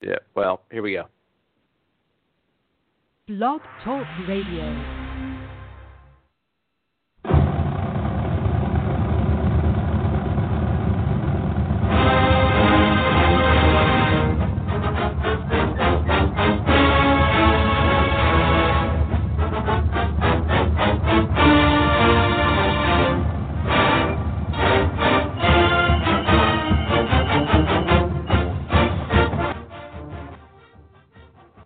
[0.00, 0.16] Yeah.
[0.34, 1.06] Well, here we go.
[3.28, 4.99] Blog Talk Radio.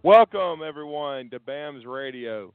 [0.04, 2.52] Welcome, everyone, to BAMS Radio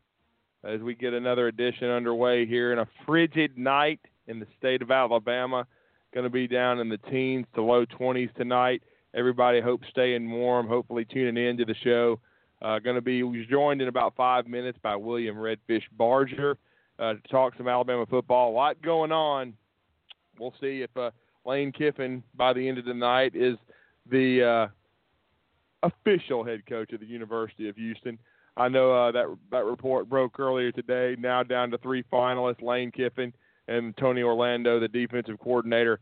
[0.63, 4.91] as we get another edition underway here in a frigid night in the state of
[4.91, 5.65] Alabama.
[6.13, 8.83] Going to be down in the teens to low 20s tonight.
[9.15, 12.19] Everybody hope staying warm, hopefully tuning in to the show.
[12.61, 16.55] Uh, going to be joined in about five minutes by William Redfish Barger
[16.99, 18.51] uh, to talk some Alabama football.
[18.51, 19.55] A lot going on.
[20.39, 21.09] We'll see if uh,
[21.45, 23.57] Lane Kiffin, by the end of the night, is
[24.07, 24.67] the uh,
[25.83, 28.17] official head coach of the University of Houston.
[28.57, 31.15] I know uh, that that report broke earlier today.
[31.19, 33.33] Now down to three finalists: Lane Kiffin
[33.67, 35.99] and Tony Orlando, the defensive coordinator,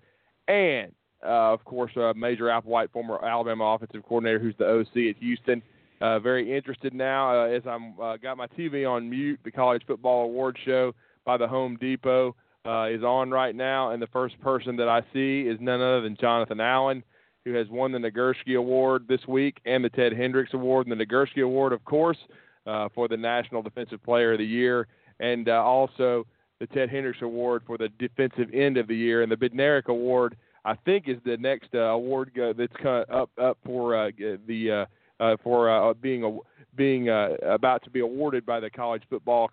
[0.47, 0.91] and
[1.23, 5.61] uh, of course uh, Major Applewhite, former Alabama offensive coordinator, who's the OC at Houston.
[5.99, 9.39] Uh, very interested now uh, as I'm uh, got my TV on mute.
[9.43, 10.93] The College Football Award Show
[11.25, 15.01] by the Home Depot uh, is on right now, and the first person that I
[15.13, 17.03] see is none other than Jonathan Allen
[17.47, 20.87] who has won the Nagurski Award this week and the Ted Hendricks Award.
[20.87, 22.17] And the Nagurski Award, of course,
[22.65, 24.87] uh, for the National Defensive Player of the Year,
[25.21, 26.27] and uh, also
[26.59, 29.23] the Ted Hendricks Award for the Defensive End of the Year.
[29.23, 32.73] And the Bednarik Award, I think, is the next uh, award that's
[33.09, 34.11] up up for uh,
[34.45, 36.37] the uh, uh, for being a,
[36.75, 39.49] being about to be awarded by the College Football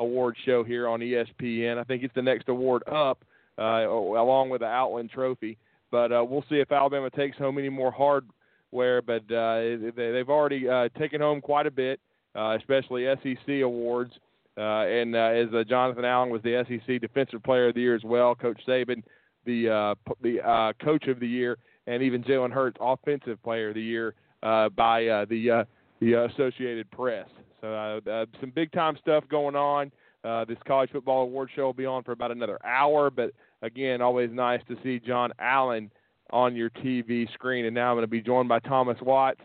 [0.00, 1.78] Award Show here on ESPN.
[1.78, 3.24] I think it's the next award up,
[3.56, 5.56] along with the Outland Trophy.
[5.90, 9.02] But uh, we'll see if Alabama takes home any more hardware.
[9.02, 12.00] But uh, they, they've already uh, taken home quite a bit,
[12.36, 14.12] uh, especially SEC awards.
[14.56, 17.94] Uh, and uh, as uh, Jonathan Allen was the SEC Defensive Player of the Year
[17.94, 19.02] as well, Coach Saban
[19.48, 23.74] the uh, the uh, Coach of the Year, and even Jalen Hurts Offensive Player of
[23.74, 25.64] the Year uh, by uh, the uh,
[26.00, 27.26] the Associated Press.
[27.60, 27.74] So
[28.06, 29.90] uh, uh, some big time stuff going on.
[30.24, 33.30] Uh, this college football award show will be on for about another hour, but
[33.62, 35.90] again, always nice to see John Allen
[36.30, 37.66] on your TV screen.
[37.66, 39.40] And now I'm going to be joined by Thomas Watts.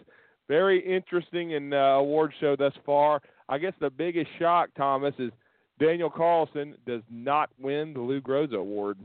[0.47, 3.22] Very interesting and uh, award show thus far.
[3.50, 5.31] I guess the biggest shock, Thomas, is
[5.79, 8.97] Daniel Carlson does not win the Lou Groza Award.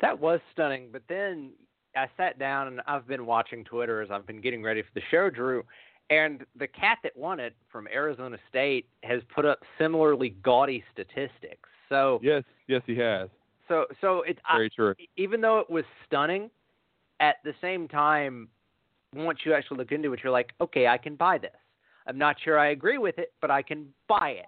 [0.00, 0.88] That was stunning.
[0.92, 1.50] But then
[1.96, 5.02] I sat down and I've been watching Twitter as I've been getting ready for the
[5.10, 5.64] show, Drew.
[6.10, 11.68] And the cat that won it from Arizona State has put up similarly gaudy statistics.
[11.88, 13.28] So yes, yes, he has.
[13.68, 14.94] So so it's very I, true.
[15.16, 16.50] Even though it was stunning,
[17.20, 18.48] at the same time,
[19.14, 21.50] once you actually look into it, you're like, okay, I can buy this.
[22.06, 24.46] I'm not sure I agree with it, but I can buy it.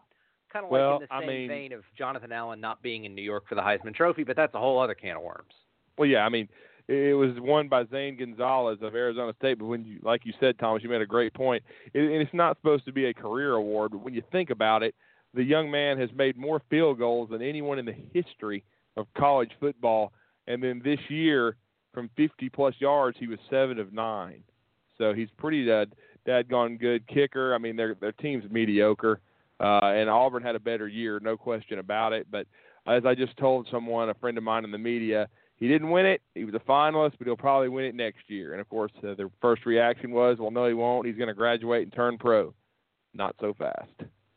[0.52, 3.04] Kind of well, like in the same I mean, vein of Jonathan Allen not being
[3.04, 5.52] in New York for the Heisman Trophy, but that's a whole other can of worms.
[5.96, 6.48] Well, yeah, I mean,
[6.88, 9.58] it was won by Zane Gonzalez of Arizona State.
[9.58, 11.62] But when you, like you said, Thomas, you made a great point.
[11.94, 14.82] It, and it's not supposed to be a career award, but when you think about
[14.82, 14.94] it,
[15.34, 18.64] the young man has made more field goals than anyone in the history
[18.96, 20.12] of college football.
[20.46, 21.56] And then this year,
[21.94, 24.42] from 50 plus yards, he was seven of nine.
[24.98, 27.54] So he's pretty dead, gone good kicker.
[27.54, 29.20] I mean, their their team's mediocre,
[29.58, 32.26] uh, and Auburn had a better year, no question about it.
[32.30, 32.46] But
[32.86, 35.28] as I just told someone, a friend of mine in the media,
[35.62, 36.20] he didn't win it.
[36.34, 38.50] He was a finalist, but he'll probably win it next year.
[38.50, 41.06] And of course, uh, their first reaction was, "Well, no, he won't.
[41.06, 42.52] He's going to graduate and turn pro."
[43.14, 43.92] Not so fast.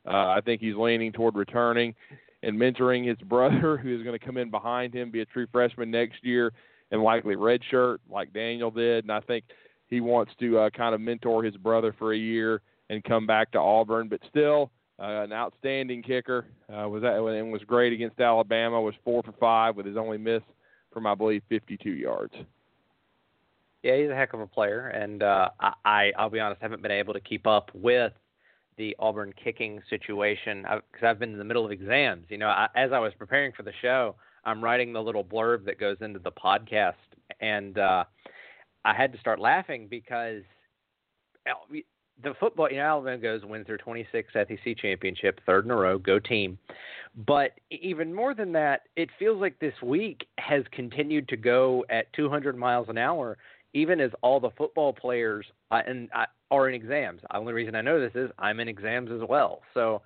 [0.05, 1.95] Uh, I think he's leaning toward returning
[2.43, 5.47] and mentoring his brother, who is going to come in behind him, be a true
[5.51, 6.53] freshman next year,
[6.91, 9.03] and likely redshirt like Daniel did.
[9.05, 9.45] And I think
[9.87, 13.49] he wants to uh, kind of mentor his brother for a year and come back
[13.53, 14.09] to Auburn.
[14.09, 14.69] But still,
[14.99, 16.45] uh, an outstanding kicker.
[16.71, 18.79] Uh, was that and was great against Alabama.
[18.79, 20.43] Was four for five with his only miss
[20.95, 22.33] from I believe 52 yards.
[23.83, 25.49] Yeah, he's a heck of a player, and uh,
[25.83, 28.13] I I'll be honest, I haven't been able to keep up with
[28.77, 32.25] the Auburn kicking situation because I've been in the middle of exams.
[32.29, 34.15] You know, I, as I was preparing for the show,
[34.45, 36.93] I'm writing the little blurb that goes into the podcast,
[37.41, 38.05] and uh,
[38.85, 40.43] I had to start laughing because
[42.23, 45.97] the football, you know, Alabama goes wins their 26th SEC championship, third in a row,
[45.97, 46.57] go team.
[47.27, 52.11] But even more than that, it feels like this week has continued to go at
[52.13, 53.37] 200 miles an hour,
[53.73, 57.21] even as all the football players uh, and uh, are in exams.
[57.21, 59.61] The only reason I know this is I'm in exams as well.
[59.73, 60.01] So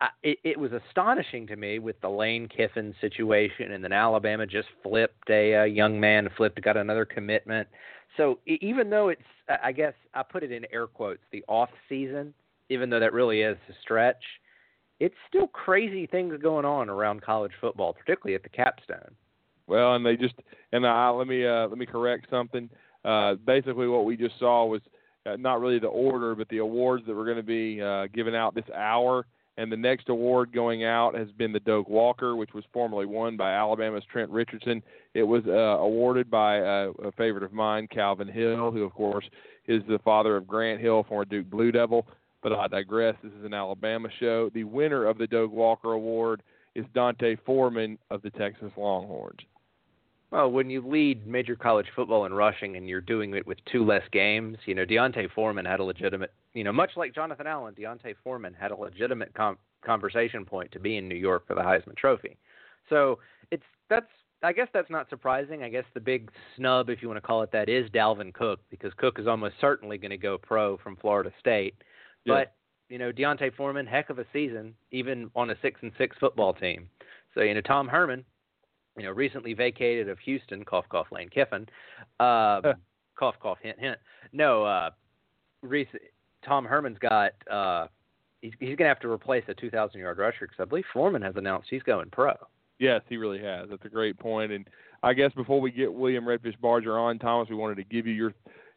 [0.00, 4.46] uh, it, it was astonishing to me with the Lane Kiffin situation, and then Alabama
[4.46, 7.68] just flipped a, a young man, flipped, got another commitment.
[8.18, 9.22] So even though it's,
[9.62, 12.34] I guess I put it in air quotes, the off season,
[12.68, 14.22] even though that really is a stretch,
[15.00, 19.14] it's still crazy things going on around college football, particularly at the capstone.
[19.68, 20.34] Well, and they just
[20.72, 22.68] and I, let me uh, let me correct something.
[23.04, 24.80] Uh, basically, what we just saw was
[25.24, 28.34] uh, not really the order, but the awards that were going to be uh, given
[28.34, 29.26] out this hour.
[29.58, 33.36] And the next award going out has been the Doak Walker, which was formerly won
[33.36, 34.80] by Alabama's Trent Richardson.
[35.14, 39.24] It was uh, awarded by uh, a favorite of mine, Calvin Hill, who, of course,
[39.66, 42.06] is the father of Grant Hill, former Duke Blue Devil.
[42.40, 43.16] But I digress.
[43.20, 44.48] This is an Alabama show.
[44.54, 46.44] The winner of the Doak Walker Award
[46.76, 49.40] is D'Onta Foreman of the Texas Longhorns.
[50.30, 53.84] Well, when you lead major college football in rushing and you're doing it with two
[53.84, 57.74] less games, you know, D'Onta Foreman had a legitimate, you know, much like Jonathan Allen,
[57.74, 61.62] D'Onta Foreman had a legitimate com- conversation point to be in New York for the
[61.62, 62.36] Heisman Trophy.
[62.90, 63.18] So
[63.50, 64.06] it's that's
[64.42, 65.62] I guess that's not surprising.
[65.62, 68.60] I guess the big snub, if you want to call it that, is Dalvin Cook
[68.70, 71.74] because Cook is almost certainly going to go pro from Florida State.
[72.24, 72.34] Yeah.
[72.34, 72.54] But
[72.90, 76.52] you know, D'Onta Foreman, heck of a season, even on a six and six football
[76.52, 76.88] team.
[77.34, 78.24] So you know, Tom Herman
[78.98, 81.66] you know, recently vacated of Houston, cough, cough, Lane Kiffin,
[82.20, 82.60] uh,
[83.18, 83.98] cough, cough, hint, hint.
[84.32, 84.90] No, uh,
[85.62, 86.02] recent,
[86.44, 87.86] Tom Herman's got, uh,
[88.42, 91.22] he's, he's going to have to replace a 2,000 yard rusher because I believe Foreman
[91.22, 92.34] has announced he's going pro.
[92.78, 93.68] Yes, he really has.
[93.70, 94.52] That's a great point.
[94.52, 94.68] And
[95.02, 98.12] I guess before we get William Redfish Barger on, Thomas, we wanted to give you
[98.12, 98.34] your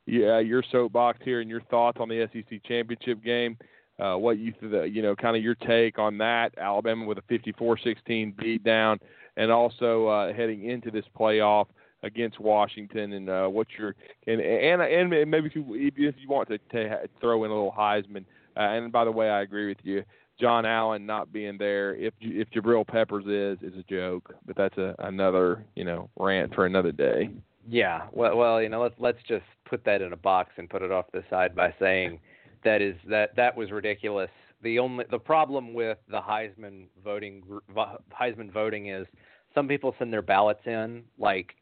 [0.07, 3.56] yeah, your soapbox here and your thoughts on the SEC championship game.
[4.00, 6.57] Uh, what you think, you know, kind of your take on that.
[6.57, 9.00] Alabama with a 54-16 beat down
[9.38, 11.68] and also uh, heading into this playoff
[12.04, 13.95] against Washington, and uh, what you're
[14.28, 17.74] and and and maybe if you if you want to, to throw in a little
[17.78, 18.25] Heisman.
[18.57, 20.04] Uh, and by the way, I agree with you.
[20.39, 24.33] John Allen not being there, if if Jabril Peppers is, is a joke.
[24.45, 27.30] But that's a another you know rant for another day.
[27.69, 30.81] Yeah, well, well, you know, let's let's just put that in a box and put
[30.81, 32.19] it off the side by saying
[32.63, 34.31] that is that that was ridiculous
[34.63, 37.44] the only the problem with the Heisman voting
[37.78, 39.08] Heisman voting is
[39.54, 41.56] some people send their ballots in like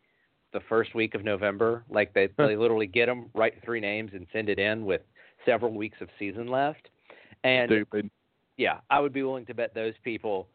[0.54, 4.26] the first week of November, like they they literally get them, write three names, and
[4.34, 5.02] send it in with
[5.46, 6.90] several weeks of season left.
[7.44, 8.10] And Stupid.
[8.58, 10.48] yeah, I would be willing to bet those people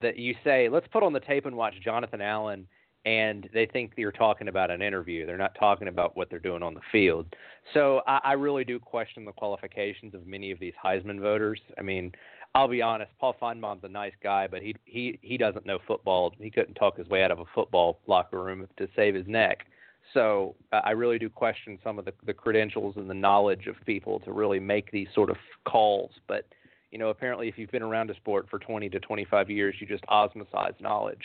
[0.00, 2.66] that you say, let's put on the tape and watch Jonathan Allen
[3.04, 5.26] and they think you're talking about an interview.
[5.26, 7.26] They're not talking about what they're doing on the field.
[7.72, 11.60] So I, I really do question the qualifications of many of these Heisman voters.
[11.78, 12.12] I mean,
[12.54, 16.34] I'll be honest, Paul Finebaum's a nice guy, but he he he doesn't know football.
[16.38, 19.66] He couldn't talk his way out of a football locker room to save his neck.
[20.12, 23.76] So uh, I really do question some of the, the credentials and the knowledge of
[23.86, 26.10] people to really make these sort of calls.
[26.26, 26.46] But
[26.90, 29.86] you know, apparently, if you've been around a sport for 20 to 25 years, you
[29.86, 31.24] just osmosize knowledge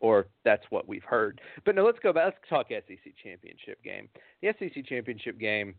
[0.00, 1.40] or that's what we've heard.
[1.64, 2.24] But no, let's go back.
[2.24, 4.08] Let's talk SEC championship game.
[4.42, 5.74] The SEC championship game,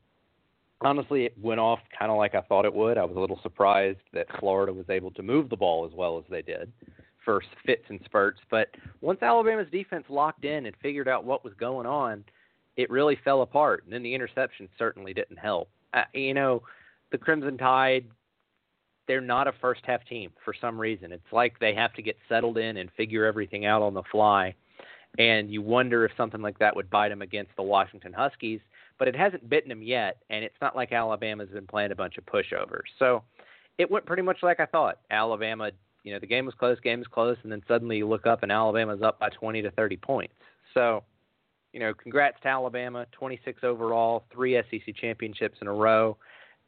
[0.81, 2.97] honestly, it went off kind of like I thought it would.
[2.97, 6.17] I was a little surprised that Florida was able to move the ball as well
[6.17, 6.71] as they did
[7.25, 8.39] First fits and spurts.
[8.51, 8.69] But
[9.01, 12.23] once Alabama's defense locked in and figured out what was going on,
[12.77, 13.83] it really fell apart.
[13.83, 15.67] And then the interception certainly didn't help.
[15.93, 16.61] Uh, you know,
[17.11, 18.05] the Crimson Tide
[19.07, 21.11] they're not a first half team for some reason.
[21.11, 24.55] It's like they have to get settled in and figure everything out on the fly.
[25.17, 28.59] And you wonder if something like that would bite them against the Washington Huskies,
[28.99, 30.17] but it hasn't bitten them yet.
[30.29, 32.87] And it's not like Alabama's been playing a bunch of pushovers.
[32.99, 33.23] So
[33.77, 34.99] it went pretty much like I thought.
[35.11, 35.71] Alabama,
[36.03, 38.43] you know, the game was close, game was close, and then suddenly you look up
[38.43, 40.33] and Alabama's up by 20 to 30 points.
[40.73, 41.03] So,
[41.71, 46.17] you know, congrats to Alabama, 26 overall, three SEC championships in a row,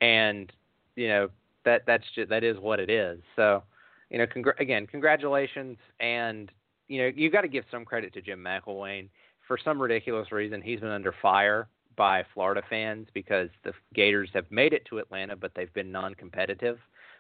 [0.02, 0.52] and
[0.96, 1.30] you know
[1.68, 3.20] that that's just that is what it is.
[3.36, 3.62] So,
[4.10, 6.50] you know, congr- again, congratulations, and
[6.88, 9.10] you know, you got to give some credit to Jim McElwain.
[9.48, 14.46] For some ridiculous reason, he's been under fire by Florida fans because the Gators have
[14.50, 16.78] made it to Atlanta, but they've been non-competitive.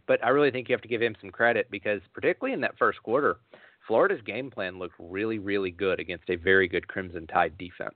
[0.07, 2.77] But I really think you have to give him some credit because, particularly in that
[2.77, 3.37] first quarter,
[3.85, 7.95] Florida's game plan looked really, really good against a very good Crimson Tide defense.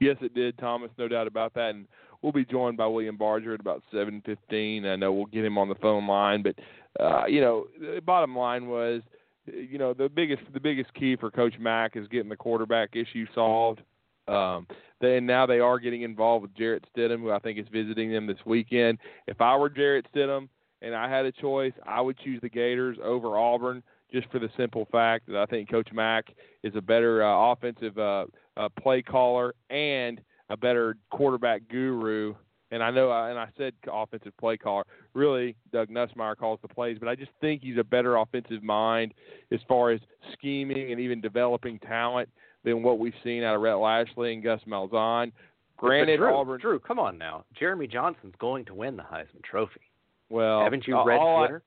[0.00, 0.90] Yes, it did, Thomas.
[0.98, 1.70] No doubt about that.
[1.74, 1.86] And
[2.22, 4.86] we'll be joined by William Barger at about 7:15.
[4.86, 6.56] I know we'll get him on the phone line, but
[6.98, 9.02] uh, you know, the bottom line was,
[9.46, 13.26] you know, the biggest the biggest key for Coach Mack is getting the quarterback issue
[13.34, 13.80] solved.
[14.28, 14.66] Um,
[15.00, 18.26] then now they are getting involved with Jarrett Stidham, who I think is visiting them
[18.26, 18.98] this weekend.
[19.26, 20.48] If I were Jarrett Stidham
[20.82, 24.50] and I had a choice, I would choose the Gators over Auburn just for the
[24.56, 26.26] simple fact that I think Coach Mack
[26.62, 32.34] is a better uh, offensive uh, uh, play caller and a better quarterback guru.
[32.72, 34.84] And I know, and I said offensive play caller.
[35.14, 39.12] Really, Doug Nussmeier calls the plays, but I just think he's a better offensive mind
[39.50, 40.00] as far as
[40.34, 42.28] scheming and even developing talent
[42.62, 45.32] than what we've seen out of Rhett Lashlee and Gus Malzahn.
[45.78, 46.60] Granted, Drew, Auburn.
[46.60, 47.44] Drew, come on now.
[47.58, 49.80] Jeremy Johnson's going to win the Heisman Trophy.
[50.28, 51.62] Well, haven't you uh, read all Twitter?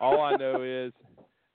[0.00, 0.92] I, all I know is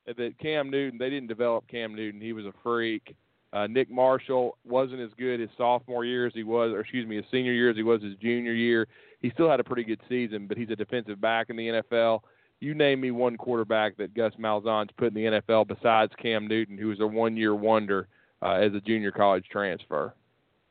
[0.06, 1.00] that Cam Newton.
[1.00, 2.22] They didn't develop Cam Newton.
[2.22, 3.16] He was a freak.
[3.56, 7.16] Uh, Nick Marshall wasn't as good his sophomore year as he was, or excuse me,
[7.16, 8.86] his senior year as he was his junior year.
[9.22, 12.20] He still had a pretty good season, but he's a defensive back in the NFL.
[12.60, 16.78] You name me one quarterback that Gus Malzahn's put in the NFL besides Cam Newton,
[16.78, 18.10] who was a one-year wonder
[18.42, 20.14] uh, as a junior college transfer.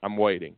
[0.03, 0.55] I'm waiting.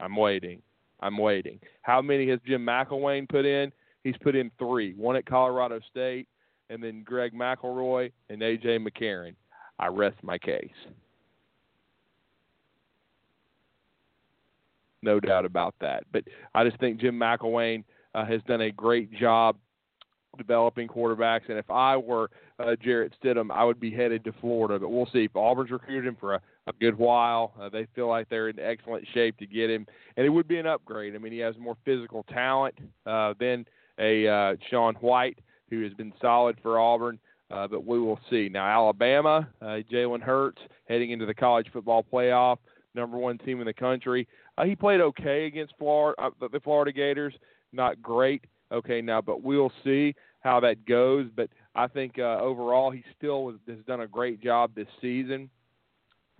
[0.00, 0.60] I'm waiting.
[0.98, 1.60] I'm waiting.
[1.82, 3.70] How many has Jim McElwain put in?
[4.02, 4.94] He's put in three.
[4.94, 6.26] One at Colorado State,
[6.70, 9.36] and then Greg McElroy and AJ McCarron.
[9.78, 10.70] I rest my case.
[15.02, 16.04] No doubt about that.
[16.12, 16.24] But
[16.54, 19.56] I just think Jim McElwain uh, has done a great job
[20.36, 21.48] developing quarterbacks.
[21.48, 24.78] And if I were uh, Jarrett Stidham, I would be headed to Florida.
[24.78, 25.24] But we'll see.
[25.24, 28.58] If Auburn's recruited him for a, a good while, uh, they feel like they're in
[28.58, 29.86] excellent shape to get him,
[30.16, 31.14] and it would be an upgrade.
[31.14, 32.74] I mean, he has more physical talent
[33.06, 33.66] uh, than
[33.98, 35.38] a uh, Sean White,
[35.70, 37.18] who has been solid for Auburn.
[37.50, 38.50] Uh, but we will see.
[38.52, 42.58] Now, Alabama, uh, Jalen Hurts heading into the college football playoff,
[42.94, 44.28] number one team in the country.
[44.58, 47.34] Uh, he played okay against Florida, uh, the Florida Gators,
[47.72, 48.44] not great.
[48.72, 51.26] Okay, now, but we'll see how that goes.
[51.34, 55.48] But I think uh, overall, he still has done a great job this season.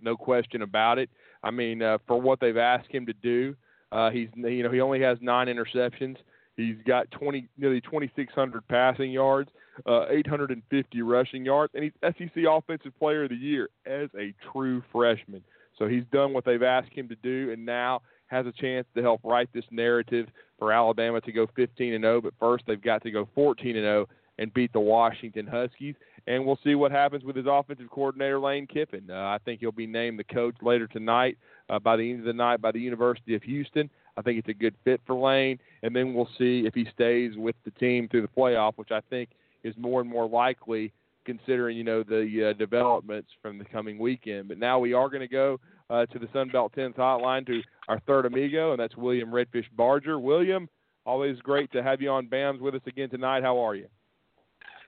[0.01, 1.09] No question about it.
[1.43, 3.55] I mean, uh, for what they've asked him to do,
[3.91, 6.17] uh, he's you know he only has nine interceptions.
[6.57, 9.49] He's got 20 nearly 2,600 passing yards,
[9.85, 14.83] uh, 850 rushing yards, and he's SEC Offensive Player of the Year as a true
[14.91, 15.41] freshman.
[15.79, 19.01] So he's done what they've asked him to do, and now has a chance to
[19.01, 20.27] help write this narrative
[20.59, 22.21] for Alabama to go 15 and 0.
[22.21, 24.07] But first, they've got to go 14 and 0
[24.37, 25.95] and beat the Washington Huskies.
[26.27, 29.09] And we'll see what happens with his offensive coordinator Lane Kiffin.
[29.09, 31.37] Uh, I think he'll be named the coach later tonight
[31.69, 33.89] uh, by the end of the night by the University of Houston.
[34.15, 37.33] I think it's a good fit for Lane, and then we'll see if he stays
[37.37, 39.29] with the team through the playoff, which I think
[39.63, 40.91] is more and more likely
[41.25, 44.47] considering you know the uh, developments from the coming weekend.
[44.47, 45.59] But now we are going to go
[45.89, 50.19] uh, to the Sunbelt 10th hotline to our third amigo, and that's William Redfish Barger.
[50.19, 50.69] William,
[51.05, 53.43] always great to have you on BAMS with us again tonight.
[53.43, 53.87] How are you?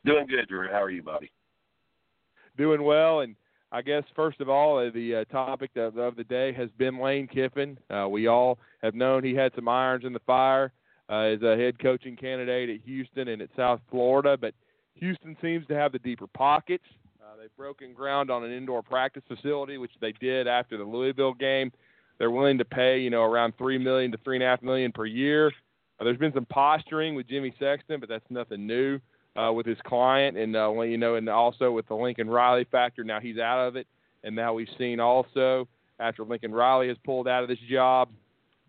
[0.05, 0.67] Doing good, Drew.
[0.67, 1.31] How are you, buddy?
[2.57, 3.35] Doing well, and
[3.71, 6.99] I guess first of all, uh, the uh, topic of, of the day has been
[6.99, 7.77] Lane Kiffin.
[7.89, 10.73] Uh, we all have known he had some irons in the fire
[11.09, 14.53] uh, as a head coaching candidate at Houston and at South Florida, but
[15.01, 16.85] Houston seems to have the deeper pockets.
[17.21, 21.33] Uh, they've broken ground on an indoor practice facility, which they did after the Louisville
[21.33, 21.71] game.
[22.17, 24.91] They're willing to pay, you know, around three million to three and a half million
[24.91, 25.47] per year.
[25.99, 28.99] Uh, there's been some posturing with Jimmy Sexton, but that's nothing new
[29.35, 33.03] uh, with his client, and uh, you know, and also with the Lincoln Riley factor.
[33.03, 33.87] Now he's out of it,
[34.23, 35.67] and now we've seen also
[35.99, 38.09] after Lincoln Riley has pulled out of this job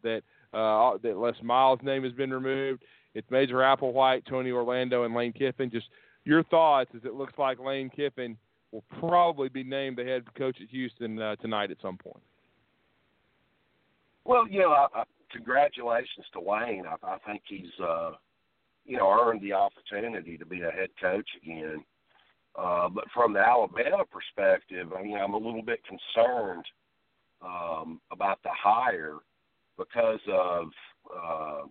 [0.03, 0.23] that
[0.55, 2.83] uh, that Les Miles' name has been removed.
[3.15, 5.71] It's Major Applewhite, Tony Orlando, and Lane Kiffin.
[5.71, 5.87] Just
[6.25, 8.37] your thoughts as it looks like Lane Kiffin
[8.71, 12.23] will probably be named the head coach at Houston uh, tonight at some point.
[14.25, 16.85] Well, you know, I, I, congratulations to Wayne.
[16.87, 18.13] I, I think he's, uh,
[18.87, 21.85] you know, earned the opportunity to be a head coach again.
[22.57, 26.65] Uh, but from the Alabama perspective, I mean, I'm a little bit concerned
[27.43, 29.17] um, about the hire
[29.79, 30.67] because of,
[31.15, 31.63] uh,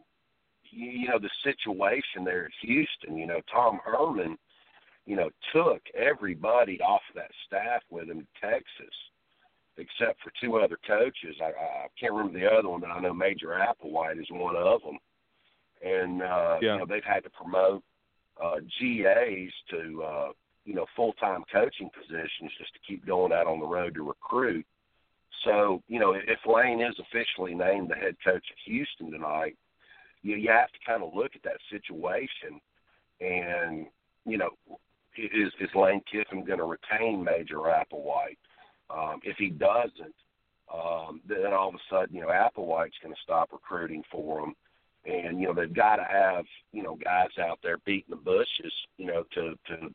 [0.72, 3.18] you, know, the situation there at Houston.
[3.18, 4.38] You know, Tom Herman,
[5.06, 8.96] you know, took everybody off that staff with him to Texas
[9.78, 11.36] except for two other coaches.
[11.42, 14.82] I, I can't remember the other one, but I know Major Applewhite is one of
[14.82, 14.98] them.
[15.84, 16.74] And uh, yeah.
[16.74, 17.84] you know they've had to promote
[18.42, 20.30] uh, GAs to uh,
[20.66, 24.04] you know full time coaching positions just to keep going out on the road to
[24.04, 24.66] recruit.
[25.44, 29.58] So you know if Lane is officially named the head coach at Houston tonight,
[30.22, 32.60] you you have to kind of look at that situation
[33.20, 33.88] and
[34.26, 34.50] you know
[35.18, 38.38] is is Lane Kiffin going to retain Major Applewhite?
[38.90, 40.16] Um, if he doesn't,
[40.74, 44.56] um, then all of a sudden, you know, Applewhite's going to stop recruiting for him,
[45.06, 48.74] and you know they've got to have you know guys out there beating the bushes,
[48.98, 49.94] you know, to to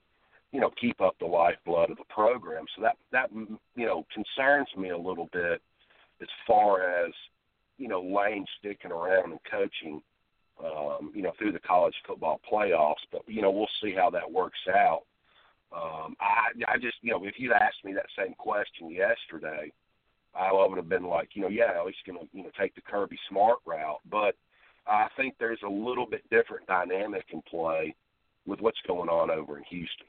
[0.53, 2.65] you know keep up the lifeblood of the program.
[2.75, 5.61] So that that you know concerns me a little bit
[6.21, 7.13] as far as
[7.79, 10.03] you know Lane sticking around and coaching.
[10.65, 14.31] Um, you know, through the college football playoffs, but you know we'll see how that
[14.31, 15.03] works out.
[15.71, 19.71] Um, I, I just, you know, if you'd asked me that same question yesterday,
[20.35, 22.81] I would have been like, you know, yeah, he's going to, you know, take the
[22.81, 24.01] Kirby Smart route.
[24.11, 24.37] But
[24.87, 27.95] I think there's a little bit different dynamic in play
[28.47, 30.07] with what's going on over in Houston.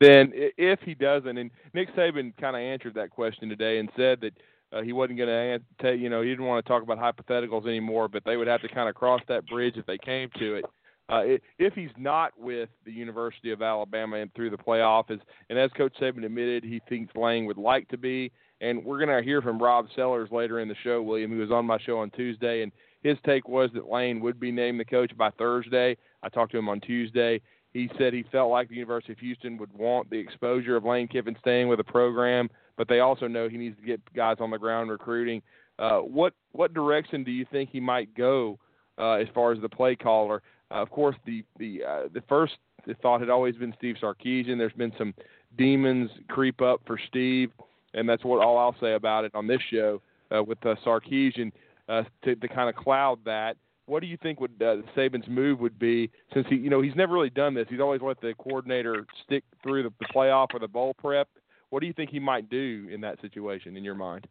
[0.00, 4.20] then if he doesn't, and Nick Saban kind of answered that question today and said
[4.20, 4.32] that
[4.72, 8.08] uh, he wasn't going to, you know, he didn't want to talk about hypotheticals anymore,
[8.08, 10.64] but they would have to kind of cross that bridge if they came to it.
[11.10, 11.22] Uh,
[11.58, 15.70] if he's not with the University of Alabama and through the playoff, as, and as
[15.72, 18.30] Coach Saban admitted, he thinks Lane would like to be.
[18.60, 21.50] And we're going to hear from Rob Sellers later in the show, William, who was
[21.50, 22.72] on my show on Tuesday, and
[23.02, 25.96] his take was that Lane would be named the coach by Thursday.
[26.22, 27.40] I talked to him on Tuesday.
[27.72, 31.08] He said he felt like the University of Houston would want the exposure of Lane
[31.08, 34.50] Kiffin staying with the program, but they also know he needs to get guys on
[34.50, 35.42] the ground recruiting.
[35.78, 38.58] Uh, what what direction do you think he might go
[38.98, 40.42] uh, as far as the play caller?
[40.70, 42.54] Uh, of course, the the uh, the first
[43.02, 44.58] thought had always been Steve Sarkisian.
[44.58, 45.14] There's been some
[45.56, 47.50] demons creep up for Steve,
[47.94, 50.00] and that's what all I'll say about it on this show
[50.34, 51.52] uh, with uh, Sarkisian
[51.88, 53.56] uh, to, to kind of cloud that.
[53.88, 56.10] What do you think would uh, Saban's move would be?
[56.34, 57.66] Since he, you know, he's never really done this.
[57.70, 61.28] He's always let the coordinator stick through the, the playoff or the bowl prep.
[61.70, 64.26] What do you think he might do in that situation, in your mind?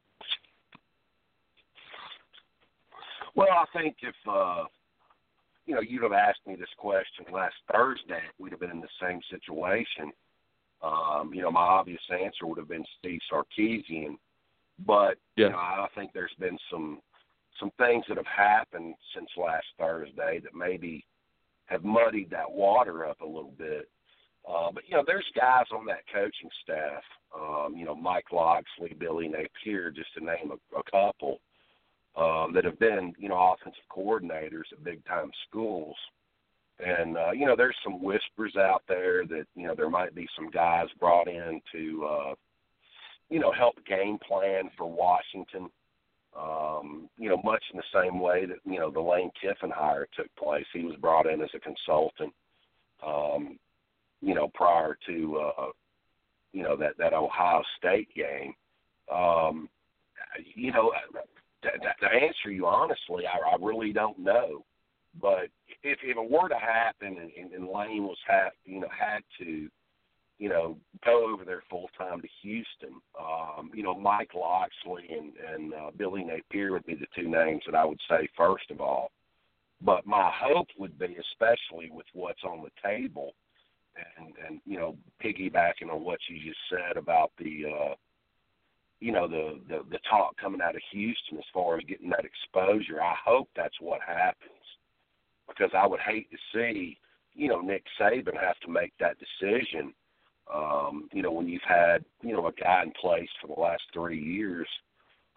[3.35, 4.65] Well, I think if uh,
[5.67, 8.87] you know, you'd have asked me this question last Thursday, we'd have been in the
[9.01, 10.11] same situation.
[10.81, 14.15] Um, you know, my obvious answer would have been Steve Sarkisian,
[14.85, 15.47] but yeah.
[15.47, 16.99] you know, I think there's been some
[17.59, 21.05] some things that have happened since last Thursday that maybe
[21.65, 23.89] have muddied that water up a little bit.
[24.47, 27.03] Uh, but you know, there's guys on that coaching staff.
[27.37, 31.39] Um, you know, Mike Locksley, Billy Napier, just to name a, a couple
[32.15, 35.95] um, that have been, you know, offensive coordinators at big time schools.
[36.79, 40.27] And uh, you know, there's some whispers out there that you know there might be
[40.35, 42.35] some guys brought in to, uh,
[43.29, 45.69] you know, help game plan for Washington.
[46.39, 50.07] Um, you know, much in the same way that you know the Lane Kiffin hire
[50.15, 50.65] took place.
[50.73, 52.33] He was brought in as a consultant.
[53.05, 53.57] Um,
[54.21, 55.65] you know, prior to uh,
[56.53, 58.53] you know that that Ohio State game.
[59.11, 59.69] Um,
[60.55, 60.91] you know,
[61.63, 64.63] to, to answer you honestly, I, I really don't know.
[65.19, 65.49] But
[65.83, 69.69] if, if it were to happen and, and Lane was have you know had to,
[70.37, 75.33] you know, go over there full time to Houston, um, you know, Mike Locksley and,
[75.53, 78.79] and uh, Billy Napier would be the two names that I would say first of
[78.79, 79.11] all.
[79.81, 83.33] But my hope would be, especially with what's on the table,
[84.17, 87.95] and and you know, piggybacking on what you just said about the uh,
[88.99, 92.25] you know the, the the talk coming out of Houston as far as getting that
[92.25, 93.01] exposure.
[93.01, 94.51] I hope that's what happens
[95.47, 96.97] because I would hate to see
[97.33, 99.93] you know Nick Saban have to make that decision.
[100.53, 103.83] Um, you know when you've had you know a guy in place for the last
[103.93, 104.67] three years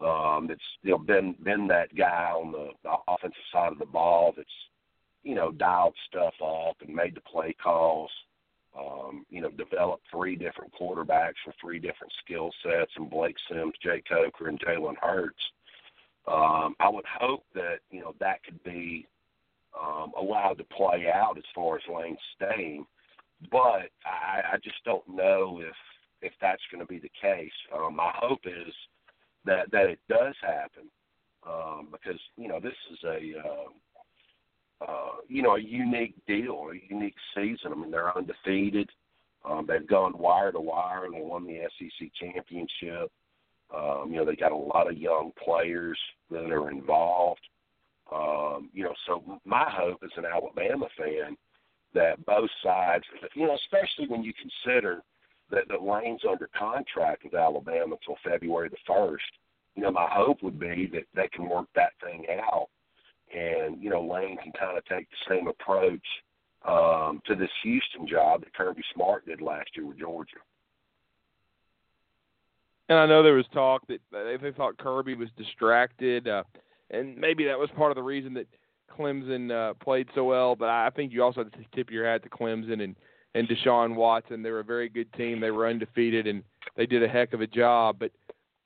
[0.01, 2.69] um, that's you know been been that guy on the,
[3.09, 4.49] offensive side of the ball that's
[5.25, 8.11] you know dialed stuff up and made the play calls
[8.79, 13.75] um, you know, developed three different quarterbacks with three different skill sets and Blake Sims,
[13.83, 15.43] Jake Coker, and Jalen Hurts.
[16.29, 19.07] Um, I would hope that, you know, that could be
[19.81, 22.87] um, allowed to play out as far as Lane staying.
[23.51, 25.75] But I, I just don't know if
[26.23, 27.53] if that's going to be the case.
[27.75, 28.75] Um, my hope is
[29.45, 30.91] that that it does happen
[31.47, 33.71] um, because you know this is a uh,
[34.87, 37.73] uh, you know, a unique deal, a unique season.
[37.73, 38.89] I mean, they're undefeated.
[39.45, 43.11] Um, they've gone wire to wire and they won the SEC championship.
[43.75, 45.99] Um, you know, they got a lot of young players
[46.31, 47.41] that are involved.
[48.13, 51.37] Um, you know, so my hope as an Alabama fan
[51.95, 55.03] that both sides, you know, especially when you consider
[55.51, 59.25] that the Lane's under contract with Alabama until February the first.
[59.75, 62.69] You know, my hope would be that they can work that thing out
[63.35, 66.05] and you know Lane can kind of take the same approach
[66.67, 70.37] um, to this Houston job that Kirby Smart did last year with Georgia.
[72.89, 76.43] And I know there was talk that they thought Kirby was distracted, uh,
[76.91, 78.47] and maybe that was part of the reason that
[78.91, 80.57] Clemson uh, played so well.
[80.57, 82.97] But I think you also have to tip your hat to Clemson and
[83.35, 84.43] and Deshaun Watson.
[84.43, 85.41] They were a very good team.
[85.41, 86.43] They were undefeated, and
[86.77, 87.97] they did a heck of a job.
[88.01, 88.11] But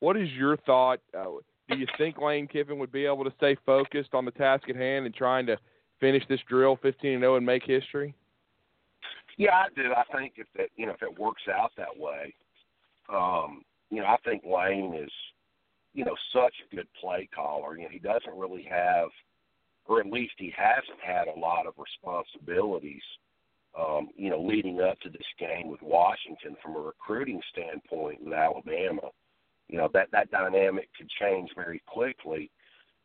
[0.01, 1.01] what is your thought?
[1.17, 1.27] Uh,
[1.69, 4.77] do you think Lane Kiffin would be able to stay focused on the task at
[4.77, 5.59] hand and trying to
[6.01, 8.15] finish this drill 15 and 0 and make history?
[9.37, 9.93] Yeah, I do.
[9.95, 12.35] I think if that you know if it works out that way,
[13.13, 15.11] um, you know, I think Lane is,
[15.93, 17.77] you know, such a good play caller.
[17.77, 19.09] You know, he doesn't really have,
[19.87, 23.03] or at least he hasn't had a lot of responsibilities.
[23.77, 28.33] Um, you know, leading up to this game with Washington from a recruiting standpoint with
[28.33, 29.11] Alabama
[29.69, 32.51] you know that that dynamic could change very quickly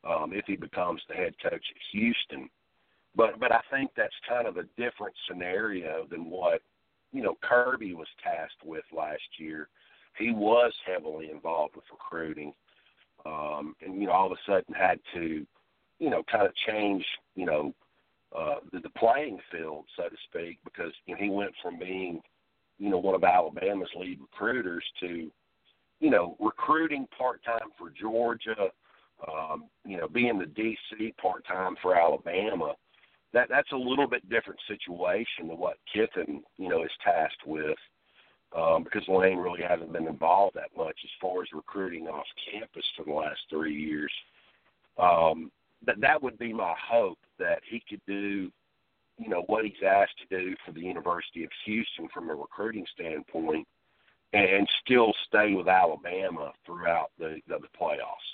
[0.08, 2.50] um, if he becomes the head coach at Houston.
[3.15, 6.62] But but I think that's kind of a different scenario than what
[7.12, 9.70] you know Kirby was tasked with last year.
[10.18, 12.54] He was heavily involved with recruiting,
[13.26, 15.46] um, and you know all of a sudden had to,
[16.00, 17.74] you know, kind of change, you know,
[18.38, 22.22] uh, the, the playing field, so to speak, because you know he went from being,
[22.78, 25.32] you know, one of Alabama's lead recruiters to,
[26.00, 28.70] you know, recruiting part time for Georgia,
[29.28, 32.76] um, you know, being the DC part time for Alabama
[33.34, 37.78] that that's a little bit different situation than what Kiffin, you know, is tasked with.
[38.58, 42.84] Um, because Lane really hasn't been involved that much as far as recruiting off campus
[42.98, 44.12] for the last three years.
[44.98, 45.52] Um,
[45.86, 48.52] that that would be my hope that he could do,
[49.18, 52.86] you know, what he's asked to do for the University of Houston from a recruiting
[52.94, 53.68] standpoint,
[54.34, 58.30] and still stay with Alabama throughout the the, the playoffs.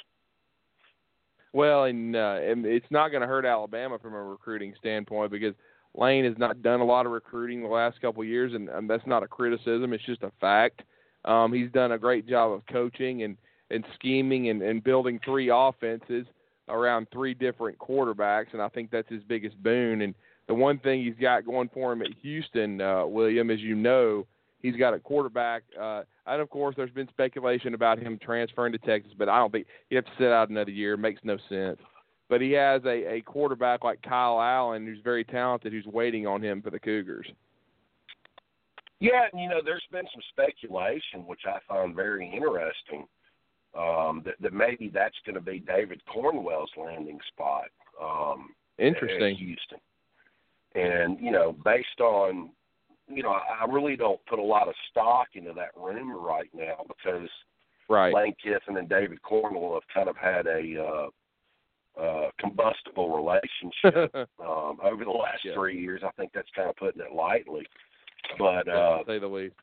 [1.54, 5.54] Well, and, uh, and it's not going to hurt Alabama from a recruiting standpoint because
[5.94, 8.90] Lane has not done a lot of recruiting the last couple of years, and, and
[8.90, 10.82] that's not a criticism; it's just a fact.
[11.24, 13.38] Um, he's done a great job of coaching and
[13.72, 16.28] and scheming and, and building three offenses
[16.68, 20.02] around three different quarterbacks, and I think that's his biggest boon.
[20.02, 20.14] And
[20.48, 24.26] the one thing he's got going for him at Houston, uh, William, as you know,
[24.62, 25.64] he's got a quarterback.
[25.80, 29.52] Uh, and of course, there's been speculation about him transferring to Texas, but I don't
[29.52, 30.94] think you have to sit out another year.
[30.94, 31.80] It makes no sense.
[32.28, 36.44] But he has a, a quarterback like Kyle Allen, who's very talented, who's waiting on
[36.44, 37.28] him for the Cougars.
[39.00, 43.06] Yeah, and you know, there's been some speculation, which I found very interesting,
[43.78, 47.66] um, that, that maybe that's going to be David Cornwell's landing spot.
[48.02, 49.36] Um, Interesting.
[49.36, 49.80] Houston.
[50.76, 52.50] And, you know, based on
[53.08, 56.86] you know, I really don't put a lot of stock into that rumor right now
[56.88, 57.30] because
[57.90, 58.14] right.
[58.14, 61.10] Lane Kiffin and David Cornwell have kind of had a
[61.98, 65.54] uh, uh, combustible relationship um, over the last yeah.
[65.54, 66.02] three years.
[66.04, 67.66] I think that's kind of putting it lightly,
[68.40, 69.56] but uh, say the least.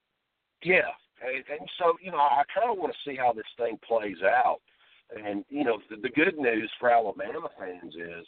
[0.63, 0.91] Yeah,
[1.25, 4.23] and, and so you know, I kind of want to see how this thing plays
[4.23, 4.59] out.
[5.15, 8.27] And you know, the, the good news for Alabama fans is,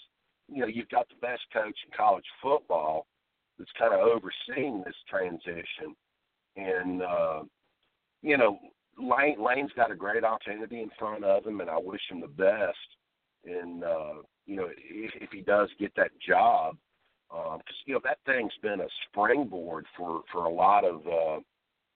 [0.48, 3.06] you know, you've got the best coach in college football
[3.58, 5.94] that's kind of overseeing this transition.
[6.56, 7.42] And uh,
[8.22, 8.58] you know,
[8.98, 12.28] Lane Lane's got a great opportunity in front of him, and I wish him the
[12.28, 12.76] best.
[13.44, 16.76] And uh, you know, if, if he does get that job,
[17.28, 21.40] because um, you know that thing's been a springboard for for a lot of uh,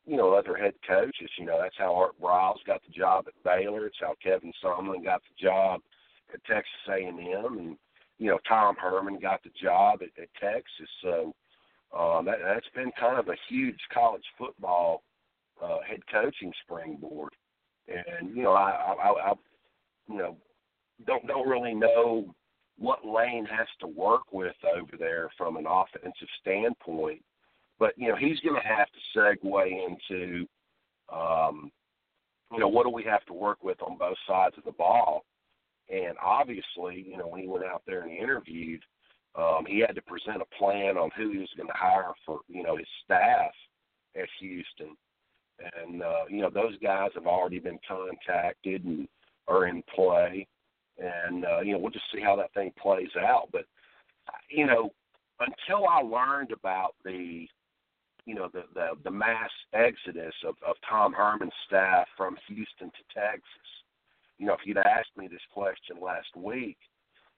[0.09, 1.31] you know other head coaches.
[1.39, 3.87] You know, that's how Art Briles got the job at Baylor.
[3.87, 5.81] It's how Kevin Sumlin got the job
[6.33, 7.77] at Texas A&M, and
[8.19, 10.89] you know Tom Herman got the job at, at Texas.
[11.03, 11.35] So
[11.97, 15.03] um, that, that's been kind of a huge college football
[15.63, 17.33] uh, head coaching springboard,
[17.87, 19.33] and you know I, I, I
[20.09, 20.37] you know
[21.07, 22.35] don't don't really know
[22.79, 27.23] what Lane has to work with over there from an offensive standpoint,
[27.79, 30.47] but you know he's going to have to segue into
[31.13, 31.71] um,
[32.53, 35.25] you know what do we have to work with on both sides of the ball,
[35.89, 38.83] and obviously you know when he went out there and he interviewed
[39.39, 42.41] um, he had to present a plan on who he was going to hire for,
[42.49, 43.53] you know, his staff
[44.17, 44.97] at Houston.
[45.77, 49.07] And, uh, you know, those guys have already been contacted and
[49.47, 50.47] are in play.
[50.99, 53.49] And, uh, you know, we'll just see how that thing plays out.
[53.53, 53.65] But,
[54.51, 54.91] you know,
[55.41, 57.47] until I learned about the,
[58.29, 63.19] you know, the, the, the mass exodus of, of Tom Herman's staff from Houston to
[63.19, 63.69] Texas,
[64.37, 66.77] you know, if you'd asked me this question last week,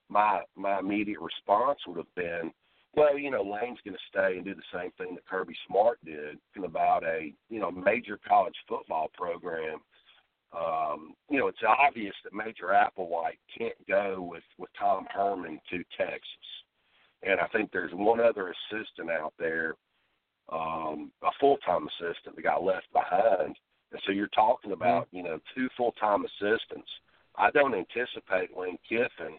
[0.08, 2.50] my my immediate response would have been,
[2.96, 5.98] well, you know, Lane's going to stay and do the same thing that Kirby Smart
[6.04, 9.78] did in about a you know major college football program.
[10.52, 15.84] Um, you know, it's obvious that Major Applewhite can't go with with Tom Herman to
[15.96, 16.48] Texas,
[17.22, 19.76] and I think there's one other assistant out there,
[20.52, 23.56] um, a full time assistant that got left behind.
[23.92, 26.88] And so you're talking about, you know, two full time assistants.
[27.36, 29.38] I don't anticipate Lane Kiffin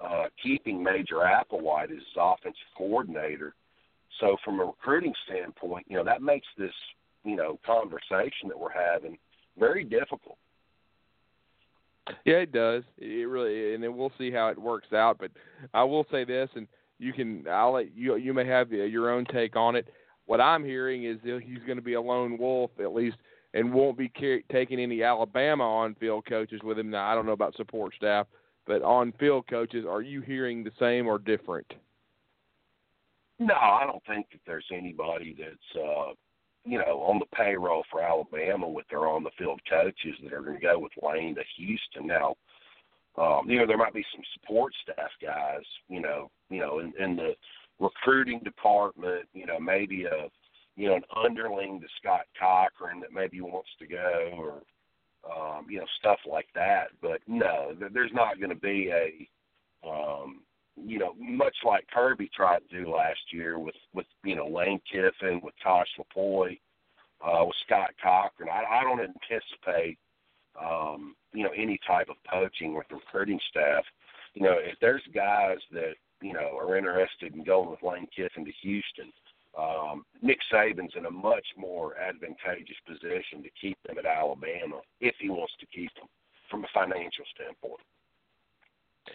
[0.00, 3.54] uh, keeping Major Applewhite as his offensive coordinator.
[4.18, 6.72] So from a recruiting standpoint, you know that makes this
[7.24, 9.18] you know conversation that we're having
[9.58, 10.36] very difficult.
[12.24, 12.82] Yeah, it does.
[12.98, 15.18] It really, and then we'll see how it works out.
[15.18, 15.30] But
[15.72, 16.66] I will say this, and
[16.98, 18.16] you can, I'll let you.
[18.16, 19.88] You may have your own take on it.
[20.30, 23.16] What I'm hearing is that he's going to be a lone wolf at least,
[23.52, 26.88] and won't be car- taking any Alabama on-field coaches with him.
[26.88, 28.28] Now I don't know about support staff,
[28.64, 31.66] but on field coaches, are you hearing the same or different?
[33.40, 36.12] No, I don't think that there's anybody that's uh
[36.64, 40.42] you know on the payroll for Alabama with their on the field coaches that are
[40.42, 42.06] going to go with Lane to Houston.
[42.06, 42.36] Now,
[43.18, 46.92] um, you know there might be some support staff guys, you know, you know in,
[47.00, 47.32] in the
[47.80, 50.28] recruiting department, you know maybe a
[50.80, 54.62] you know, an underling to Scott Cochran that maybe wants to go or,
[55.30, 56.88] um, you know, stuff like that.
[57.02, 59.28] But no, there's not going to be a,
[59.86, 60.40] um,
[60.76, 64.80] you know, much like Kirby tried to do last year with, with you know, Lane
[64.90, 66.58] Kiffin, with Tosh Lupoi,
[67.22, 68.48] uh, with Scott Cochran.
[68.48, 69.98] I, I don't anticipate,
[70.58, 73.84] um, you know, any type of poaching with the recruiting staff.
[74.32, 78.44] You know, if there's guys that, you know, are interested in going with Lane Kiffin
[78.44, 79.12] to Houston,
[79.58, 85.14] um, Nick Saban's in a much more advantageous position to keep them at Alabama if
[85.20, 86.06] he wants to keep them
[86.50, 87.80] from a financial standpoint.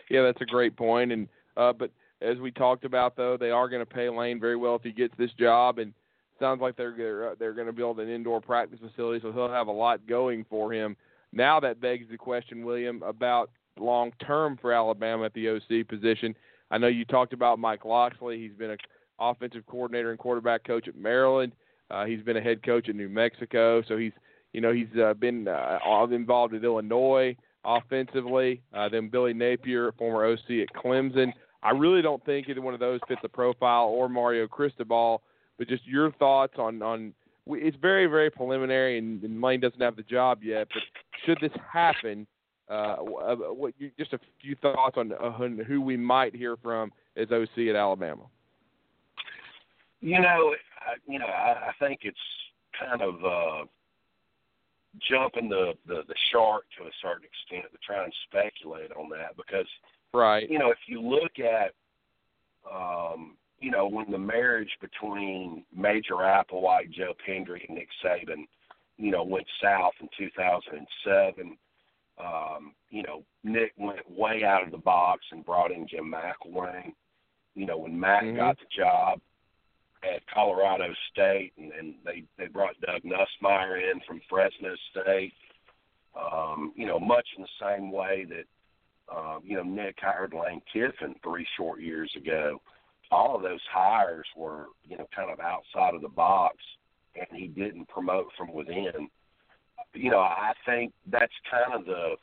[0.09, 1.11] Yeah, that's a great point.
[1.11, 1.91] And uh, but
[2.21, 4.91] as we talked about, though, they are going to pay Lane very well if he
[4.91, 5.93] gets this job, and
[6.39, 9.67] sounds like they're they're, they're going to build an indoor practice facility, so he'll have
[9.67, 10.97] a lot going for him.
[11.31, 16.35] Now that begs the question, William, about long term for Alabama at the OC position.
[16.75, 18.37] I know you talked about Mike Locksley.
[18.37, 18.77] He's been an
[19.17, 21.53] offensive coordinator and quarterback coach at Maryland.
[21.89, 24.11] Uh, he's been a head coach at New Mexico, so he's
[24.51, 25.79] you know he's uh, been uh,
[26.11, 27.33] involved with Illinois
[27.63, 28.61] offensively.
[28.73, 31.31] Uh, then Billy Napier, former OC at Clemson.
[31.63, 35.21] I really don't think either one of those fit the profile or Mario Cristobal.
[35.57, 37.13] But just your thoughts on on
[37.47, 40.67] it's very very preliminary and, and Lane doesn't have the job yet.
[40.73, 40.83] But
[41.25, 42.27] should this happen,
[42.69, 47.27] uh, uh what just a few thoughts on, on who we might hear from as
[47.31, 48.23] OC at Alabama.
[50.01, 52.17] You know, I, you know, I, I think it's
[52.79, 53.65] kind of uh,
[55.09, 59.35] jumping the, the the shark to a certain extent to try and speculate on that
[59.37, 59.67] because,
[60.13, 60.49] right?
[60.49, 61.73] You know, if you look at,
[62.71, 68.45] um, you know, when the marriage between Major Applewhite, Joe Pendry, and Nick Saban,
[68.97, 71.57] you know, went south in 2007.
[72.17, 76.93] Um, you know, Nick went way out of the box and brought in Jim McElwain.
[77.55, 78.37] You know, when Matt mm-hmm.
[78.37, 79.19] got the job,
[80.13, 85.33] at Colorado State, and, and they they brought Doug Nussmeier in from Fresno State.
[86.15, 90.61] Um, you know, much in the same way that um, you know Nick hired Lane
[90.71, 92.61] Kiffin three short years ago.
[93.11, 96.57] All of those hires were you know kind of outside of the box,
[97.15, 99.09] and he didn't promote from within.
[99.95, 102.15] You know, I think that's kind of the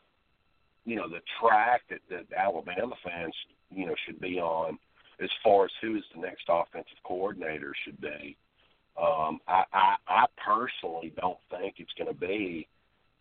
[0.84, 3.34] you know the track that, that Alabama fans
[3.70, 4.78] you know should be on
[5.22, 8.36] as far as who is the next offensive coordinator should be.
[9.00, 12.68] Um, I, I, I personally don't think it's going to be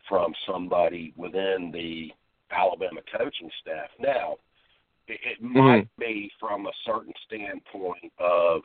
[0.09, 2.11] from somebody within the
[2.51, 3.89] Alabama coaching staff.
[3.99, 4.35] Now,
[5.07, 5.57] it, it mm-hmm.
[5.57, 8.61] might be from a certain standpoint of,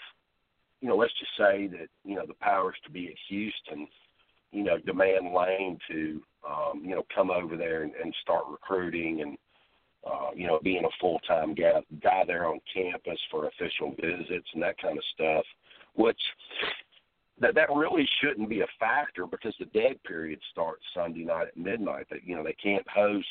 [0.81, 3.87] you know, let's just say that you know the powers to be at Houston,
[4.57, 9.21] you know, demand Lane to, um, you know, come over there and, and start recruiting
[9.21, 9.37] and
[10.07, 14.47] uh, you know, being a full time guy, guy there on campus for official visits
[14.55, 15.45] and that kind of stuff,
[15.95, 16.21] which
[17.41, 21.57] that that really shouldn't be a factor because the dead period starts Sunday night at
[21.57, 22.07] midnight.
[22.09, 23.27] That you know they can't host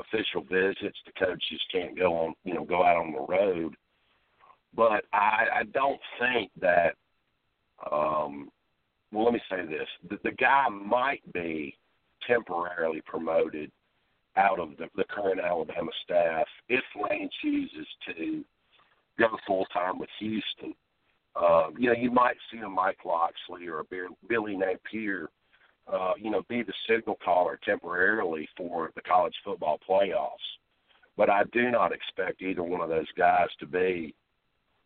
[0.00, 0.98] official visits.
[1.04, 3.76] The coaches can't go on, you know, go out on the road.
[4.74, 6.94] But I, I don't think that.
[7.92, 8.50] Um,
[9.12, 11.76] well, let me say this: the, the guy might be
[12.26, 13.70] temporarily promoted
[14.36, 18.44] out of the, the current Alabama staff if Lane chooses to
[19.18, 20.74] go full time with Houston.
[21.34, 25.28] Uh, you know, you might see a Mike Locksley or a Billy Napier,
[25.92, 30.36] uh, you know, be the signal caller temporarily for the college football playoffs.
[31.16, 34.14] But I do not expect either one of those guys to be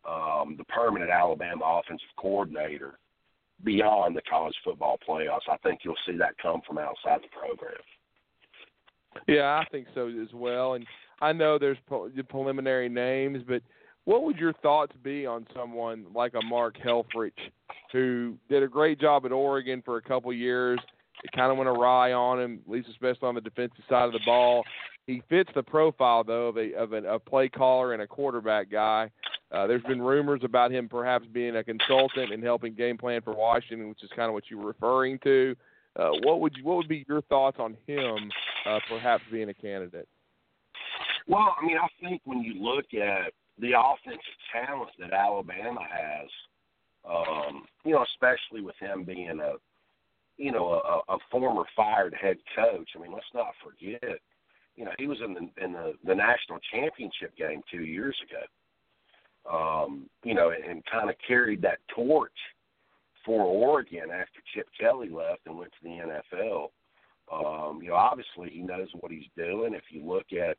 [0.07, 2.97] um, the permanent Alabama offensive coordinator
[3.63, 5.49] beyond the college football playoffs.
[5.51, 7.73] I think you'll see that come from outside the program.
[9.27, 10.73] Yeah, I think so as well.
[10.73, 10.85] And
[11.21, 11.77] I know there's
[12.29, 13.61] preliminary names, but
[14.05, 17.31] what would your thoughts be on someone like a Mark Helfrich,
[17.91, 20.79] who did a great job at Oregon for a couple years?
[21.23, 24.13] It kind of went awry on him, at least especially on the defensive side of
[24.13, 24.63] the ball.
[25.05, 28.71] He fits the profile though of a of a, a play caller and a quarterback
[28.71, 29.11] guy.
[29.51, 33.33] Uh, there's been rumors about him perhaps being a consultant and helping game plan for
[33.33, 35.55] Washington, which is kind of what you were referring to.
[35.97, 38.31] Uh, what would you, what would be your thoughts on him
[38.65, 40.07] uh, perhaps being a candidate?
[41.27, 44.21] Well, I mean, I think when you look at the offensive
[44.53, 46.29] talent that Alabama has,
[47.07, 49.53] um, you know, especially with him being a,
[50.37, 52.89] you know, a, a former fired head coach.
[52.95, 54.19] I mean, let's not forget,
[54.75, 58.41] you know, he was in the in the, the national championship game two years ago.
[59.49, 62.31] Um, you know, and, kind of carried that torch
[63.25, 66.69] for Oregon after Chip Kelly left and went to the NFL.
[67.31, 69.73] Um, you know, obviously he knows what he's doing.
[69.73, 70.57] If you look at,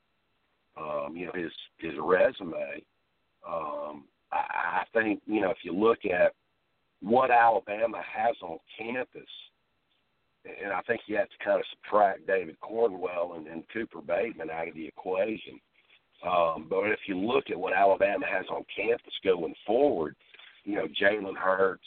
[0.76, 2.82] um, you know, his his resume,
[3.46, 6.32] um, I, I think you know if you look at
[7.02, 9.28] what Alabama has on campus,
[10.44, 14.50] and I think you have to kind of subtract David Cornwell and, and Cooper Bateman
[14.50, 15.60] out of the equation.
[16.26, 20.14] Um, but if you look at what Alabama has on campus going forward,
[20.64, 21.82] you know Jalen Hurts,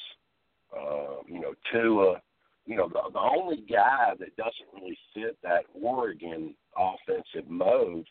[0.76, 2.22] uh, you know Tua,
[2.66, 8.06] you know the, the only guy that doesn't really fit that Oregon offensive mode,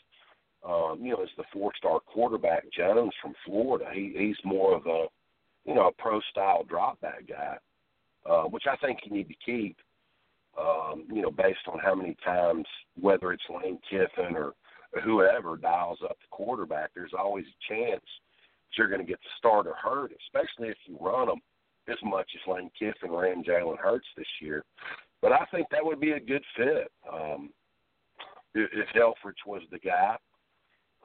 [0.66, 3.90] um, you know, is the four-star quarterback Jones from Florida.
[3.92, 5.06] He, he's more of a
[5.64, 7.56] you know, a pro style drop back guy,
[8.28, 9.76] uh, which I think you need to keep.
[10.58, 12.64] Um, you know, based on how many times,
[13.00, 14.52] whether it's Lane Kiffin or
[15.02, 19.28] whoever dials up the quarterback, there's always a chance that you're going to get the
[19.38, 21.40] starter hurt, especially if you run them
[21.88, 24.64] as much as Lane Kiffin ran Jalen Hurts this year.
[25.20, 27.50] But I think that would be a good fit um,
[28.54, 30.16] if, Helfrich was the guy.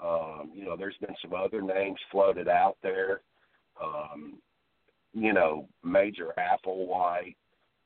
[0.04, 3.22] Um, you know, there's been some other names floated out there.
[3.84, 4.40] Um,
[5.14, 7.36] you know, Major Applewhite,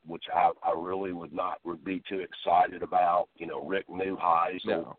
[0.06, 3.28] which I, I really would not would be too excited about.
[3.36, 4.66] You know, Rick Neuheisel.
[4.66, 4.96] No.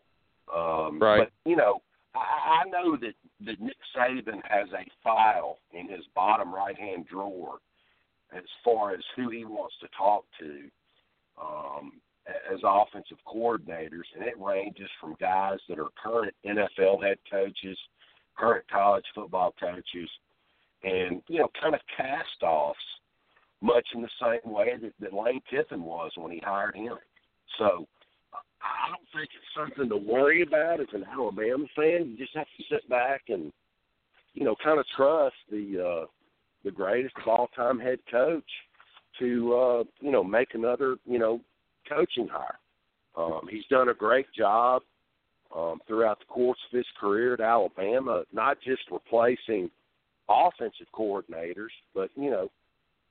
[0.54, 1.18] Um, Right.
[1.18, 1.82] But you know,
[2.14, 3.14] I, I know that
[3.46, 7.58] that Nick Saban has a file in his bottom right hand drawer
[8.36, 10.68] as far as who he wants to talk to
[11.40, 11.92] um,
[12.52, 17.78] as offensive coordinators, and it ranges from guys that are current NFL head coaches,
[18.36, 20.10] current college football coaches,
[20.82, 22.78] and you know, kind of cast offs,
[23.60, 26.96] much in the same way that, that Lane Kiffin was when he hired him.
[27.58, 27.86] So
[28.66, 32.10] I don't think it's something to worry about as an Alabama fan.
[32.10, 33.52] You just have to sit back and
[34.36, 36.06] you know, kind of trust the uh,
[36.64, 38.44] the greatest of all time head coach
[39.18, 41.40] to uh, you know make another you know
[41.88, 42.58] coaching hire.
[43.16, 44.82] Um, he's done a great job
[45.56, 49.70] um, throughout the course of his career at Alabama, not just replacing
[50.28, 52.50] offensive coordinators, but you know,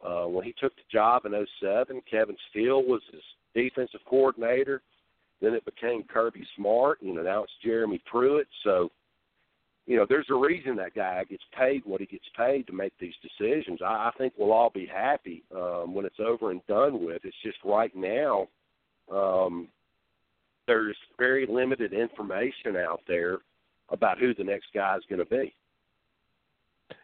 [0.07, 3.23] uh, when he took the job in '07, Kevin Steele was his
[3.55, 4.83] defensive coordinator.
[5.41, 6.99] Then it became Kirby Smart.
[7.01, 8.47] You know, now it's Jeremy Pruitt.
[8.63, 8.89] So,
[9.85, 12.93] you know, there's a reason that guy gets paid what he gets paid to make
[12.99, 13.79] these decisions.
[13.83, 17.21] I, I think we'll all be happy um, when it's over and done with.
[17.23, 18.47] It's just right now,
[19.11, 19.67] um,
[20.67, 23.39] there's very limited information out there
[23.89, 25.53] about who the next guy is going to be.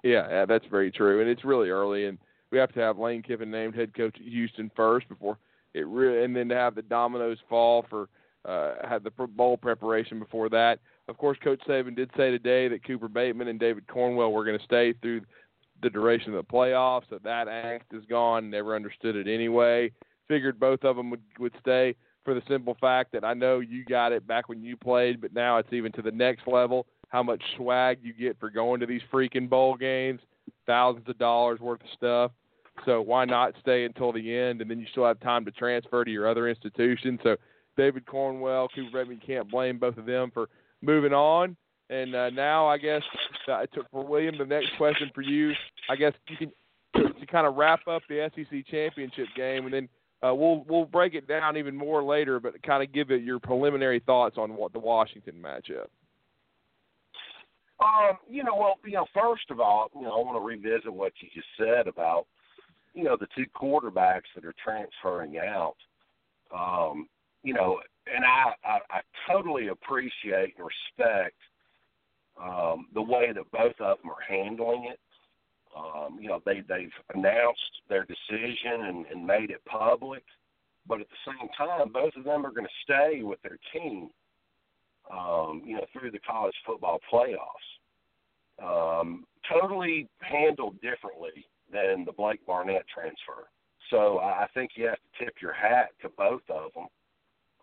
[0.04, 2.18] Yeah, yeah, that's very true, and it's really early, and
[2.52, 5.38] we have to have Lane Kiffin named head coach at Houston first before
[5.74, 8.10] it really, and then to have the dominoes fall for
[8.46, 10.80] uh, have the bowl preparation before that.
[11.08, 14.58] Of course, Coach Saban did say today that Cooper Bateman and David Cornwell were going
[14.58, 15.22] to stay through
[15.82, 17.04] the duration of the playoffs.
[17.10, 18.50] So that act is gone.
[18.50, 19.92] Never understood it anyway.
[20.28, 23.84] Figured both of them would would stay for the simple fact that I know you
[23.84, 26.86] got it back when you played, but now it's even to the next level.
[27.10, 30.22] How much swag you get for going to these freaking bowl games,
[30.66, 32.32] thousands of dollars worth of stuff.
[32.86, 36.06] So why not stay until the end, and then you still have time to transfer
[36.06, 37.20] to your other institution.
[37.22, 37.36] So
[37.78, 40.50] David Cornwell, Cooper Bateman, you can't blame both of them for
[40.82, 41.56] moving on.
[41.90, 43.02] And uh, now I guess
[43.52, 45.52] uh, to, for William, the next question for you,
[45.90, 46.52] I guess you can
[46.96, 49.90] to, to kind of wrap up the SEC championship game, and then
[50.24, 53.40] uh, we'll we'll break it down even more later, but kind of give it your
[53.40, 55.88] preliminary thoughts on what the Washington matchup.
[57.82, 60.94] Um, you know, well, you know, first of all, you know, I want to revisit
[60.94, 62.28] what you just said about,
[62.94, 65.76] you know, the two quarterbacks that are transferring out.
[66.56, 67.08] Um,
[67.44, 67.80] you know,
[68.14, 69.02] and I, I, I
[69.32, 71.36] totally appreciate and respect
[72.42, 75.00] um, the way that both of them are handling it.
[75.76, 80.24] Um, you know, they they've announced their decision and, and made it public,
[80.88, 84.10] but at the same time, both of them are going to stay with their team.
[85.12, 87.72] Um, you know, through the college football playoffs.
[88.64, 93.50] Um, totally handled differently than the Blake Barnett transfer.
[93.90, 96.88] So I think you have to tip your hat to both of them.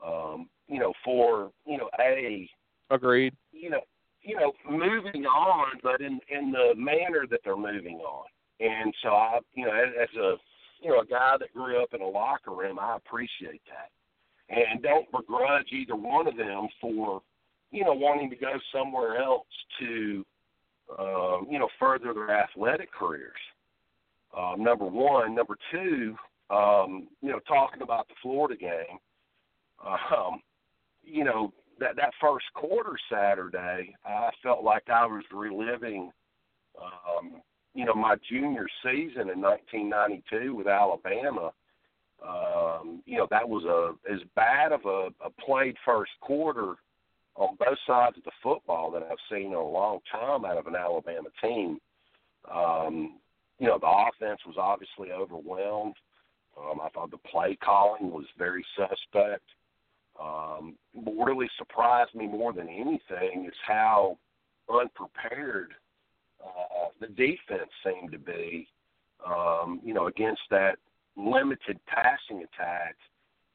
[0.05, 2.49] Um, you know, for you know, a
[2.91, 3.35] Agreed.
[3.53, 3.81] you know,
[4.23, 8.27] you know, moving on, but in in the manner that they're moving on.
[8.61, 10.37] And so I, you know, as, a
[10.81, 14.83] you know a guy that grew up in a locker room, I appreciate that, and
[14.83, 17.23] don't begrudge either one of them for
[17.71, 19.47] you know wanting to go somewhere else
[19.81, 20.25] to
[20.99, 23.33] um, you know further their athletic careers.
[24.37, 26.15] Um, number one, number two,
[26.51, 28.99] um, you know, talking about the Florida game,
[29.85, 30.41] um,
[31.03, 36.11] you know, that that first quarter Saturday, I felt like I was reliving,
[36.81, 37.41] um,
[37.75, 41.53] you know, my junior season in 1992 with Alabama.
[42.27, 46.75] Um, you know, that was a as bad of a, a played first quarter
[47.37, 50.67] on both sides of the football that I've seen in a long time out of
[50.67, 51.79] an Alabama team.
[52.53, 53.21] Um,
[53.61, 55.95] you know, the offense was obviously overwhelmed.
[56.59, 59.45] Um, I thought the play calling was very suspect.
[60.21, 64.19] Um, what really surprised me more than anything is how
[64.69, 65.73] unprepared
[66.45, 68.69] uh, the defense seemed to be,
[69.27, 70.77] um, you know, against that
[71.17, 72.97] limited passing attack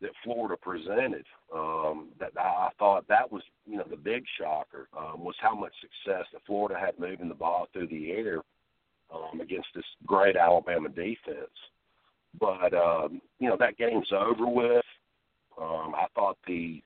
[0.02, 1.26] that Florida presented.
[1.54, 5.74] Um, that I thought that was, you know, the big shocker um, was how much
[5.82, 8.42] success that Florida had moving the ball through the air
[9.14, 11.54] um, against this great Alabama defense.
[12.40, 14.83] But um, you know that game's over with.
[15.64, 16.82] Um, I thought the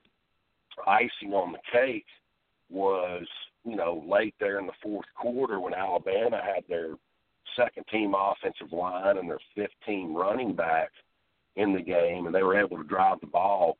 [0.86, 2.06] icing on the cake
[2.70, 3.26] was,
[3.64, 6.94] you know, late there in the fourth quarter when Alabama had their
[7.56, 10.90] second team offensive line and their 15 running back
[11.56, 13.76] in the game, and they were able to drive the ball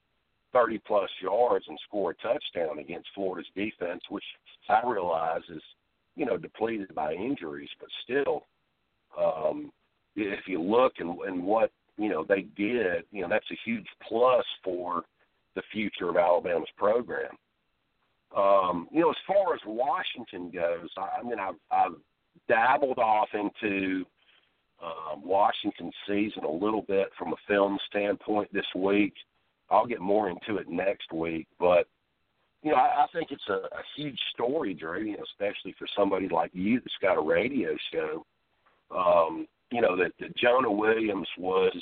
[0.52, 4.24] 30 plus yards and score a touchdown against Florida's defense, which
[4.68, 5.62] I realize is,
[6.16, 8.44] you know, depleted by injuries, but still,
[9.16, 9.70] um,
[10.16, 13.86] if you look and, and what you know they did, you know, that's a huge
[14.06, 15.04] plus for
[15.54, 17.36] the future of Alabama's program.
[18.36, 21.94] Um, you know, as far as Washington goes, I, I mean, I've, I've
[22.46, 24.04] dabbled off into
[24.82, 29.14] um, Washington season a little bit from a film standpoint this week.
[29.70, 31.86] I'll get more into it next week, but
[32.62, 35.02] you know, I, I think it's a, a huge story, Drew.
[35.02, 38.24] You know, especially for somebody like you that's got a radio show.
[38.94, 41.76] Um, you know that, that Jonah Williams was,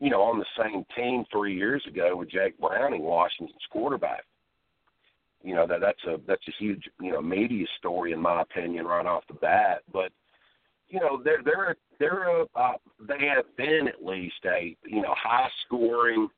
[0.00, 4.24] you know, on the same team three years ago with Jake Browning, Washington's quarterback.
[5.42, 8.86] You know that that's a that's a huge you know media story in my opinion
[8.86, 9.82] right off the bat.
[9.92, 10.12] But
[10.88, 15.14] you know they're they're they're a, uh, they have been at least a you know
[15.16, 16.28] high scoring,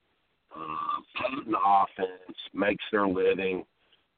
[0.54, 3.64] uh, potent offense makes their living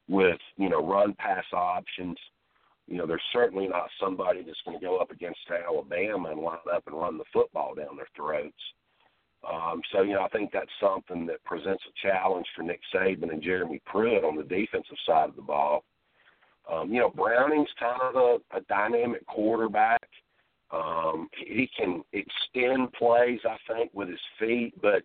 [0.09, 2.19] with you know run pass options.
[2.87, 6.59] You know they're certainly not somebody that's going to go up against Alabama and line
[6.73, 8.55] up and run the football down their throats.
[9.51, 13.31] Um, so, you know, I think that's something that presents a challenge for Nick Saban
[13.31, 15.85] and Jeremy Pruitt on the defensive side of the ball.
[16.73, 20.09] Um, you know, Browning's kind of a, a dynamic quarterback.
[20.73, 25.03] Um, he can extend plays, I think, with his feet, but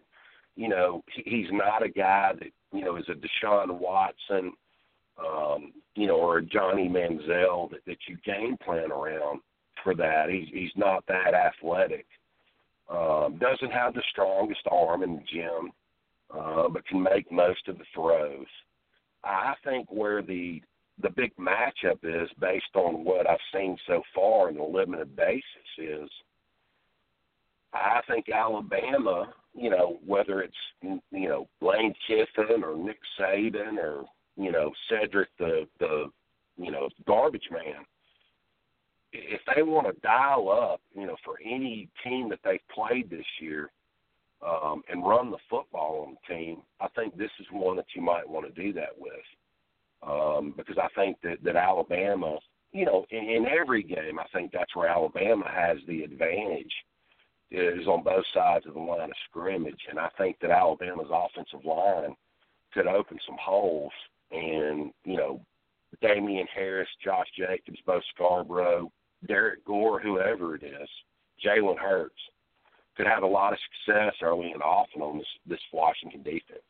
[0.56, 4.54] you know, he, he's not a guy that you know is a Deshaun Watson,
[5.26, 9.42] um, you know, or a Johnny Manziel that, that you game plan around
[9.84, 10.30] for that.
[10.30, 12.06] He's he's not that athletic.
[12.90, 15.72] Um, doesn't have the strongest arm in the gym,
[16.34, 18.48] uh, but can make most of the throws.
[19.24, 20.62] I think where the
[21.02, 25.44] the big matchup is based on what I've seen so far in the limited basis
[25.78, 26.10] is
[27.74, 34.06] I think Alabama, you know, whether it's you know Lane Kiffin or Nick Saban or
[34.42, 36.06] you know Cedric the the
[36.58, 37.86] you know garbage man,
[39.14, 43.26] if they want to dial up, you know, for any team that they've played this
[43.40, 43.72] year,
[44.46, 48.02] um, and run the football on the team, I think this is one that you
[48.02, 49.12] might want to do that with.
[50.04, 52.40] Um, because I think that that Alabama,
[52.72, 56.74] you know, in, in every game, I think that's where Alabama has the advantage
[57.52, 61.66] is on both sides of the line of scrimmage, and I think that Alabama's offensive
[61.66, 62.16] line
[62.74, 63.92] could open some holes,
[64.32, 65.42] and you know,
[66.02, 68.92] Damien Harris, Josh Jacobs, Bo Scarborough,
[69.28, 70.90] Derrick Gore, whoever it is,
[71.46, 72.16] Jalen Hurts
[72.98, 76.62] could have a lot of success early and often on this this Washington defense.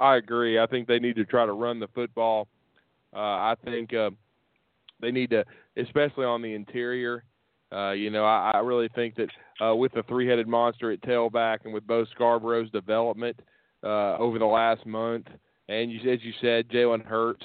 [0.00, 0.58] I agree.
[0.58, 2.48] I think they need to try to run the football.
[3.14, 4.10] Uh, I think uh,
[5.00, 5.44] they need to,
[5.76, 7.24] especially on the interior.
[7.70, 9.30] Uh, you know, I, I really think that
[9.64, 13.38] uh, with the three-headed monster at tailback and with Bo Scarborough's development
[13.84, 15.26] uh, over the last month,
[15.68, 17.44] and you, as you said, Jalen Hurts,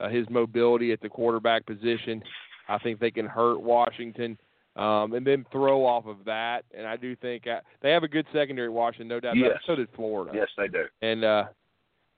[0.00, 2.22] uh, his mobility at the quarterback position,
[2.68, 4.38] I think they can hurt Washington.
[4.76, 8.08] Um, and then throw off of that, and I do think uh, they have a
[8.08, 8.68] good secondary.
[8.68, 9.38] Washington, no doubt.
[9.38, 9.52] Yes.
[9.66, 10.32] So did Florida.
[10.34, 10.84] Yes, they do.
[11.00, 11.44] And uh,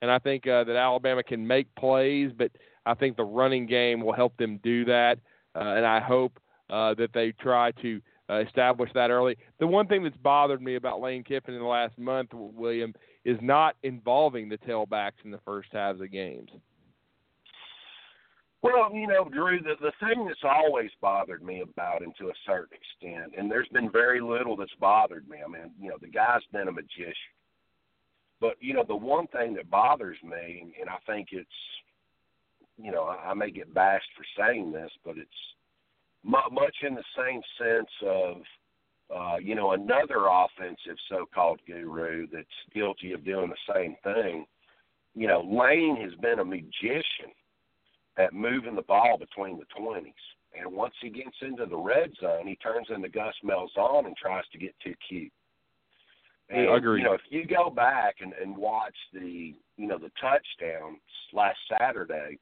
[0.03, 2.51] and I think uh, that Alabama can make plays, but
[2.85, 5.19] I think the running game will help them do that.
[5.55, 6.39] Uh, and I hope
[6.71, 8.01] uh, that they try to
[8.31, 9.37] uh, establish that early.
[9.59, 12.95] The one thing that's bothered me about Lane Kiffin in the last month, William,
[13.29, 16.49] is not involving the tailbacks in the first halves of games.
[18.63, 22.33] Well, you know, Drew, the, the thing that's always bothered me about him to a
[22.47, 25.39] certain extent, and there's been very little that's bothered me.
[25.45, 27.35] I mean, you know, the guy's been a magician.
[28.41, 31.51] But, you know, the one thing that bothers me, and I think it's,
[32.83, 35.31] you know, I, I may get bashed for saying this, but it's
[36.25, 38.37] much in the same sense of,
[39.15, 44.47] uh, you know, another offensive so-called guru that's guilty of doing the same thing.
[45.15, 47.33] You know, Lane has been a magician
[48.19, 50.13] at moving the ball between the twenties.
[50.59, 54.45] And once he gets into the red zone, he turns into Gus Malzahn and tries
[54.53, 55.33] to get too cute.
[56.49, 57.01] And, I agree.
[57.01, 60.99] You know, if you go back and, and watch the, you know, the touchdown
[61.33, 62.39] last Saturday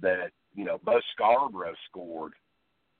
[0.00, 2.32] that, you know, Bo Scarborough scored,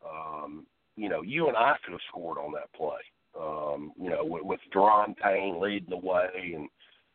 [0.08, 0.64] um,
[0.96, 3.00] you know, you and I could have scored on that play.
[3.40, 6.68] Um, you know, with, with Da'Ron Payne leading the way and,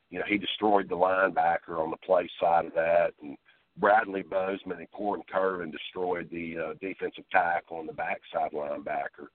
[0.10, 3.38] you know, he destroyed the linebacker on the play side of that and
[3.78, 9.28] Bradley Bozeman and Korren Kirven destroyed the uh, defensive tackle on the backside linebacker.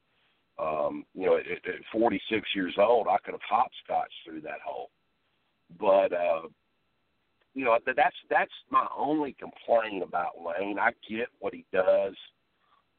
[0.59, 4.91] Um, you know, at, at 46 years old, I could have hopscotched through that hole.
[5.79, 6.49] But uh,
[7.55, 10.79] you know, that's that's my only complaint about Lane.
[10.79, 12.15] I get what he does.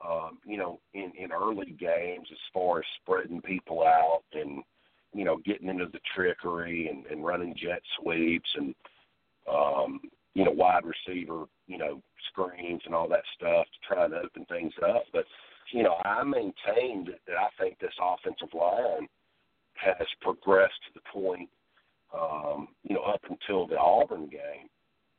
[0.08, 4.64] Um, you know, in in early games, as far as spreading people out and
[5.14, 8.74] you know getting into the trickery and, and running jet sweeps and
[9.52, 10.00] um,
[10.34, 14.46] you know wide receiver, you know screens and all that stuff to try and open
[14.46, 15.04] things up.
[15.14, 15.26] But
[15.72, 19.08] you know, I maintained that I think this offensive line
[19.76, 21.50] has progressed to the point,
[22.14, 24.68] um, you know, up until the Auburn game,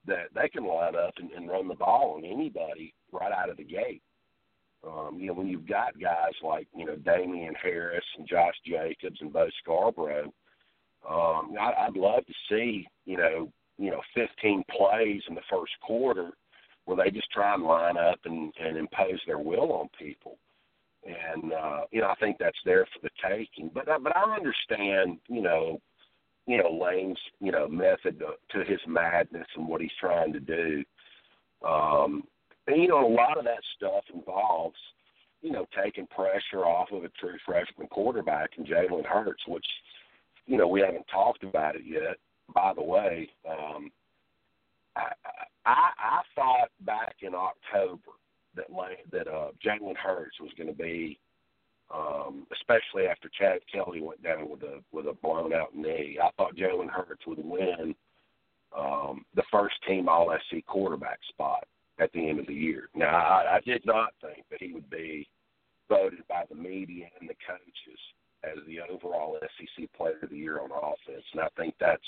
[0.07, 3.57] that they can line up and, and run the ball on anybody right out of
[3.57, 4.03] the gate.
[4.85, 9.19] Um, you know, when you've got guys like, you know, Damien Harris and Josh Jacobs
[9.21, 10.33] and Bo Scarborough,
[11.09, 15.73] um, I, I'd love to see, you know, you know, 15 plays in the first
[15.83, 16.31] quarter
[16.85, 20.37] where they just try and line up and, and impose their will on people.
[21.05, 23.71] And uh, you know, I think that's there for the taking.
[23.75, 25.81] But uh, but I understand, you know,
[26.47, 30.41] you know Lane's you know method to, to his madness and what he's trying to
[30.41, 30.85] do.
[31.67, 32.23] Um,
[32.67, 34.77] and you know, a lot of that stuff involves,
[35.41, 39.67] you know, taking pressure off of a true freshman quarterback in Jalen Hurts, which,
[40.47, 42.17] you know, we haven't talked about it yet.
[42.55, 43.91] By the way, um,
[44.97, 45.13] I,
[45.65, 48.13] I I thought back in October
[48.57, 48.67] that
[49.11, 51.19] that uh, Jalen Hurts was going to be,
[51.93, 56.19] um, especially after Chad Kelly went down with a with a blown out knee.
[56.23, 57.95] I thought Jalen Hurts would win
[58.77, 61.67] um, the first team All SEC quarterback spot
[62.03, 62.89] at the end of the year.
[62.95, 65.29] Now I, I did not think that he would be
[65.89, 68.01] voted by the media and the coaches
[68.45, 72.03] as the overall SEC Player of the Year on offense, and I think that's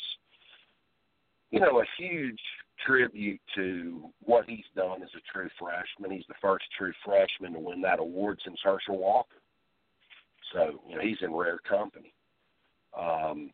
[1.50, 2.40] you know a huge
[2.86, 6.10] tribute to what he's done as a true freshman.
[6.10, 9.36] He's the first true freshman to win that award since Herschel Walker.
[10.52, 12.12] So, you know, he's in rare company.
[12.98, 13.50] Um,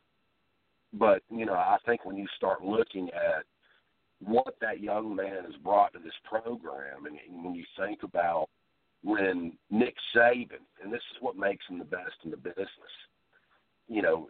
[0.93, 3.45] but, you know, I think when you start looking at
[4.21, 8.49] what that young man has brought to this program, and, and when you think about
[9.03, 12.69] when Nick Saban, and this is what makes him the best in the business,
[13.89, 14.29] you know,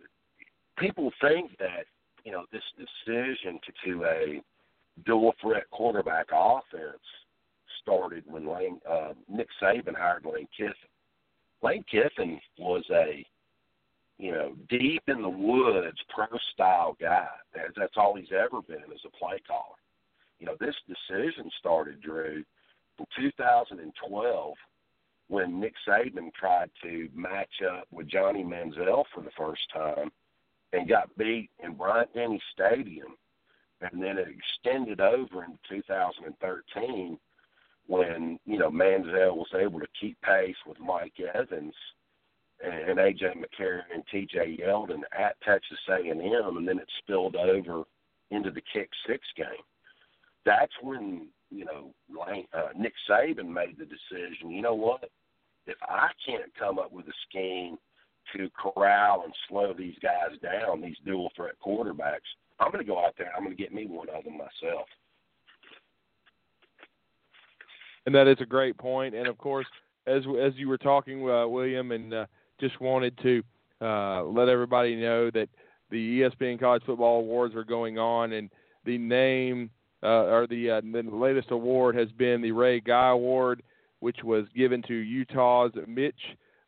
[0.79, 1.87] people think that,
[2.25, 4.43] you know, this decision to, to a
[5.05, 7.03] dual threat quarterback offense
[7.83, 10.75] started when Lane uh, Nick Saban hired Lane Kiffin.
[11.63, 13.25] Lane Kiffin was a
[14.19, 17.29] you know deep in the woods pro style guy.
[17.55, 19.80] That's, that's all he's ever been as a play caller.
[20.41, 22.43] You know this decision started Drew
[22.99, 24.55] in 2012
[25.29, 30.11] when Nick Saban tried to match up with Johnny Manziel for the first time
[30.73, 33.17] and got beat in Bryant Denny Stadium
[33.81, 37.19] and then it extended over in 2013
[37.87, 41.75] when you know Manziel was able to keep pace with Mike Evans
[42.63, 47.85] and, AJ McCarron and TJ Yeldon at Texas A&M, and then it spilled over
[48.31, 49.47] into the kick six game.
[50.45, 51.93] That's when you know
[52.53, 54.51] uh, Nick Saban made the decision.
[54.51, 55.11] You know what?
[55.67, 57.77] If I can't come up with a scheme
[58.35, 62.29] to corral and slow these guys down, these dual threat quarterbacks,
[62.59, 63.33] I'm going to go out there.
[63.37, 64.87] I'm going to get me one of them myself.
[68.07, 69.15] And that is a great point.
[69.15, 69.67] And of course,
[70.07, 72.27] as as you were talking, uh, William, and uh,
[72.59, 73.43] just wanted to
[73.81, 75.49] uh, let everybody know that
[75.91, 78.51] the ESPN College Football Awards are going on, and
[78.85, 79.71] the name
[80.03, 83.63] uh, or the uh, the latest award has been the Ray Guy Award,
[84.01, 86.21] which was given to Utah's Mitch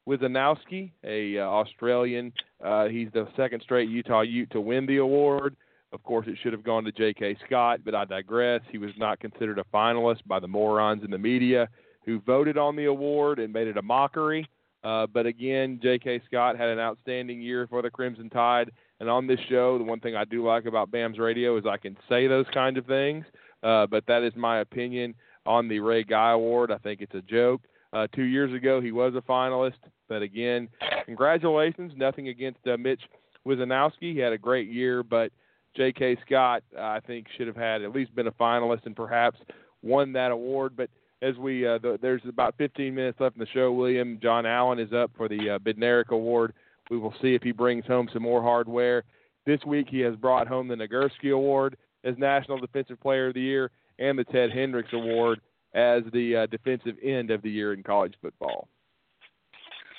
[0.08, 2.32] Wishnowsky, a uh, Australian.
[2.62, 5.56] Uh, he's the second straight Utah Ute to win the award.
[5.92, 7.36] Of course, it should have gone to J.K.
[7.46, 8.62] Scott, but I digress.
[8.70, 11.68] He was not considered a finalist by the morons in the media
[12.06, 14.48] who voted on the award and made it a mockery.
[14.82, 16.22] Uh, but again, J.K.
[16.26, 18.72] Scott had an outstanding year for the Crimson Tide.
[19.02, 21.76] And on this show, the one thing I do like about BAMS Radio is I
[21.76, 23.24] can say those kinds of things.
[23.60, 26.70] Uh, but that is my opinion on the Ray Guy Award.
[26.70, 27.62] I think it's a joke.
[27.92, 29.80] Uh, two years ago, he was a finalist.
[30.08, 30.68] But again,
[31.04, 31.92] congratulations.
[31.96, 33.00] Nothing against uh, Mitch
[33.44, 34.12] Wishnowsky.
[34.12, 35.32] He had a great year, but
[35.76, 36.18] J.K.
[36.24, 39.40] Scott, I think, should have had at least been a finalist and perhaps
[39.82, 40.74] won that award.
[40.76, 40.90] But
[41.22, 43.72] as we uh, the, there's about 15 minutes left in the show.
[43.72, 46.52] William John Allen is up for the uh, Award.
[46.90, 49.04] We will see if he brings home some more hardware.
[49.46, 53.40] This week he has brought home the Nagurski Award as National Defensive Player of the
[53.40, 55.40] Year and the Ted Hendricks Award
[55.74, 58.68] as the uh, defensive end of the year in college football.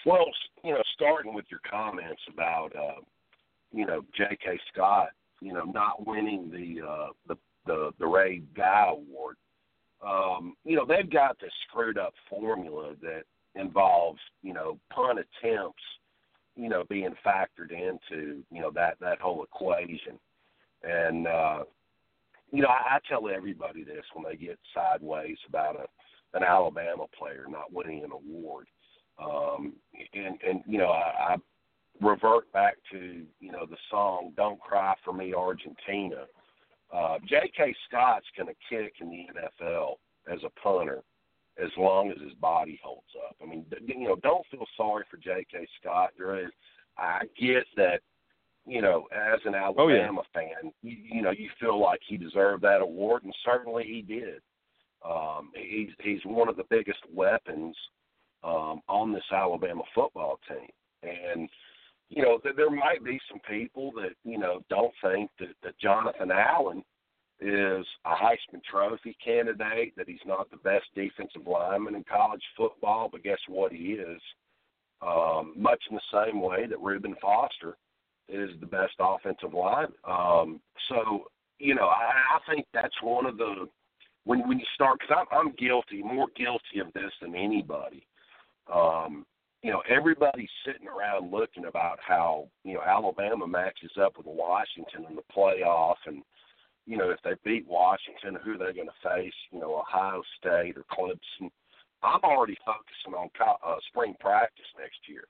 [0.06, 0.26] Well,
[0.64, 3.02] you know, starting with your comments about uh,
[3.72, 4.60] you know J.K.
[4.72, 5.10] Scott,
[5.42, 9.38] you know, not winning the uh, the the the Ray Guy Award.
[10.06, 13.24] Um, you know, they've got this screwed up formula that
[13.56, 15.84] involves you know punt attempts,
[16.56, 20.20] you know, being factored into you know that that whole equation,
[20.84, 21.64] and uh,
[22.52, 25.86] you know, I, I tell everybody this when they get sideways about a
[26.36, 28.68] an Alabama player not winning an award.
[29.20, 29.74] Um,
[30.14, 31.36] and and you know, I, I
[32.02, 36.26] revert back to you know the song "Don't Cry for Me, Argentina."
[36.94, 37.76] Uh, J.K.
[37.88, 39.96] Scott's going to kick in the NFL
[40.32, 41.02] as a punter
[41.62, 43.36] as long as his body holds up.
[43.42, 45.68] I mean, you know, don't feel sorry for J.K.
[45.80, 46.12] Scott.
[46.18, 46.52] There is,
[46.98, 48.02] I get that
[48.66, 50.52] you know, as an Alabama oh, yeah.
[50.62, 54.42] fan, you, you know, you feel like he deserved that award, and certainly he did.
[55.04, 57.76] Um, he's he's one of the biggest weapons
[58.44, 60.70] um, on this Alabama football team,
[61.04, 61.50] and
[62.10, 65.78] you know, th- there might be some people that you know don't think that, that
[65.80, 66.84] Jonathan Allen
[67.44, 73.10] is a Heisman Trophy candidate, that he's not the best defensive lineman in college football,
[73.12, 74.22] but guess what, he is.
[75.02, 77.76] Um, much in the same way that Reuben Foster
[78.30, 79.92] is the best offensive line.
[80.06, 81.26] Um, so
[81.60, 83.68] you know, I, I think that's one of the
[84.26, 88.06] when when you start because I'm, I'm guilty, more guilty of this than anybody.
[88.74, 89.26] Um,
[89.62, 95.06] you know, everybody's sitting around looking about how you know Alabama matches up with Washington
[95.10, 96.22] in the playoff, and
[96.86, 99.34] you know if they beat Washington, who are they're going to face.
[99.52, 101.50] You know, Ohio State or Clemson.
[102.02, 105.24] I'm already focusing on uh, spring practice next year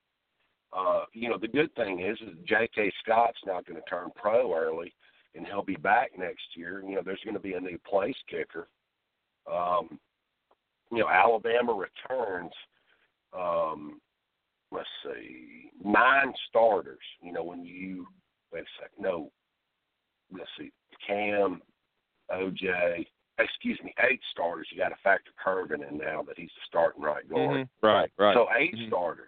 [0.75, 2.91] uh, you know, the good thing is, is J.K.
[3.03, 4.93] Scott's not going to turn pro early,
[5.35, 6.83] and he'll be back next year.
[6.85, 8.67] You know, there's going to be a new place kicker.
[9.51, 9.99] Um,
[10.91, 12.51] you know, Alabama returns.
[13.37, 13.99] Um,
[14.71, 16.99] let's see, nine starters.
[17.21, 18.07] You know, when you
[18.51, 19.31] wait a second, no,
[20.37, 20.71] let's see,
[21.07, 21.61] Cam,
[22.31, 23.05] OJ,
[23.39, 24.67] excuse me, eight starters.
[24.71, 27.67] You got to factor Kirven in now that he's the starting right guard.
[27.81, 27.85] Mm-hmm.
[27.85, 28.35] Right, right.
[28.35, 28.87] So 8 mm-hmm.
[28.87, 29.27] starters.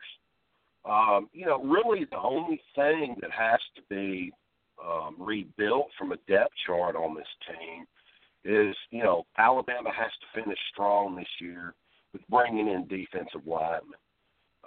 [0.85, 4.31] Um, you know, really the only thing that has to be
[4.83, 7.85] um, rebuilt from a depth chart on this team
[8.43, 11.73] is, you know, Alabama has to finish strong this year
[12.13, 13.97] with bringing in defensive linemen.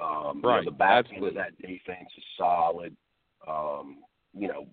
[0.00, 0.58] Um, right.
[0.58, 1.28] You know, the back Absolutely.
[1.28, 2.96] end of that defense is solid.
[3.46, 3.98] Um,
[4.36, 4.66] you know,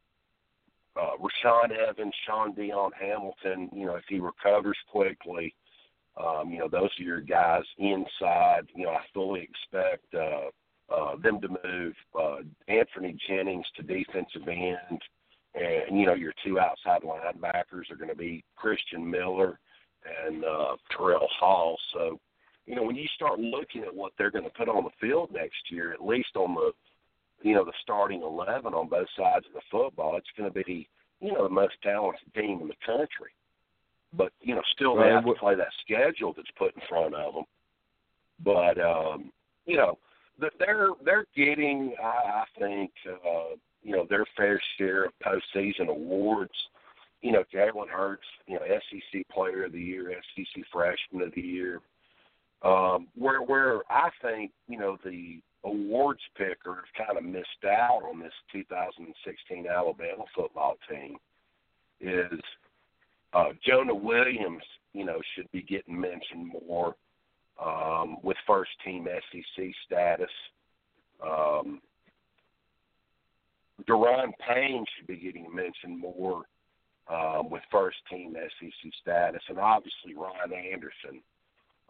[0.99, 5.53] uh, Rashaan Evans, Shaun Dion Hamilton, you know, if he recovers quickly,
[6.17, 8.67] um, you know, those are your guys inside.
[8.73, 12.37] You know, I fully expect uh, uh, them to move uh,
[12.69, 15.01] Anfernee Jennings to defensive end,
[15.55, 19.59] and you know your two outside linebackers are going to be Christian Miller
[20.25, 21.77] and uh, Terrell Hall.
[21.93, 22.19] So,
[22.65, 25.31] you know, when you start looking at what they're going to put on the field
[25.33, 26.71] next year, at least on the
[27.45, 30.89] you know the starting eleven on both sides of the football, it's going to be
[31.21, 33.31] you know the most talented team in the country.
[34.13, 35.11] But you know, still they Right.
[35.13, 37.43] have to play that schedule that's put in front of them.
[38.43, 39.31] But um,
[39.65, 39.99] you know,
[40.39, 45.89] that they're they're getting, I, I think, uh, you know, their fair share of postseason
[45.89, 46.53] awards.
[47.21, 51.41] You know, Jalen Hurts, you know, SEC Player of the Year, SEC Freshman of the
[51.41, 51.79] Year.
[52.63, 58.01] Um, where where I think you know the awards picker have kind of missed out
[58.09, 61.17] on this 2016 Alabama football team
[61.99, 62.39] is
[63.33, 64.63] uh, Jonah Williams.
[64.93, 66.95] You know, should be getting mentioned more
[67.63, 70.29] um, with first team SEC status.
[71.25, 71.81] Um,
[73.89, 76.43] Da'Ron Payne should be getting mentioned more
[77.09, 81.21] um, with first team SEC status, and obviously Ryan Anderson,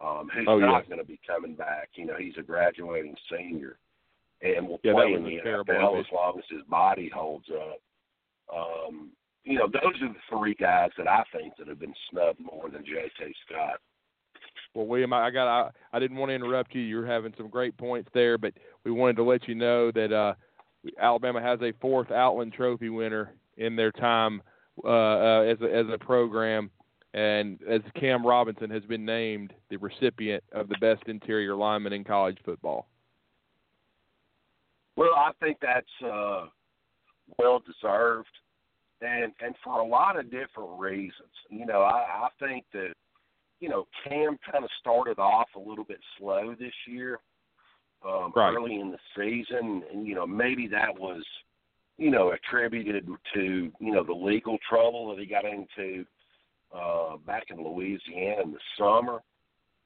[0.04, 0.66] um, who's Oh, yeah.
[0.66, 1.89] not going to be coming back.
[1.96, 3.78] You know, he's a graduating senior
[4.41, 7.80] and will Yeah, play in the NFL as long as his body holds up.
[8.56, 9.10] Um,
[9.43, 12.70] you know, those are the three guys that I think that have been snubbed more
[12.70, 13.34] than J.K.
[13.48, 13.80] Scott.
[14.74, 16.82] Well, William, I I got I, I didn't want to interrupt you.
[16.82, 20.34] You're having some great points there, but we wanted to let you know that uh,
[21.00, 24.41] Alabama has a fourth Outland Trophy winner in their time
[24.84, 26.70] uh, uh, as a, as a program,
[27.16, 32.03] and as Cam Robinson has been named the recipient of the best interior lineman in
[32.03, 32.88] college football.
[34.97, 36.47] Well, I think that's uh,
[37.39, 38.28] well deserved,
[39.01, 41.32] and and for a lot of different reasons.
[41.49, 42.93] You know, I, I think that
[43.61, 47.20] you know, Cam kind of started off a little bit slow this year,
[48.05, 48.53] um, right.
[48.53, 51.24] early in the season, and you know maybe that was,
[51.97, 56.05] you know, attributed to you know the legal trouble that he got into
[56.76, 59.19] uh, back in Louisiana in the summer.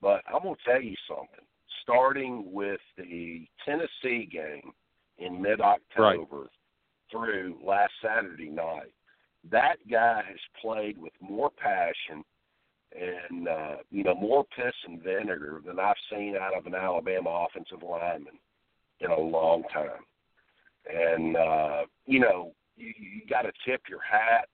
[0.02, 1.46] But I'm gonna tell you something.
[1.84, 4.72] Starting with the Tennessee game
[5.18, 6.50] in mid-October right.
[7.12, 8.94] through last Saturday night,
[9.52, 12.24] that guy has played with more passion
[12.98, 17.46] and uh, you know more piss and vinegar than I've seen out of an Alabama
[17.46, 18.40] offensive lineman
[19.00, 20.04] in a long time.
[20.92, 24.48] And uh, you know you, you got to tip your hat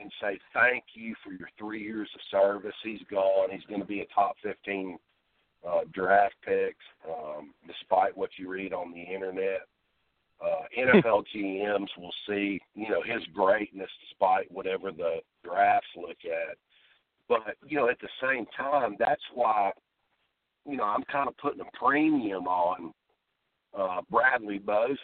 [0.00, 2.74] and, say thank you for your three years of service.
[2.82, 3.50] He's gone.
[3.50, 4.98] He's going to be a top fifteen
[5.68, 6.76] uh, draft pick,
[7.08, 9.62] um, despite what you read on the internet.
[10.42, 16.56] Uh, NFL GMs will see, you know, his greatness despite whatever the drafts look at
[17.32, 19.72] but you know, at the same time, that's why
[20.66, 22.92] you know I'm kind of putting a premium on
[23.78, 24.96] uh, Bradley Bozeman.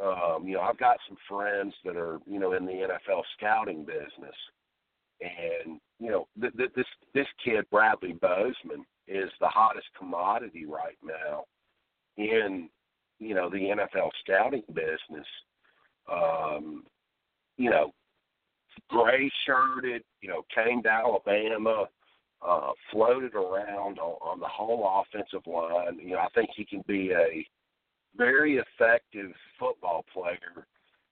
[0.00, 3.84] Um, you know, I've got some friends that are you know in the NFL scouting
[3.84, 4.36] business,
[5.20, 10.98] and you know th- th- this this kid Bradley Bozeman is the hottest commodity right
[11.04, 11.44] now
[12.16, 12.68] in
[13.18, 15.26] you know the NFL scouting business.
[16.10, 16.84] Um,
[17.58, 17.92] you know,
[18.88, 21.86] gray shirted, you know, came to Alabama,
[22.46, 25.98] uh, floated around on, on the whole offensive line.
[26.00, 27.46] You know, I think he can be a
[28.16, 30.66] very effective football player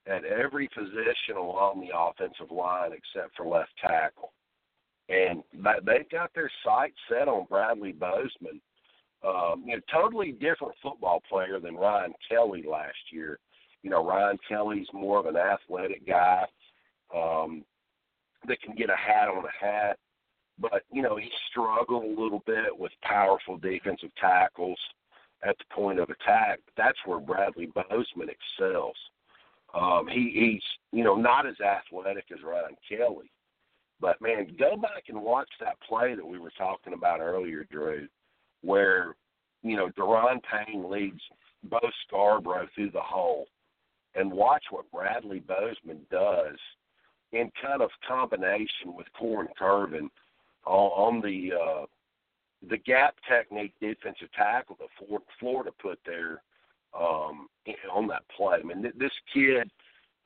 [0.06, 4.32] at every position along the offensive line except for left tackle.
[5.08, 5.42] And
[5.84, 8.60] they've got their sights set on Bradley Bozeman.
[9.26, 13.38] Um, you know, totally different football player than Ryan Kelly last year.
[13.82, 16.44] You know, Ryan Kelly's more of an athletic guy
[17.14, 17.64] um,
[18.46, 19.98] that can get a hat on a hat.
[20.58, 24.78] But, you know, he struggled a little bit with powerful defensive tackles
[25.42, 26.60] at the point of attack.
[26.76, 28.96] That's where Bradley Bozeman excels.
[29.74, 30.62] Um, he, he's,
[30.92, 33.30] you know, not as athletic as Ryan Kelly.
[34.00, 38.08] But, man, go back and watch that play that we were talking about earlier, Drew,
[38.62, 39.14] where,
[39.62, 41.20] you know, Da'Ron Payne leads
[41.64, 43.46] Bo Scarborough through the hole.
[44.14, 46.56] And watch what Bradley Bozeman does–
[47.32, 50.08] in kind of combination with Korren Kirven
[50.66, 51.86] on, on the uh,
[52.68, 56.42] the gap technique defensive tackle that Florida put there
[56.98, 57.48] um,
[57.92, 58.58] on that play.
[58.60, 59.70] I mean, this kid,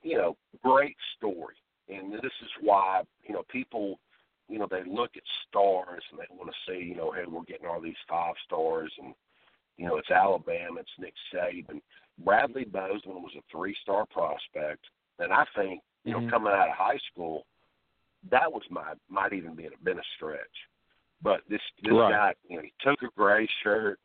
[0.03, 1.57] you know, great story,
[1.89, 4.01] and this is why you know people,
[4.49, 7.43] you know, they look at stars and they want to say, you know, hey, we're
[7.43, 9.14] getting all these five stars, and
[9.76, 11.80] you know, it's Alabama, it's Nick Saban.
[12.24, 14.85] Bradley Bozeman was a three-star prospect,
[15.18, 16.30] and I think you know, mm-hmm.
[16.30, 17.47] coming out of high school,
[18.30, 20.41] that was my might even be been a stretch.
[21.25, 22.12] But this this right.
[22.12, 23.99] guy, you know, he took a gray shirt,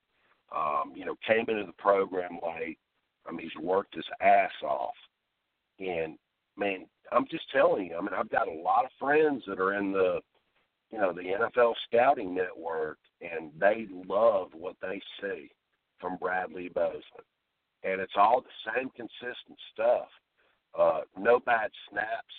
[0.56, 2.80] um, you know, came into the program late.
[3.28, 4.96] I mean, he's worked his ass off,
[5.80, 6.18] and
[6.58, 7.98] man, I'm just telling you.
[7.98, 10.22] I mean, I've got a lot of friends that are in the,
[10.92, 15.52] you know, the NFL scouting network, and they love what they see
[16.00, 17.28] from Bradley Bozeman,
[17.84, 20.08] and it's all the same consistent stuff
[20.78, 22.36] uh, no bad snaps,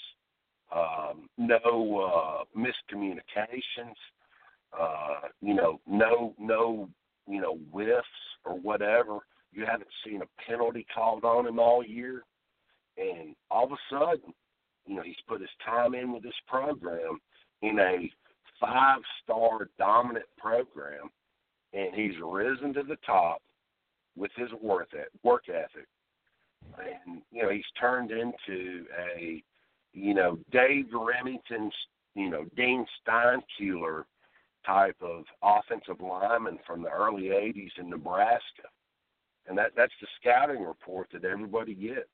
[0.74, 3.96] um, no uh, miscommunications,
[4.78, 6.88] uh, you know, no no
[7.26, 8.06] you know whiffs
[8.44, 9.18] or whatever.
[9.52, 12.22] You haven't seen a penalty called on him all year,
[12.96, 14.32] and all of a sudden,
[14.86, 17.18] you know, he's put his time in with this program
[17.62, 18.10] in a
[18.60, 21.10] five-star dominant program,
[21.72, 23.42] and he's risen to the top
[24.16, 24.90] with his work
[25.24, 25.88] work ethic
[26.78, 29.42] and you know he's turned into a
[29.92, 31.74] you know Dave Rimington's
[32.14, 34.04] you know Dean Steinkuhler
[34.66, 38.68] type of offensive lineman from the early '80s in Nebraska,
[39.46, 42.08] and that that's the scouting report that everybody gets.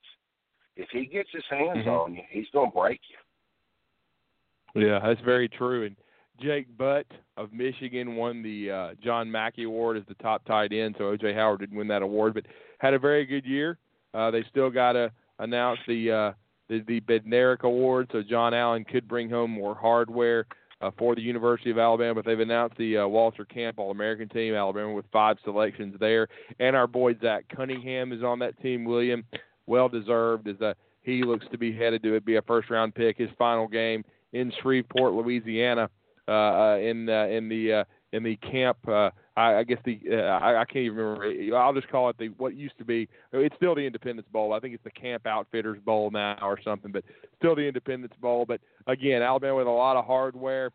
[0.76, 1.88] If he gets his hands mm-hmm.
[1.88, 4.86] on you, he's going to break you.
[4.88, 5.86] Yeah, that's very true.
[5.86, 5.97] And
[6.40, 10.97] Jake Butt of Michigan won the uh, John Mackey Award as the top tight end.
[10.99, 12.44] So OJ Howard didn't win that award, but
[12.78, 13.78] had a very good year.
[14.12, 16.32] Uh, they still got to announce the uh,
[16.68, 20.47] the, the Bednarik Award, so John Allen could bring home more hardware
[20.81, 22.14] uh, for the University of Alabama.
[22.14, 26.77] But they've announced the uh, Walter Camp All-American team, Alabama, with five selections there, and
[26.77, 28.85] our boy Zach Cunningham is on that team.
[28.85, 29.24] William,
[29.66, 33.16] well deserved, as a, he looks to be headed to be a first-round pick.
[33.18, 35.89] His final game in Shreveport, Louisiana,
[36.29, 38.77] uh, uh, in uh, in the uh, in the camp.
[38.89, 41.57] Uh, I, I guess the uh, I, I can't even remember.
[41.57, 43.09] I'll just call it the what used to be.
[43.32, 44.53] It's still the Independence Bowl.
[44.53, 47.05] I think it's the Camp Outfitters Bowl now or something, but
[47.39, 48.47] still the Independence Bowl.
[48.47, 50.70] But again, Alabama with a lot of hardware.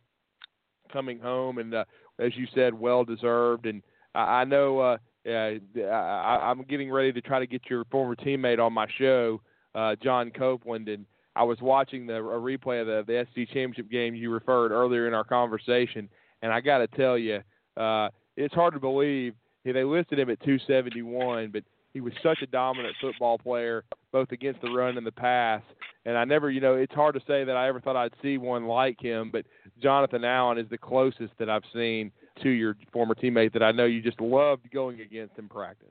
[0.92, 1.86] coming home, and uh,
[2.20, 3.66] as you said, well deserved.
[3.66, 3.82] And
[4.14, 4.98] I, I know uh,
[5.28, 9.42] uh, I, I'm getting ready to try to get your former teammate on my show,
[9.76, 11.06] uh, John Copeland, and
[11.36, 15.08] I was watching the a replay of the, the SC championship game you referred earlier
[15.08, 16.10] in our conversation,
[16.42, 17.42] and I got to tell you,
[17.78, 21.64] uh, it's hard to believe He they listed him at 271, but
[21.94, 25.62] he was such a dominant football player, both against the run and the pass.
[26.06, 28.38] And I never, you know, it's hard to say that I ever thought I'd see
[28.38, 29.46] one like him, but
[29.82, 32.12] Jonathan Allen is the closest that I've seen
[32.42, 35.88] to your former teammate that I know you just loved going against in practice.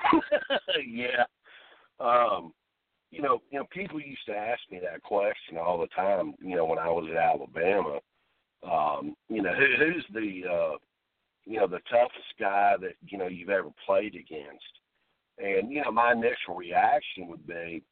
[0.86, 1.24] yeah.
[2.00, 2.52] Um,
[3.10, 6.34] you know, you know, people used to ask me that question all the time.
[6.40, 7.98] You know, when I was at Alabama,
[8.62, 10.76] um, you know, who, who's the, uh,
[11.44, 14.64] you know, the toughest guy that you know you've ever played against?
[15.38, 17.82] And you know, my initial reaction would be,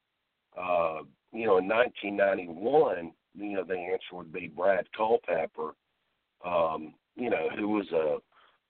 [0.57, 1.01] uh,
[1.32, 5.74] you know, in 1991, you know, the answer would be Brad Culpepper.
[6.44, 8.16] Um, you know, who was a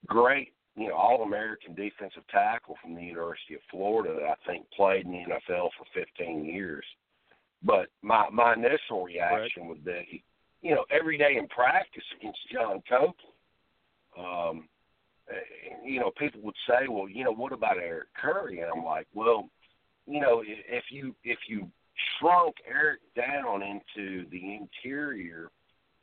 [0.07, 4.65] great you know, All American defensive tackle from the University of Florida that I think
[4.75, 6.85] played in the NFL for 15 years.
[7.63, 9.69] But my my initial reaction right.
[9.69, 10.23] would be,
[10.61, 13.15] you know, every day in practice against John Copeland,
[14.17, 14.69] um,
[15.83, 18.61] you know, people would say, well, you know, what about Eric Curry?
[18.61, 19.49] And I'm like, well,
[20.07, 21.69] you know, if you if you
[22.19, 25.49] shrunk Eric down into the interior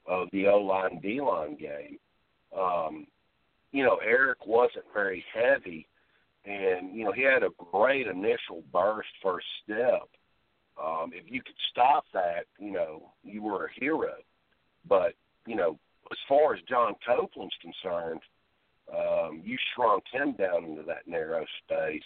[0.06, 1.98] of the O line D line game,
[2.56, 3.06] um,
[3.72, 5.86] you know, Eric wasn't very heavy,
[6.44, 10.08] and you know he had a great initial burst first step.
[10.82, 14.14] Um, if you could stop that, you know, you were a hero.
[14.88, 15.14] But
[15.46, 15.78] you know,
[16.10, 18.20] as far as John Copeland's concerned,
[18.96, 22.02] um, you shrunk him down into that narrow space.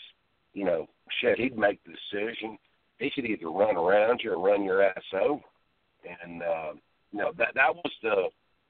[0.55, 0.89] You know,
[1.21, 2.59] shit, he'd make the decision.
[2.99, 5.43] He could either run around you or run your ass over.
[6.23, 6.73] And uh,
[7.13, 8.29] you know that that was the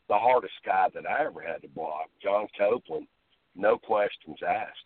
[0.09, 3.07] the hardest guy that I ever had to block, John Copeland,
[3.55, 4.79] no questions asked.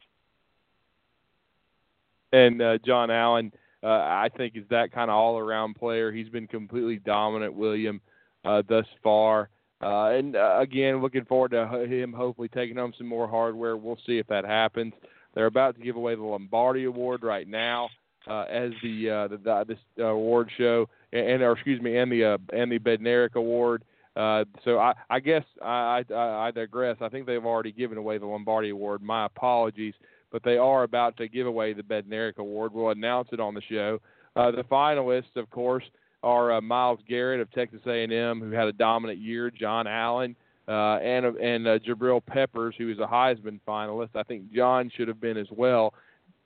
[2.33, 3.53] And uh, John Allen,
[3.83, 6.12] uh, I think, is that kind of all around player.
[6.12, 8.01] He's been completely dominant, William,
[8.45, 9.49] uh, thus far.
[9.83, 13.77] Uh, and uh, again, looking forward to him hopefully taking home some more hardware.
[13.77, 14.95] We'll see if that happens.
[15.35, 17.91] They're about to give away the Lombardi Award right now
[18.27, 22.11] uh, as the, uh, the, the this uh, award show, and or excuse me, and
[22.11, 23.85] the uh, and the Bednarik Award.
[24.16, 26.97] Uh, so I, I guess I, I, I digress.
[27.03, 29.03] I think they've already given away the Lombardi Award.
[29.03, 29.93] My apologies,
[30.33, 32.72] but they are about to give away the Bednarik Award.
[32.72, 34.01] We'll announce it on the show.
[34.35, 35.85] Uh, the finalists, of course,
[36.23, 40.37] are uh, Myles Garrett of Texas A&M, who had a dominant year, John Allen,
[40.69, 44.11] uh, and and uh, Jabril Peppers, who is a Heisman finalist.
[44.14, 45.95] I think John should have been as well.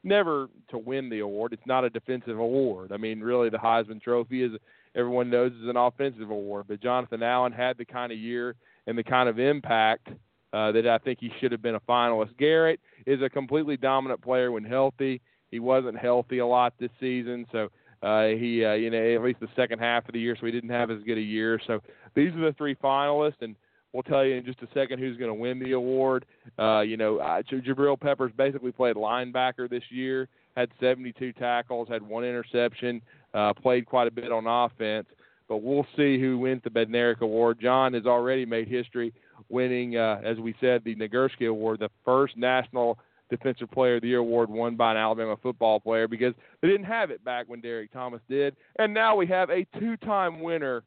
[0.02, 1.52] Never to win the award.
[1.52, 2.92] It's not a defensive award.
[2.92, 4.52] I mean, really, the Heisman Trophy is
[4.94, 6.66] everyone knows is an offensive award.
[6.68, 8.56] But Jonathan Allen had the kind of year
[8.86, 10.08] and the kind of impact
[10.52, 12.36] uh, that I think he should have been a finalist.
[12.38, 15.20] Garrett is a completely dominant player when healthy.
[15.50, 17.68] He wasn't healthy a lot this season, so
[18.02, 20.52] uh, he, uh, you know, at least the second half of the year, so he
[20.52, 21.60] didn't have as good a year.
[21.66, 21.80] So
[22.14, 23.54] these are the three finalists, and
[23.92, 26.24] we'll tell you in just a second who's going to win the award.
[26.58, 32.02] Uh, you know, uh, Jabril Peppers basically played linebacker this year, had 72 tackles, had
[32.02, 33.02] one interception,
[33.34, 35.06] uh, played quite a bit on offense.
[35.48, 37.58] But we'll see who wins the Bednarik Award.
[37.60, 39.12] John has already made history
[39.48, 42.98] winning, uh, as we said, the Nagurski Award, the first national
[43.30, 46.86] Defensive Player of the Year award won by an Alabama football player because they didn't
[46.86, 48.56] have it back when Derrick Thomas did.
[48.78, 50.82] And now we have a two time winner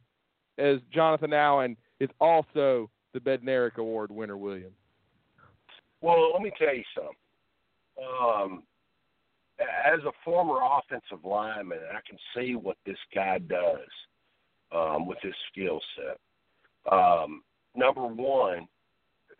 [0.58, 4.72] as Jonathan Allen is also the Bednarik Award winner, William.
[6.00, 7.14] Well, let me tell you something.
[7.98, 8.62] Um,
[9.60, 13.88] as a former offensive lineman, I can see what this guy does
[14.72, 16.92] um, with his skill set.
[16.92, 17.42] Um,
[17.74, 18.68] number one,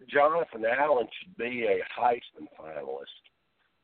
[0.08, 3.24] Jonathan Allen should be a Heisman finalist.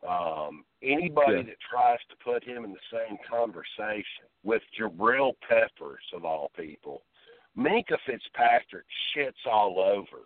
[0.08, 1.42] Um, anybody yeah.
[1.42, 7.02] that tries to put him in the same conversation with Jabril Peppers, of all people,
[7.56, 10.24] Minkah Fitzpatrick shits all over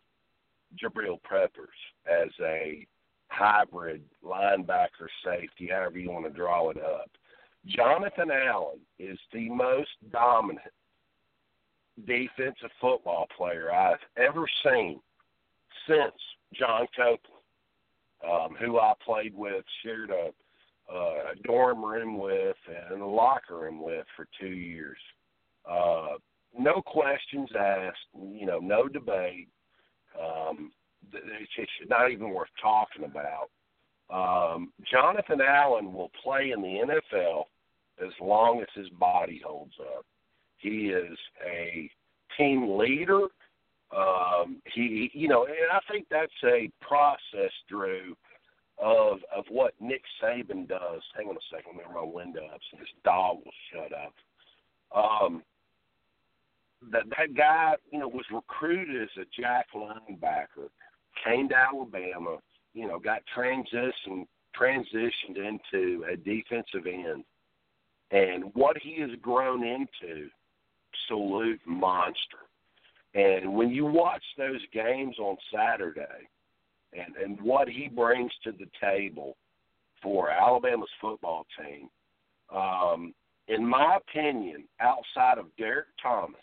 [0.81, 1.69] Jabril Peppers
[2.07, 2.87] as a
[3.29, 7.11] hybrid linebacker safety, however you want to draw it up.
[7.67, 10.61] Jonathan Allen is the most dominant
[12.07, 15.01] defensive football player I've ever seen
[15.89, 16.15] since
[16.55, 17.21] John Copeland,
[18.25, 20.31] um, who I played with, shared a,
[20.95, 22.57] a dorm room with,
[22.91, 24.99] and a locker room with for two years.
[25.69, 26.15] Uh,
[26.59, 29.49] no questions asked, you know, no debate.
[30.21, 30.73] Um,
[31.13, 33.51] it's just not even worth talking about.
[34.11, 37.45] Um, Jonathan Allen will play in the NFL
[38.05, 40.05] as long as his body holds up.
[40.59, 41.91] He is a
[42.37, 43.27] team leader.
[43.97, 48.17] Um, he, you know, and I think that's a process, Drew,
[48.79, 51.03] of of what Nick Saban does.
[51.17, 54.15] Hang on a second, let me my window up so this dog will shut up.
[54.95, 55.43] Um,
[56.91, 60.69] that that guy, you know, was recruited as a jack linebacker,
[61.25, 62.39] came to Alabama,
[62.75, 64.27] you know, got transitioned
[64.61, 67.25] transitioned into a defensive end,
[68.11, 70.29] and what he has grown into,
[70.93, 72.44] absolute monster.
[73.15, 76.29] And when you watch those games on Saturday,
[76.93, 79.37] and and what he brings to the table
[80.03, 81.89] for Alabama's football team,
[82.55, 83.15] um,
[83.49, 86.37] in my opinion, outside of Derrick Thomas,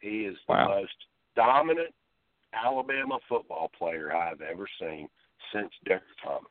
[0.00, 0.64] he is wow.
[0.64, 0.92] the most
[1.36, 1.94] dominant
[2.52, 5.08] Alabama football player I've ever seen
[5.52, 6.50] since Derrick Thomas.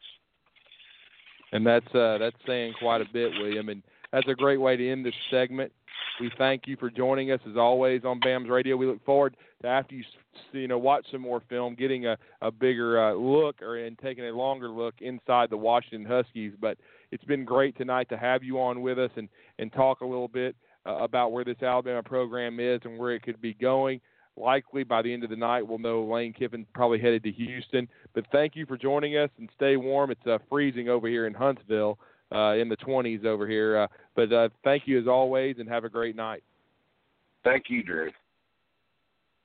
[1.52, 3.70] And that's uh, that's saying quite a bit, William.
[3.70, 3.82] And
[4.12, 5.72] that's a great way to end this segment.
[6.20, 8.76] We thank you for joining us as always on BAMS Radio.
[8.76, 10.04] We look forward to after you
[10.52, 14.26] you know watch some more film, getting a a bigger uh, look or and taking
[14.26, 16.54] a longer look inside the Washington Huskies.
[16.60, 16.78] But
[17.12, 20.28] it's been great tonight to have you on with us and and talk a little
[20.28, 20.56] bit
[20.86, 24.02] uh, about where this Alabama program is and where it could be going.
[24.36, 27.88] Likely by the end of the night, we'll know Lane Kiffin probably headed to Houston.
[28.14, 30.12] But thank you for joining us and stay warm.
[30.12, 32.00] It's uh, freezing over here in Huntsville,
[32.34, 33.78] uh, in the 20s over here.
[33.78, 36.44] Uh, but uh, thank you as always, and have a great night.
[37.44, 38.12] Thank you, Drew.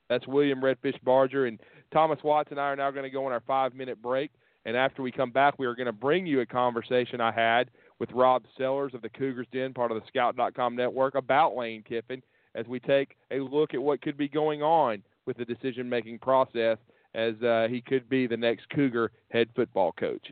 [0.09, 1.59] That's William Redfish Barger and
[1.91, 4.31] Thomas Watts and I are now going to go on our five minute break.
[4.65, 7.69] And after we come back, we are going to bring you a conversation I had
[7.99, 12.21] with Rob Sellers of the Cougars Den, part of the Scout.com network, about Lane Kiffin
[12.55, 16.19] as we take a look at what could be going on with the decision making
[16.19, 16.77] process
[17.13, 20.31] as uh, he could be the next Cougar head football coach.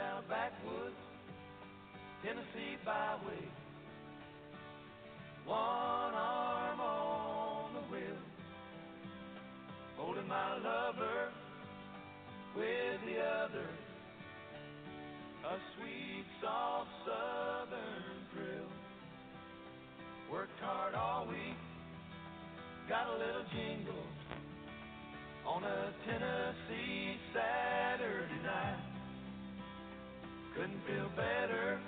[0.00, 0.96] Down backwoods
[2.24, 3.44] Tennessee byway.
[5.44, 8.22] One arm on the wheel,
[9.98, 11.32] holding my lover
[12.56, 13.68] with the other.
[15.44, 18.72] A sweet, soft southern thrill.
[20.32, 21.60] Worked hard all week,
[22.88, 24.06] got a little jingle
[25.46, 28.89] on a Tennessee Saturday night.
[30.60, 31.80] Couldn't feel better.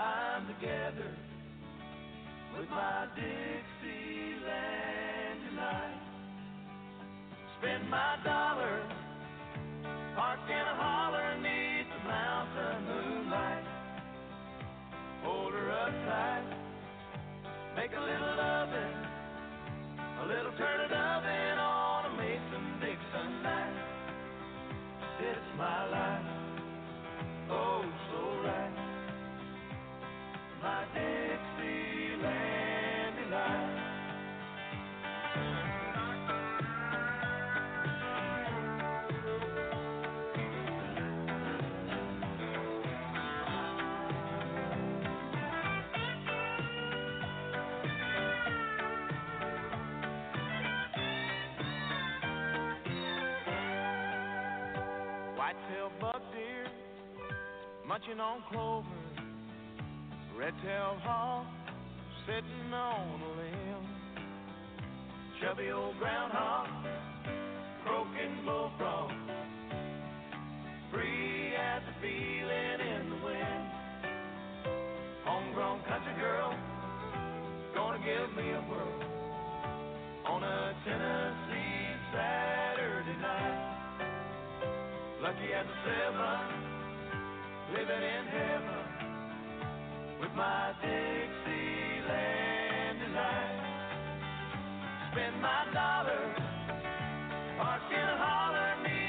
[0.00, 1.12] I'm together
[2.56, 4.40] with my Dixieland
[5.50, 6.00] tonight.
[7.58, 8.80] Spend my dollar,
[10.16, 13.64] parked in a holler neath the mountain moonlight.
[15.22, 16.56] Hold her up tight,
[17.76, 18.96] make a little loving,
[20.22, 23.76] a little turtle doving on a Mason Dixon night.
[25.20, 26.41] It's my life,
[27.52, 28.74] oh so right.
[30.62, 31.21] My Dixieland
[57.92, 58.88] munching on clover.
[60.34, 61.44] Red-tailed hawk
[62.24, 63.86] sitting on a limb.
[65.38, 66.68] Chubby old groundhog
[67.84, 69.12] croaking bullfrog.
[70.90, 73.64] Free as a feeling in the wind.
[75.26, 76.56] Homegrown country girl
[77.74, 79.04] gonna give me a whirl
[80.32, 83.60] on a Tennessee Saturday night.
[85.20, 86.71] Lucky as a seven,
[87.72, 88.84] living in heaven
[90.20, 91.40] with my Dixieland
[93.00, 93.88] delight.
[95.12, 96.34] Spend my dollar,
[97.58, 99.01] parked in a holler neath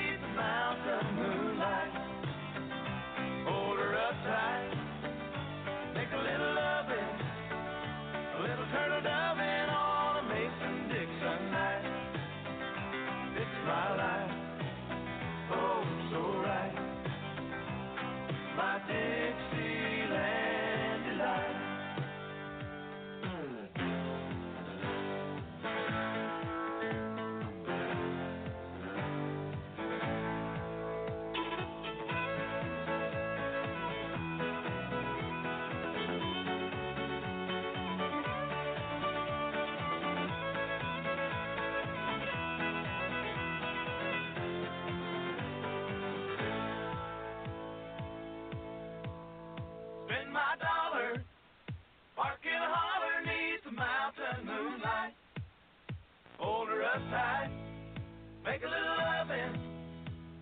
[56.93, 59.57] Make a little loving,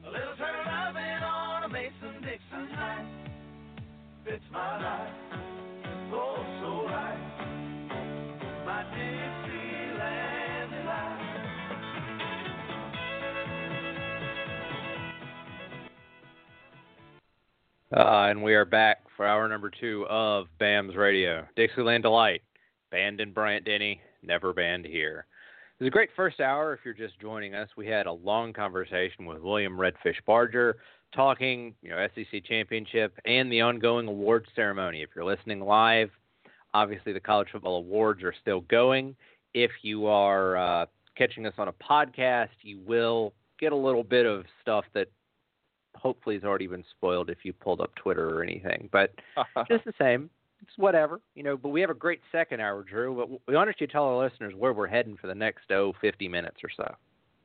[0.05, 3.05] a little turn loving on a Mason Dixon night.
[4.25, 5.13] Fits my life,
[6.11, 7.17] oh so right.
[8.65, 11.21] My Dixieland delight.
[17.95, 21.47] Uh, and we are back for hour number two of BAMS Radio.
[21.55, 22.41] Dixieland Delight,
[22.91, 25.27] banned in Bryant Denny, never banned here.
[25.81, 27.67] It was a great first hour if you're just joining us.
[27.75, 30.77] We had a long conversation with William Redfish Barger
[31.11, 35.01] talking, you know, SEC championship and the ongoing awards ceremony.
[35.01, 36.11] If you're listening live,
[36.75, 39.15] obviously the college football awards are still going.
[39.55, 40.85] If you are uh,
[41.17, 45.07] catching us on a podcast, you will get a little bit of stuff that
[45.95, 48.87] hopefully has already been spoiled if you pulled up Twitter or anything.
[48.91, 49.15] But
[49.67, 50.29] just the same,
[50.61, 51.57] it's whatever, you know.
[51.57, 53.15] But we have a great second hour, Drew.
[53.15, 55.93] But we want you to tell our listeners where we're heading for the next oh
[56.01, 56.95] 50 minutes or so.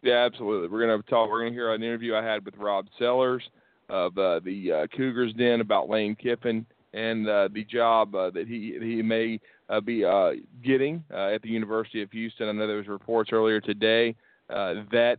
[0.02, 0.68] Yeah, absolutely.
[0.68, 1.30] We're gonna talk.
[1.30, 3.42] We're gonna hear an interview I had with Rob Sellers
[3.88, 8.48] of uh, the uh, Cougars Den about Lane Kiffin and uh, the job uh, that
[8.48, 10.32] he he may uh, be uh,
[10.64, 12.48] getting at the University of Houston.
[12.48, 14.14] I know there was reports earlier today
[14.48, 15.18] that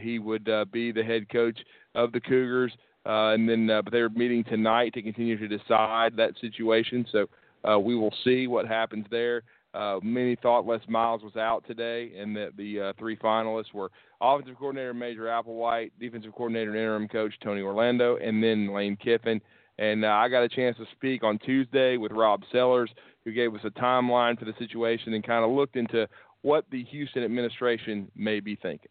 [0.00, 1.58] he would be the head coach
[1.94, 2.72] of the Cougars,
[3.06, 7.06] uh, and then uh, but they're meeting tonight to continue to decide that situation.
[7.10, 7.26] So
[7.68, 9.42] uh, we will see what happens there.
[9.74, 13.90] Uh, many thought Les Miles was out today, and that the uh, three finalists were
[14.20, 19.40] offensive coordinator Major Applewhite, defensive coordinator and interim coach Tony Orlando, and then Lane Kiffin.
[19.78, 22.90] And uh, I got a chance to speak on Tuesday with Rob Sellers,
[23.24, 26.06] who gave us a timeline for the situation and kind of looked into
[26.42, 28.90] what the Houston administration may be thinking.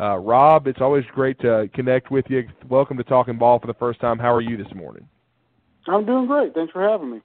[0.00, 2.48] Uh, Rob, it's always great to connect with you.
[2.70, 4.18] Welcome to Talking Ball for the first time.
[4.18, 5.06] How are you this morning?
[5.86, 6.54] I'm doing great.
[6.54, 7.20] Thanks for having me.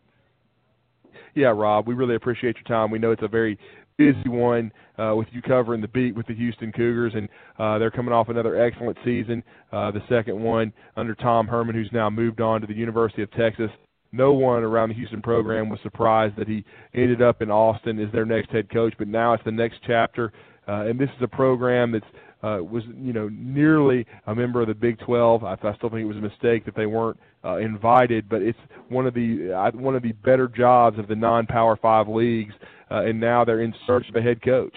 [1.36, 2.92] Yeah, Rob, we really appreciate your time.
[2.92, 3.58] We know it's a very
[3.98, 7.92] busy one uh, with you covering the beat with the Houston Cougars, and uh, they're
[7.92, 12.42] coming off another excellent season, uh, the second one under Tom Herman, who's now moved
[12.42, 13.70] on to the University of Texas.
[14.12, 18.12] No one around the Houston program was surprised that he ended up in Austin as
[18.12, 20.34] their next head coach, but now it's the next chapter,
[20.68, 22.06] uh, and this is a program that's
[22.46, 25.44] uh, was you know nearly a member of the Big 12.
[25.44, 28.60] I, I still think it was a mistake that they weren't uh, invited, but it's
[28.90, 32.54] one of the uh, one of the better jobs of the non-Power Five leagues,
[32.92, 34.76] uh, and now they're in search of a head coach.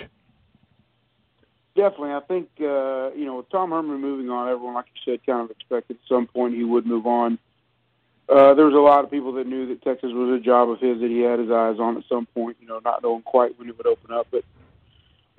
[1.77, 5.27] Definitely, I think uh, you know with Tom Herman moving on, everyone, like you said,
[5.27, 7.39] kind of expected at some point he would move on.
[8.31, 10.81] Uh, there was a lot of people that knew that Texas was a job of
[10.81, 12.57] his that he had his eyes on at some point.
[12.61, 14.43] You know, not knowing quite when it would open up, but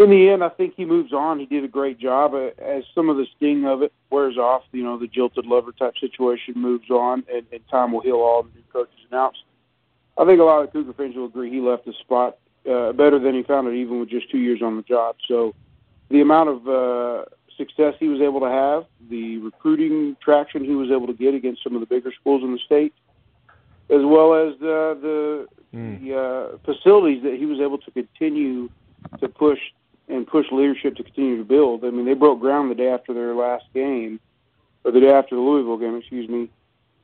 [0.04, 1.40] in the end, I think he moves on.
[1.40, 2.34] He did a great job.
[2.34, 5.72] Uh, As some of the sting of it wears off, you know, the jilted lover
[5.72, 9.44] type situation moves on, and, and time will heal all the new coaches announced.
[10.18, 12.38] I think a lot of Cougar fans will agree he left the spot
[12.70, 15.16] uh, better than he found it, even with just two years on the job.
[15.28, 15.54] So,
[16.10, 17.26] the amount of uh,
[17.56, 21.64] success he was able to have, the recruiting traction he was able to get against
[21.64, 22.94] some of the bigger schools in the state,
[23.90, 26.02] as well as uh, the Mm.
[26.02, 28.70] the uh, facilities that he was able to continue
[29.20, 29.60] to push
[30.10, 31.86] and push leadership to continue to build.
[31.86, 34.20] I mean, they broke ground the day after their last game,
[34.84, 36.50] or the day after the Louisville game, excuse me,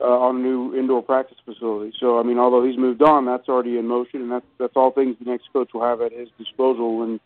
[0.00, 1.92] uh, on a new indoor practice facility.
[1.98, 4.90] So, I mean, although he's moved on, that's already in motion, and that's that's all
[4.90, 7.20] things the next coach will have at his disposal when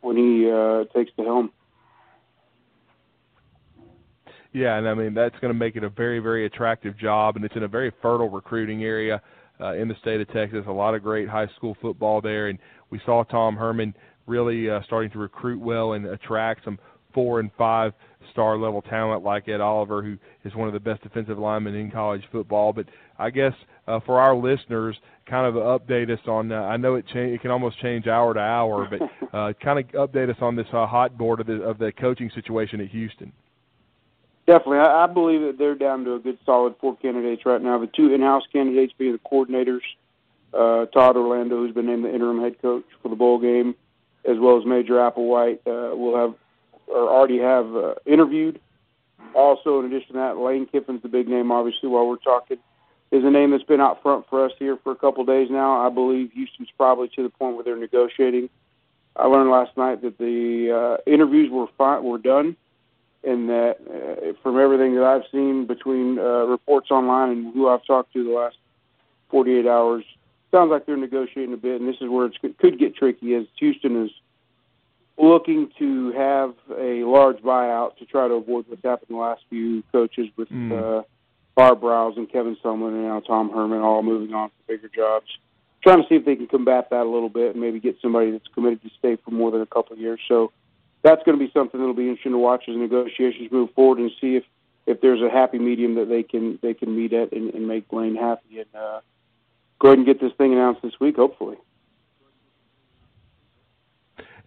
[0.00, 1.52] when he uh, takes the helm.
[4.52, 7.44] Yeah, and I mean that's going to make it a very, very attractive job, and
[7.44, 9.20] it's in a very fertile recruiting area
[9.60, 10.64] uh, in the state of Texas.
[10.66, 12.58] A lot of great high school football there, and
[12.88, 13.94] we saw Tom Herman
[14.26, 16.78] really uh, starting to recruit well and attract some
[17.14, 17.92] four and five
[18.30, 21.90] star level talent like Ed Oliver, who is one of the best defensive linemen in
[21.90, 22.72] college football.
[22.72, 22.86] But
[23.18, 23.54] I guess
[23.86, 24.96] uh, for our listeners,
[25.28, 26.52] kind of update us on.
[26.52, 29.00] Uh, I know it cha- it can almost change hour to hour, but
[29.36, 32.30] uh, kind of update us on this uh, hot board of the of the coaching
[32.34, 33.32] situation at Houston.
[34.46, 37.78] Definitely, I, I believe that they're down to a good, solid four candidates right now.
[37.78, 39.80] The two in-house candidates being the coordinators,
[40.54, 43.74] uh, Todd Orlando, who's been named the interim head coach for the bowl game,
[44.28, 46.34] as well as Major Applewhite, uh, will have
[46.86, 48.60] or already have uh, interviewed.
[49.34, 51.50] Also, in addition to that, Lane Kiffin's the big name.
[51.50, 52.58] Obviously, while we're talking,
[53.10, 55.48] is a name that's been out front for us here for a couple of days
[55.50, 55.86] now.
[55.86, 58.48] I believe Houston's probably to the point where they're negotiating.
[59.16, 62.56] I learned last night that the uh, interviews were fi- were done
[63.24, 67.84] and that uh, from everything that I've seen between uh, reports online and who I've
[67.84, 68.56] talked to the last
[69.30, 70.04] 48 hours,
[70.56, 73.44] sounds like they're negotiating a bit, and this is where it could get tricky as
[73.58, 74.10] Houston is
[75.18, 79.82] looking to have a large buyout to try to avoid what's happened the last few
[79.92, 80.72] coaches with Mm.
[80.72, 81.02] uh,
[81.58, 85.26] Art Briles and Kevin Sumlin and now Tom Herman all moving on for bigger jobs.
[85.82, 88.30] Trying to see if they can combat that a little bit and maybe get somebody
[88.30, 90.20] that's committed to stay for more than a couple of years.
[90.28, 90.52] So
[91.02, 94.10] that's going to be something that'll be interesting to watch as negotiations move forward and
[94.20, 94.44] see if
[94.86, 97.92] if there's a happy medium that they can they can meet at and, and make
[97.92, 99.00] Lane happy and uh,
[99.78, 101.56] go ahead and get this thing announced this week, hopefully.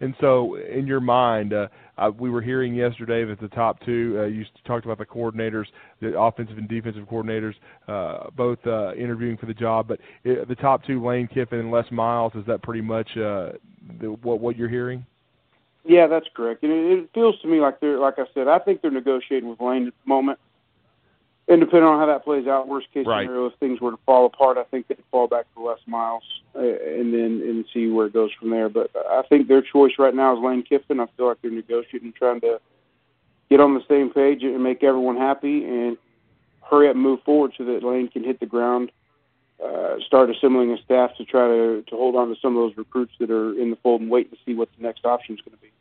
[0.02, 4.16] And so, in your mind, uh, uh, we were hearing yesterday that the top two,
[4.18, 5.66] uh, you talked about the coordinators,
[6.00, 7.54] the offensive and defensive coordinators,
[7.86, 9.88] uh, both uh, interviewing for the job.
[9.88, 13.52] But it, the top two, Lane Kiffin and Les Miles, is that pretty much uh,
[14.00, 15.04] the, what what you're hearing?
[15.84, 16.62] Yeah, that's correct.
[16.62, 19.50] And it, it feels to me like they're, like I said, I think they're negotiating
[19.50, 20.38] with Lane at the moment.
[21.50, 23.24] And depending on how that plays out, worst case Right.
[23.24, 26.22] scenario, if things were to fall apart, I think they'd fall back to Les Miles
[26.54, 28.68] uh, and then and see where it goes from there.
[28.68, 31.00] But I think their choice right now is Lane Kiffin.
[31.00, 32.60] I feel like they're negotiating, trying to
[33.50, 35.98] get on the same page and make everyone happy and
[36.62, 38.92] hurry up and move forward so that Lane can hit the ground,
[39.60, 42.76] uh, start assembling a staff to try to to hold on to some of those
[42.76, 45.40] recruits that are in the fold and wait to see what the next option is
[45.40, 45.72] going to be.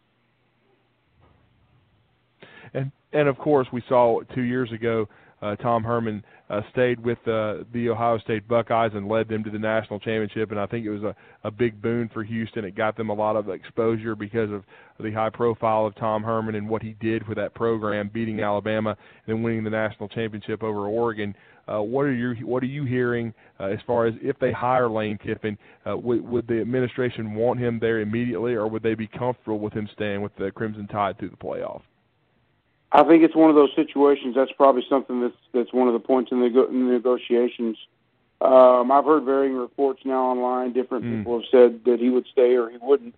[2.74, 5.08] And and of course, we saw two years ago,
[5.41, 9.49] uh, Tom Herman uh, stayed with uh, the Ohio State Buckeyes and led them to
[9.49, 10.52] the national championship.
[10.52, 12.66] And I think it was a, a big boon for Houston.
[12.66, 14.64] It got them a lot of exposure because of
[14.99, 18.90] the high profile of Tom Herman and what he did for that program, beating Alabama
[18.90, 21.36] and then winning the national championship over Oregon.
[21.68, 24.90] Uh, what are you what are you hearing uh, as far as if they hire
[24.90, 25.56] Lane Kiffin?
[25.88, 29.74] Uh, would, would the administration want him there immediately, or would they be comfortable with
[29.74, 31.82] him staying with the Crimson Tide through the playoff?
[32.91, 34.36] I think it's one of those situations.
[34.36, 37.78] That's probably something that's that's one of the points in the, go- in the negotiations.
[38.41, 40.74] Um, I've heard varying reports now online.
[40.74, 41.18] Different Mm.
[41.18, 43.14] people have said that he would stay or he wouldn't.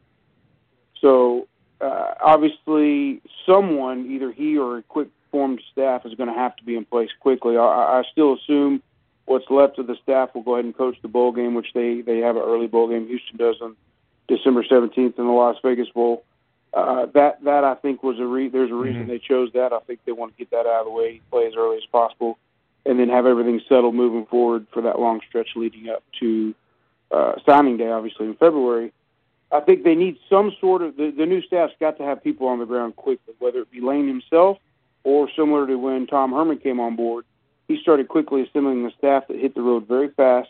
[0.99, 1.47] So
[1.79, 6.63] uh, obviously, someone, either he or a quick formed staff, is going to have to
[6.63, 7.55] be in place quickly.
[7.57, 7.61] I,
[7.99, 8.81] I still assume
[9.25, 12.01] what's left of the staff will go ahead and coach the bowl game, which they
[12.01, 13.07] they have an early bowl game.
[13.07, 13.75] Houston does on
[14.27, 16.23] December 17th in the Las Vegas Bowl.
[16.73, 19.07] Uh, that that I think was a re- there's a reason Mhm.
[19.07, 19.73] they chose that.
[19.73, 21.85] I think they want to get that out of the way, play as early as
[21.85, 22.37] possible,
[22.85, 26.55] and then have everything settled moving forward for that long stretch leading up to
[27.11, 28.93] uh, signing day, obviously in February.
[29.51, 32.47] I think they need some sort of the, the new staff's got to have people
[32.47, 34.57] on the ground quickly, whether it be Lane himself
[35.03, 37.25] or similar to when Tom Herman came on board.
[37.67, 40.49] He started quickly assembling the staff that hit the road very fast,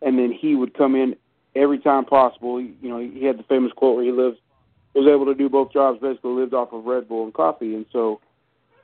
[0.00, 1.14] and then he would come in
[1.54, 2.58] every time possible.
[2.58, 4.38] You know, he had the famous quote where he lived
[4.98, 7.86] was able to do both jobs, basically lived off of Red Bull and coffee, and
[7.92, 8.20] so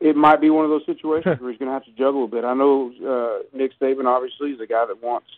[0.00, 2.28] it might be one of those situations where he's going to have to juggle a
[2.28, 2.44] bit.
[2.44, 5.28] I know uh, Nick Saban obviously is a guy that wants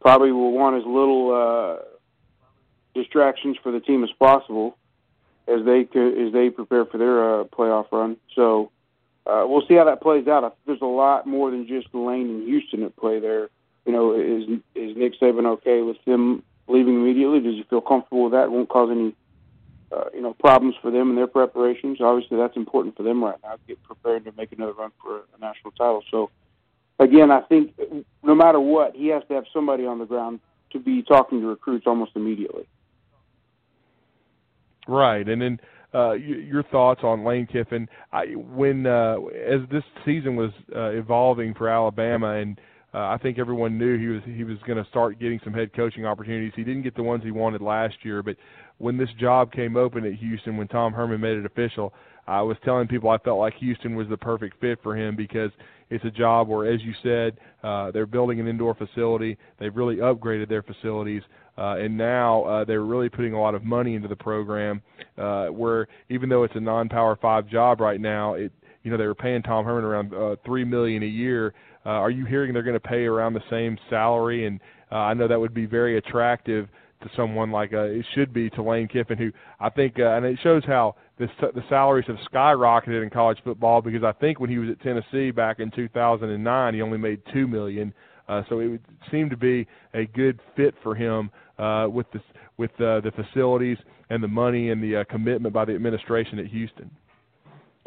[0.00, 1.82] probably will want as little uh,
[2.94, 4.76] distractions for the team as possible
[5.48, 8.16] as they co- as they prepare for their uh, playoff run.
[8.34, 8.70] So
[9.26, 10.44] uh, we'll see how that plays out.
[10.44, 13.48] I think there's a lot more than just Lane and Houston at play there.
[13.84, 14.44] You know, is
[14.74, 17.40] is Nick Saban okay with them leaving immediately?
[17.40, 18.50] Does he feel comfortable with that?
[18.50, 19.14] Won't cause any
[19.92, 22.00] uh, you know problems for them in their preparations.
[22.00, 25.22] Obviously, that's important for them right now to get prepared to make another run for
[25.36, 26.02] a national title.
[26.10, 26.30] So
[26.98, 27.72] again, I think
[28.22, 30.40] no matter what, he has to have somebody on the ground
[30.72, 32.66] to be talking to recruits almost immediately.
[34.86, 35.60] Right, and then
[35.94, 39.16] uh, your thoughts on Lane Kiffin I, when uh,
[39.46, 42.60] as this season was uh, evolving for Alabama, and
[42.98, 45.72] uh, I think everyone knew he was he was going to start getting some head
[45.72, 46.52] coaching opportunities.
[46.56, 48.36] He didn't get the ones he wanted last year, but
[48.78, 51.94] when this job came open at Houston, when Tom Herman made it official,
[52.26, 55.52] I was telling people I felt like Houston was the perfect fit for him because
[55.90, 59.38] it's a job where, as you said, uh, they're building an indoor facility.
[59.60, 61.22] They've really upgraded their facilities,
[61.56, 64.82] uh, and now uh, they're really putting a lot of money into the program.
[65.16, 68.50] Uh, where even though it's a non-power five job right now, it
[68.82, 71.54] you know they were paying Tom Herman around uh, three million a year.
[71.88, 74.46] Uh, are you hearing they're going to pay around the same salary?
[74.46, 74.60] And
[74.92, 76.68] uh, I know that would be very attractive
[77.02, 80.26] to someone like uh, it should be to Lane Kiffin, who I think, uh, and
[80.26, 84.50] it shows how this, the salaries have skyrocketed in college football because I think when
[84.50, 87.94] he was at Tennessee back in 2009, he only made two million.
[88.28, 92.20] Uh, so it would seem to be a good fit for him uh, with the
[92.58, 93.78] with uh, the facilities
[94.10, 96.90] and the money and the uh, commitment by the administration at Houston.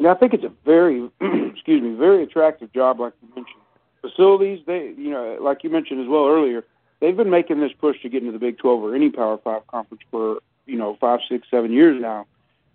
[0.00, 3.61] Yeah, I think it's a very, excuse me, very attractive job, like you mentioned.
[4.02, 6.64] Facilities, they, you know, like you mentioned as well earlier,
[7.00, 9.66] they've been making this push to get into the Big 12 or any Power Five
[9.68, 12.26] conference for, you know, five, six, seven years now,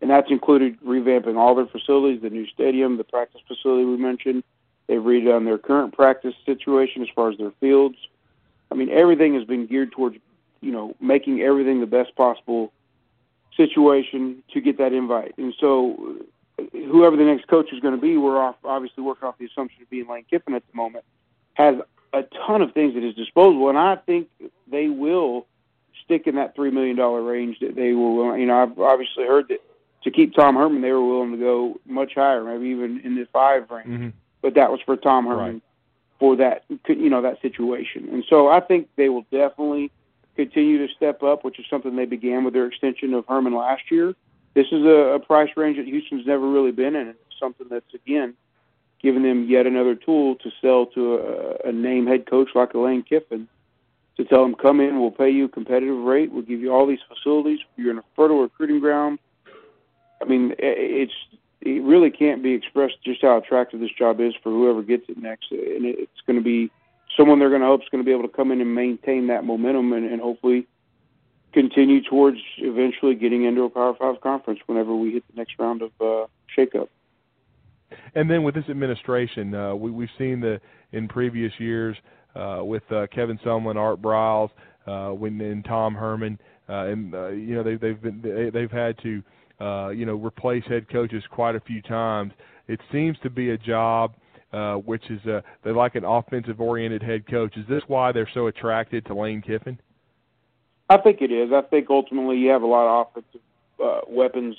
[0.02, 4.44] and that's included revamping all their facilities, the new stadium, the practice facility we mentioned.
[4.88, 7.98] They've redone their current practice situation as far as their fields.
[8.72, 10.18] I mean, everything has been geared towards,
[10.62, 12.72] you know, making everything the best possible
[13.56, 15.34] situation to get that invite.
[15.38, 16.18] And so
[16.72, 19.82] whoever the next coach is going to be, we're off, obviously working off the assumption
[19.82, 21.04] of being Lane Kiffin at the moment,
[21.58, 21.76] has
[22.14, 24.30] a ton of things at his disposal, and I think
[24.70, 25.48] they will
[26.06, 27.58] stick in that three million dollar range.
[27.60, 29.60] That they will, you know, I've obviously heard that
[30.04, 33.28] to keep Tom Herman, they were willing to go much higher, maybe even in the
[33.34, 33.88] five range.
[33.88, 34.10] Mm-hmm.
[34.42, 35.62] But that was for Tom Herman Right.
[36.20, 38.08] for that you know that situation.
[38.12, 39.92] And so I think they will definitely
[40.36, 43.90] continue to step up, which is something they began with their extension of Herman last
[43.90, 44.14] year.
[44.54, 47.08] This is a, a price range that Houston's never really been in.
[47.08, 48.36] It's something that's again
[49.02, 53.04] giving them yet another tool to sell to a, a name head coach like Lane
[53.04, 53.48] Kiffin
[54.18, 56.88] to tell them, come in, we'll pay you a competitive rate, we'll give you all
[56.88, 59.20] these facilities, you're in a fertile recruiting ground.
[60.22, 61.14] I mean, it's
[61.62, 65.18] it really can't be expressed just how attractive this job is for whoever gets it
[65.18, 66.72] next, and it's going to be
[67.16, 69.28] someone they're going to hope is going to be able to come in and maintain
[69.28, 70.68] that momentum and, and hopefully
[71.54, 75.82] continue towards eventually getting into a Power Five conference whenever we hit the next round
[75.82, 76.90] of uh, shakeup.
[78.16, 80.60] And then with this administration, uh, we, we've seen the
[80.92, 81.96] in previous years
[82.36, 84.50] uh, with uh, Kevin Sumlin, Art Briles,
[84.88, 86.40] uh, when and Tom Herman,
[86.70, 89.24] uh, and uh, you know they've they've been they, they've had to
[89.60, 92.34] uh, you know replace head coaches quite a few times.
[92.68, 94.14] It seems to be a job
[94.54, 97.56] uh, which is uh, they like an offensive oriented head coach.
[97.58, 99.80] Is this why they're so attracted to Lane Kiffin?
[100.90, 101.52] I think it is.
[101.52, 103.42] I think ultimately you have a lot of offensive
[103.84, 104.56] uh, weapons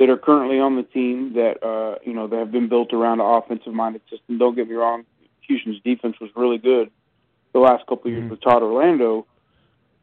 [0.00, 3.20] that are currently on the team that uh, you know that have been built around
[3.20, 4.38] an offensive-minded system.
[4.38, 5.04] Don't get me wrong,
[5.42, 6.90] Houston's defense was really good
[7.52, 8.30] the last couple of years Mhm.
[8.30, 9.26] with Todd Orlando,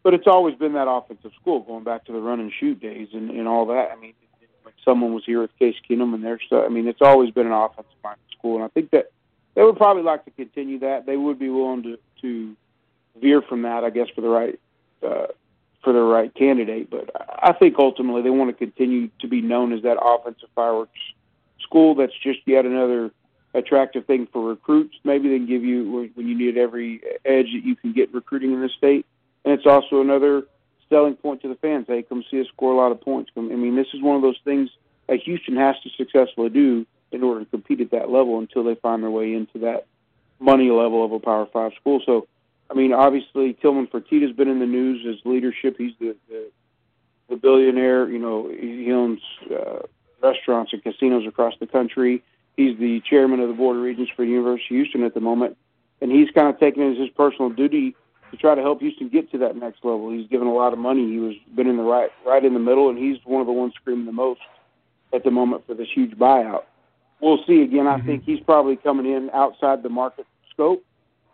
[0.04, 3.08] but it's always been that offensive school going back to the run and shoot days
[3.14, 3.90] and, and all that.
[3.92, 4.14] I mean,
[4.64, 7.48] when someone was here with Case Keenum and their stuff, I mean, it's always been
[7.48, 9.12] an offensive-minded school, and I think that
[9.56, 11.08] they would probably like to continue that.
[11.08, 12.56] They would be willing to to
[13.20, 14.60] veer from that, I guess, for the right
[15.02, 15.28] uh,
[15.84, 16.90] for the right candidate.
[16.90, 17.10] But
[17.42, 21.00] I think ultimately they want to continue to be known as that offensive fireworks
[21.62, 21.96] school.
[21.96, 23.12] That's just yet another
[23.54, 24.96] attractive thing for recruits.
[25.04, 28.54] Maybe they can give you when- you need every edge that you can get recruiting
[28.54, 29.06] in the state,
[29.44, 30.48] and it's also another
[30.90, 31.86] selling point to the fans.
[31.88, 33.32] Hey, come see us score a lot of points.
[33.36, 34.70] I mean, this is one of those things
[35.08, 38.76] that Houston has to successfully do in order to compete at that level until they
[38.76, 39.86] find their way into that
[40.40, 42.02] money level of a Power Five school.
[42.06, 42.28] So
[42.70, 45.76] I mean, obviously Tillman Fertitta's been in the news as leadership.
[45.78, 46.52] He's the the,
[47.30, 48.10] the billionaire.
[48.10, 49.22] You know, he owns
[49.52, 49.80] uh,
[50.22, 52.24] restaurants and casinos across the country.
[52.56, 55.20] He's the chairman of the board of regents for the University of Houston at the
[55.22, 55.58] moment,
[56.02, 57.96] and he's kind of taken it as his personal duty
[58.32, 60.12] to try to help Houston get to that next level.
[60.12, 61.08] He's given a lot of money.
[61.08, 63.54] He was been in the right right in the middle, and he's one of the
[63.54, 64.42] ones screaming the most
[65.14, 66.64] at the moment for this huge buyout.
[67.22, 67.62] We'll see.
[67.62, 68.06] Again, I Mhm.
[68.06, 70.84] think he's probably coming in outside the market scope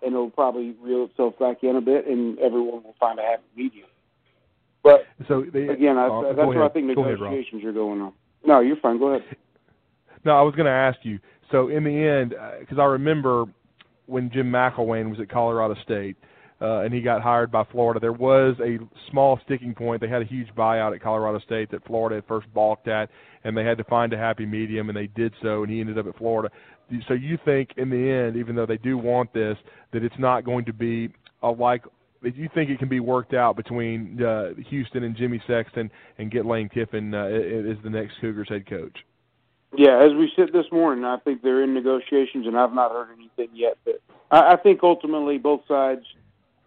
[0.03, 3.43] and it'll probably reel itself back in a bit, and everyone will find a happy
[3.55, 3.87] medium.
[4.83, 8.01] But So they, again, I, uh, that's where I think Go ahead, negotiations are going
[8.01, 8.13] on.
[8.45, 8.99] No, you're fine.
[8.99, 9.23] Go ahead.
[10.25, 11.19] No, I was going to ask you.
[11.51, 13.45] So in the end, because I remember
[14.05, 16.17] when Jim McElwain was at Colorado State
[16.61, 18.79] uh, and he got hired by Florida, there was a
[19.11, 20.01] small sticking point.
[20.01, 23.09] They had a huge buyout at Colorado State that Florida at first balked at,
[23.43, 25.97] and they had to find a happy medium, and they did so, and he ended
[25.97, 26.53] up at Florida.
[27.07, 29.57] So you think in the end, even though they do want this,
[29.91, 31.09] that it's not going to be
[31.41, 31.83] a like.
[32.21, 36.45] You think it can be worked out between uh, Houston and Jimmy Sexton and get
[36.45, 38.97] Lane Kiffin uh, as the next Cougars head coach?
[39.75, 43.09] Yeah, as we sit this morning, I think they're in negotiations, and I've not heard
[43.17, 43.77] anything yet.
[43.83, 44.01] But
[44.31, 46.05] I, I think ultimately both sides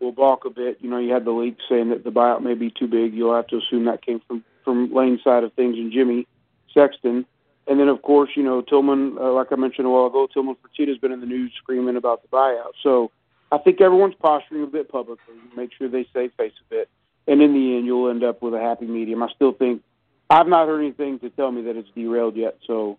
[0.00, 0.78] will balk a bit.
[0.80, 3.14] You know, you had the leak saying that the buyout may be too big.
[3.14, 6.26] You'll have to assume that came from from Lane's side of things and Jimmy
[6.74, 7.24] Sexton.
[7.68, 10.56] And then, of course, you know, Tillman, uh, like I mentioned a while ago, Tillman
[10.62, 12.72] Fertitta's been in the news screaming about the buyout.
[12.82, 13.10] So
[13.50, 16.88] I think everyone's posturing a bit publicly, make sure they save face a bit.
[17.26, 19.22] And in the end, you'll end up with a happy medium.
[19.22, 19.82] I still think
[20.30, 22.58] I've not heard anything to tell me that it's derailed yet.
[22.66, 22.98] So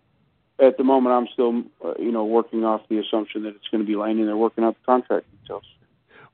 [0.58, 3.82] at the moment, I'm still, uh, you know, working off the assumption that it's going
[3.82, 5.64] to be Lane, and they're working out the contract details.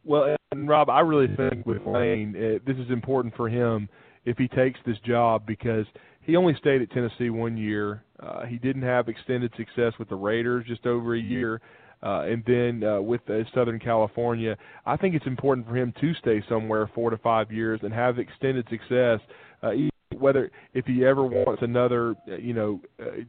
[0.04, 3.88] Well, and Rob, I really think with Lane, uh, this is important for him
[4.24, 5.86] if he takes this job because
[6.24, 8.02] he only stayed at Tennessee one year.
[8.20, 11.60] Uh, he didn't have extended success with the Raiders, just over a year.
[12.02, 16.14] Uh, and then uh, with uh, Southern California, I think it's important for him to
[16.14, 19.20] stay somewhere four to five years and have extended success.
[19.62, 19.70] Uh,
[20.18, 23.22] whether if he ever wants another, uh, you know, uh,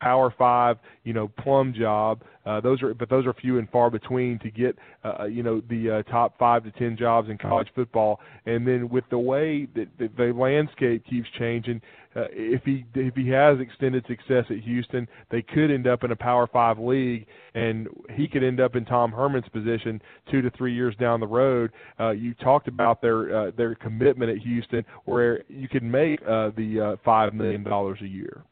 [0.00, 2.22] Power Five, you know, plum job.
[2.44, 5.62] Uh, those are, but those are few and far between to get, uh, you know,
[5.70, 8.18] the uh, top five to ten jobs in college football.
[8.46, 11.80] And then with the way that, that the landscape keeps changing,
[12.16, 16.10] uh, if he if he has extended success at Houston, they could end up in
[16.10, 20.00] a Power Five league, and he could end up in Tom Herman's position
[20.30, 21.70] two to three years down the road.
[21.98, 26.50] Uh, you talked about their uh, their commitment at Houston, where you could make uh,
[26.56, 28.42] the uh, five million dollars a year.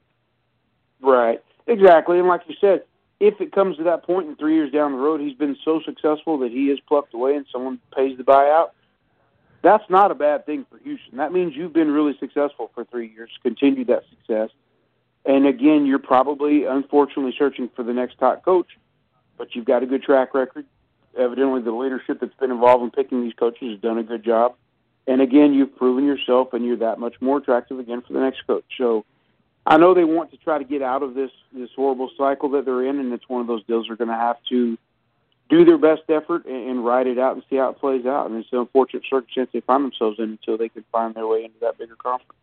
[1.02, 1.42] Right.
[1.66, 2.18] Exactly.
[2.18, 2.84] And like you said,
[3.20, 5.80] if it comes to that point in three years down the road, he's been so
[5.84, 8.70] successful that he is plucked away and someone pays the buyout.
[9.62, 11.18] That's not a bad thing for Houston.
[11.18, 14.48] That means you've been really successful for three years, continued that success,
[15.24, 18.68] And again, you're probably unfortunately searching for the next top coach,
[19.36, 20.64] but you've got a good track record.
[21.18, 24.54] Evidently, the leadership that's been involved in picking these coaches has done a good job.
[25.06, 28.46] And again, you've proven yourself, and you're that much more attractive again for the next
[28.46, 28.64] coach.
[28.78, 29.04] So,
[29.66, 32.64] I know they want to try to get out of this this horrible cycle that
[32.64, 34.76] they're in, and it's one of those deals they're going to have to
[35.48, 38.30] do their best effort and, and ride it out and see how it plays out.
[38.30, 41.44] And it's an unfortunate circumstance they find themselves in until they can find their way
[41.44, 42.38] into that bigger conference.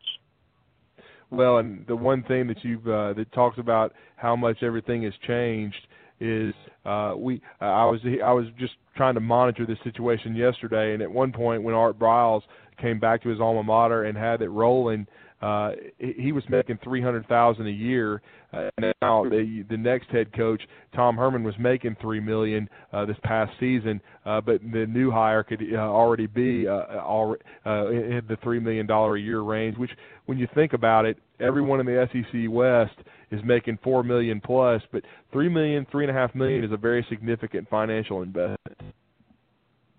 [1.30, 5.14] Well, and the one thing that you've uh, that talks about how much everything has
[5.26, 5.88] changed
[6.20, 6.54] is
[6.86, 7.42] uh, we.
[7.62, 11.32] Uh, I was I was just trying to monitor this situation yesterday, and at one
[11.32, 12.42] point when Art Briles
[12.82, 15.06] came back to his alma mater and had it rolling,
[15.42, 18.22] uh, he was making three hundred thousand a year.
[18.52, 18.70] Uh,
[19.02, 20.62] now the the next head coach
[20.96, 25.44] Tom Herman was making three million uh, this past season, uh, but the new hire
[25.44, 27.36] could uh, already be uh, all,
[27.66, 29.78] uh, in the three million dollar a year range.
[29.78, 29.92] Which,
[30.26, 32.96] when you think about it, everyone in the SEC West
[33.30, 36.78] is making four million plus, but three million, three and a half million is a
[36.78, 38.80] very significant financial investment.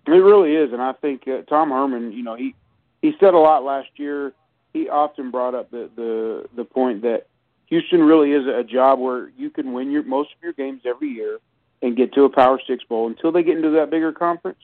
[0.05, 2.55] It really is, and I think uh, Tom Herman, you know, he
[3.01, 4.33] he said a lot last year
[4.73, 7.27] he often brought up the the the point that
[7.67, 11.09] Houston really is a job where you can win your most of your games every
[11.09, 11.39] year
[11.81, 13.07] and get to a Power Six bowl.
[13.07, 14.59] Until they get into that bigger conference,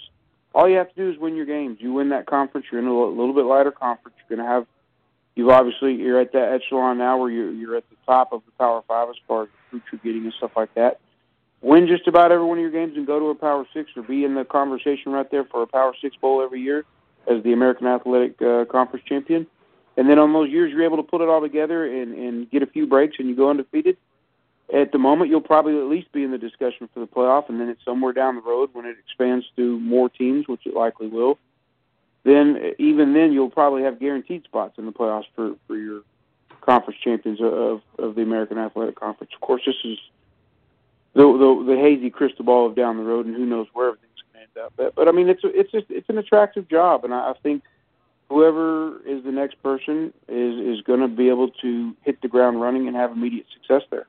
[0.54, 1.78] all you have to do is win your games.
[1.80, 4.18] You win that conference, you're in a little bit lighter conference.
[4.18, 4.68] You're going to have
[5.36, 8.52] you've obviously you're at that echelon now where you're you're at the top of the
[8.54, 11.00] Power Five as far as the getting and stuff like that.
[11.62, 14.04] Win just about every one of your games and go to a Power Six or
[14.04, 16.86] be in the conversation right there for a Power Six bowl every year
[17.28, 19.48] as the American Athletic uh, Conference champion
[19.98, 22.64] and then on those years you're able to put it all together and, and get
[22.64, 23.98] a few breaks and you go undefeated,
[24.74, 27.60] at the moment you'll probably at least be in the discussion for the playoff, and
[27.60, 31.08] then it's somewhere down the road when it expands to more teams, which it likely
[31.08, 31.38] will.
[32.24, 36.02] Then even then you'll probably have guaranteed spots in the playoffs for for your
[36.62, 39.32] conference champions of of the American Athletic Conference.
[39.36, 40.00] Of course, this is
[41.14, 44.24] the the, the hazy crystal ball of down the road, and who knows where everything's
[44.34, 44.74] going to end up.
[44.76, 47.62] But, but I mean, it's it's just it's an attractive job, and I, I think
[48.30, 52.62] whoever is the next person is is going to be able to hit the ground
[52.62, 54.08] running and have immediate success there.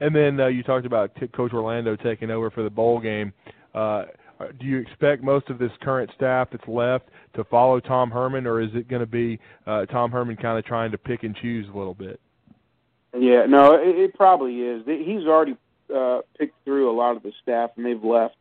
[0.00, 3.32] And then uh, you talked about t- Coach Orlando taking over for the bowl game.
[3.74, 4.04] Uh,
[4.60, 8.60] do you expect most of this current staff that's left to follow Tom Herman, or
[8.60, 11.66] is it going to be uh, Tom Herman kind of trying to pick and choose
[11.72, 12.20] a little bit?
[13.16, 14.82] Yeah, no, it, it probably is.
[14.86, 15.56] He's already
[15.94, 18.34] uh, picked through a lot of the staff, and they've left.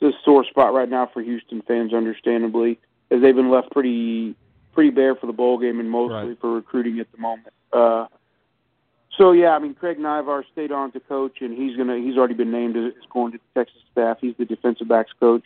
[0.00, 2.78] It's a sore spot right now for Houston fans, understandably
[3.14, 4.34] as they've been left pretty
[4.72, 6.40] pretty bare for the bowl game and mostly right.
[6.40, 7.52] for recruiting at the moment.
[7.72, 8.06] Uh,
[9.16, 12.34] so yeah, I mean Craig Naivar stayed on to coach, and he's gonna he's already
[12.34, 14.18] been named as going to the Texas staff.
[14.20, 15.44] He's the defensive backs coach.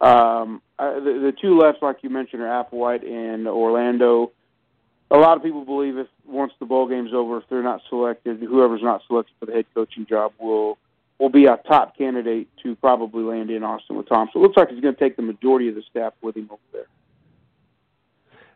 [0.00, 4.32] Um, uh, the, the two left, like you mentioned, are Applewhite and Orlando.
[5.10, 8.40] A lot of people believe if once the bowl game's over, if they're not selected,
[8.40, 10.78] whoever's not selected for the head coaching job will
[11.20, 14.28] will be a top candidate to probably land in Austin with Tom.
[14.32, 16.48] So it looks like he's going to take the majority of the staff with him
[16.50, 16.86] over there.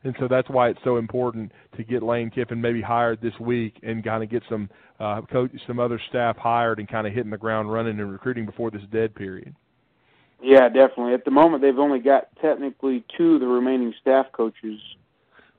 [0.03, 3.77] And so that's why it's so important to get Lane Kiffin maybe hired this week
[3.82, 4.69] and kind of get some
[4.99, 8.45] uh, coach, some other staff hired and kind of hitting the ground running and recruiting
[8.45, 9.55] before this dead period.
[10.43, 11.15] Yeah, definitely.
[11.15, 14.78] At the moment, they've only got technically two of the remaining staff coaches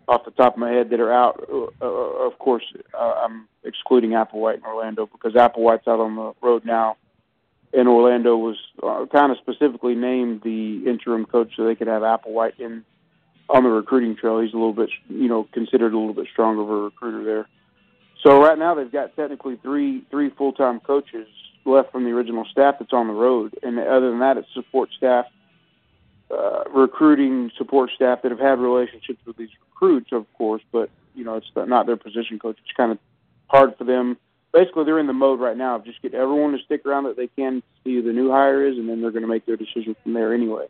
[0.08, 1.48] off the top of my head that are out.
[1.52, 2.64] Uh, uh, of course,
[2.94, 6.98] uh, I'm excluding Applewhite and Orlando because Applewhite's out on the road now,
[7.74, 12.02] and Orlando was uh, kind of specifically named the interim coach so they could have
[12.02, 12.84] Applewhite in
[13.50, 14.40] on the recruiting trail.
[14.42, 17.48] He's a little bit, you know, considered a little bit stronger of a recruiter there.
[18.24, 21.28] So right now they've got technically three three full time coaches
[21.66, 24.90] left from the original staff that's on the road, and other than that, it's support
[24.98, 25.26] staff
[26.32, 31.24] uh, recruiting support staff that have had relationships with these recruits, of course, but you
[31.24, 32.58] know it's not their position coach.
[32.64, 33.00] It's kind of
[33.48, 34.18] hard for them.
[34.52, 37.18] Basically, they're in the mode right now of just get everyone to stick around that
[37.18, 39.58] they can see who the new hire is, and then they're going to make their
[39.58, 40.66] decision from there anyway.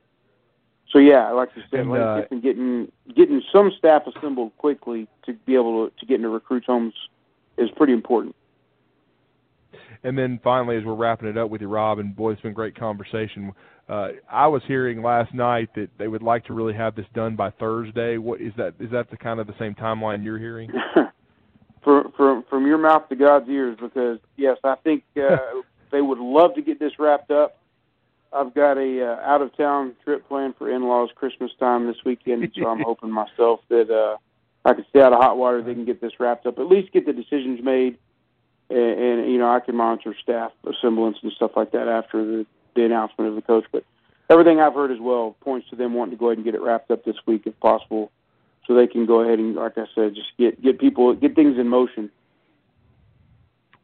[0.91, 5.33] So yeah, I like you said, and, uh, getting getting some staff assembled quickly to
[5.33, 6.93] be able to, to get into recruits' homes
[7.57, 8.35] is pretty important.
[10.03, 12.53] And then finally, as we're wrapping it up with you, Rob, and boy, it's been
[12.53, 13.53] great conversation.
[13.87, 17.35] Uh, I was hearing last night that they would like to really have this done
[17.35, 18.17] by Thursday.
[18.17, 18.73] What is that?
[18.79, 20.71] Is that the kind of the same timeline you're hearing?
[21.83, 25.37] from from from your mouth to God's ears, because yes, I think uh,
[25.91, 27.59] they would love to get this wrapped up.
[28.33, 32.51] I've got a uh, out of town trip planned for in-laws Christmas time this weekend,
[32.55, 34.17] so I'm hoping myself that uh,
[34.67, 35.61] I can stay out of hot water.
[35.61, 37.99] They can get this wrapped up, at least get the decisions made,
[38.71, 42.45] and, and you know I can monitor staff assemblance and stuff like that after the
[42.75, 43.65] the announcement of the coach.
[43.71, 43.83] But
[44.29, 46.61] everything I've heard as well points to them wanting to go ahead and get it
[46.61, 48.11] wrapped up this week if possible,
[48.67, 51.57] so they can go ahead and, like I said, just get get people get things
[51.59, 52.09] in motion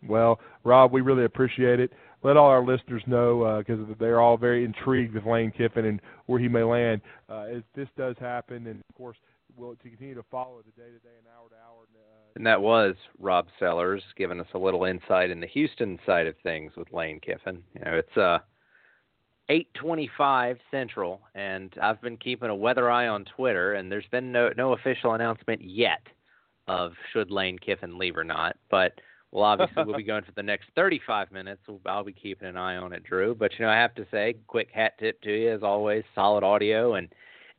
[0.08, 1.92] Well, Rob, we really appreciate it.
[2.24, 6.02] Let all our listeners know because uh, they're all very intrigued with Lane Kiffin and
[6.28, 7.02] where he may land.
[7.30, 9.18] Uh, if this does happen, and of course,
[9.56, 11.84] we'll continue to follow the day to day and hour to hour.
[11.96, 16.28] Uh, and that was Rob Sellers giving us a little insight in the Houston side
[16.28, 17.64] of things with Lane Kiffin.
[17.74, 18.40] You know, it's uh
[19.52, 24.52] 8:25 Central, and I've been keeping a weather eye on Twitter, and there's been no
[24.56, 26.08] no official announcement yet
[26.70, 28.56] of should Lane Kiffin leave or not.
[28.70, 28.94] But
[29.32, 31.62] well, obviously we'll be going for the next 35 minutes.
[31.86, 33.36] I'll be keeping an eye on it, Drew.
[33.36, 36.06] But you know, I have to say, quick hat tip to you as always.
[36.16, 37.10] Solid audio and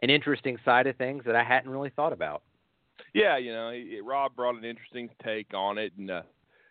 [0.01, 2.43] an interesting side of things that I hadn't really thought about.
[3.13, 3.71] Yeah, you know,
[4.03, 6.23] Rob brought an interesting take on it, and uh,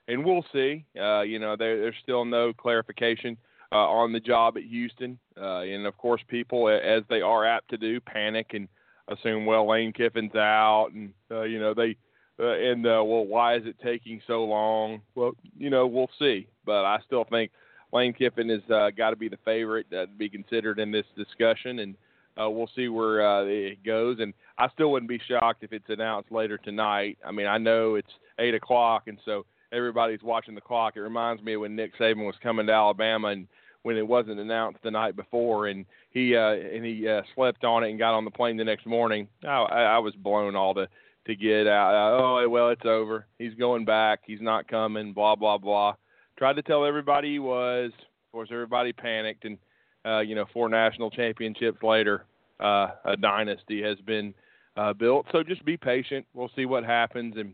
[0.07, 0.83] and we'll see.
[0.99, 3.37] Uh, you know, there, there's still no clarification
[3.71, 7.69] uh, on the job at Houston, uh, and of course, people, as they are apt
[7.69, 8.67] to do, panic and
[9.07, 11.95] assume, well, Lane Kiffin's out, and uh, you know they
[12.39, 15.01] uh, and uh, well, why is it taking so long?
[15.15, 16.47] Well, you know, we'll see.
[16.65, 17.51] But I still think
[17.93, 21.05] Lane Kiffin has uh, got to be the favorite uh, to be considered in this
[21.15, 21.95] discussion, and
[22.41, 24.17] uh, we'll see where uh, it goes.
[24.19, 27.17] And I still wouldn't be shocked if it's announced later tonight.
[27.25, 30.95] I mean, I know it's eight o'clock, and so everybody's watching the clock.
[30.95, 33.47] It reminds me of when Nick Saban was coming to Alabama and
[33.83, 37.83] when it wasn't announced the night before, and he uh, and he uh, slept on
[37.83, 39.27] it and got on the plane the next morning.
[39.43, 40.87] I, I was blown all the
[41.25, 41.93] to get out.
[41.93, 43.27] Uh, oh, well, it's over.
[43.37, 44.21] He's going back.
[44.25, 45.13] He's not coming.
[45.13, 45.95] Blah blah blah.
[46.37, 47.91] Tried to tell everybody he was.
[47.95, 49.57] Of course, everybody panicked, and
[50.05, 52.25] uh, you know, four national championships later,
[52.59, 54.33] uh, a dynasty has been
[54.77, 55.25] uh, built.
[55.31, 56.25] So just be patient.
[56.33, 57.53] We'll see what happens, and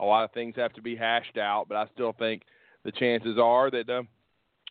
[0.00, 1.66] a lot of things have to be hashed out.
[1.68, 2.42] But I still think
[2.84, 4.02] the chances are that uh,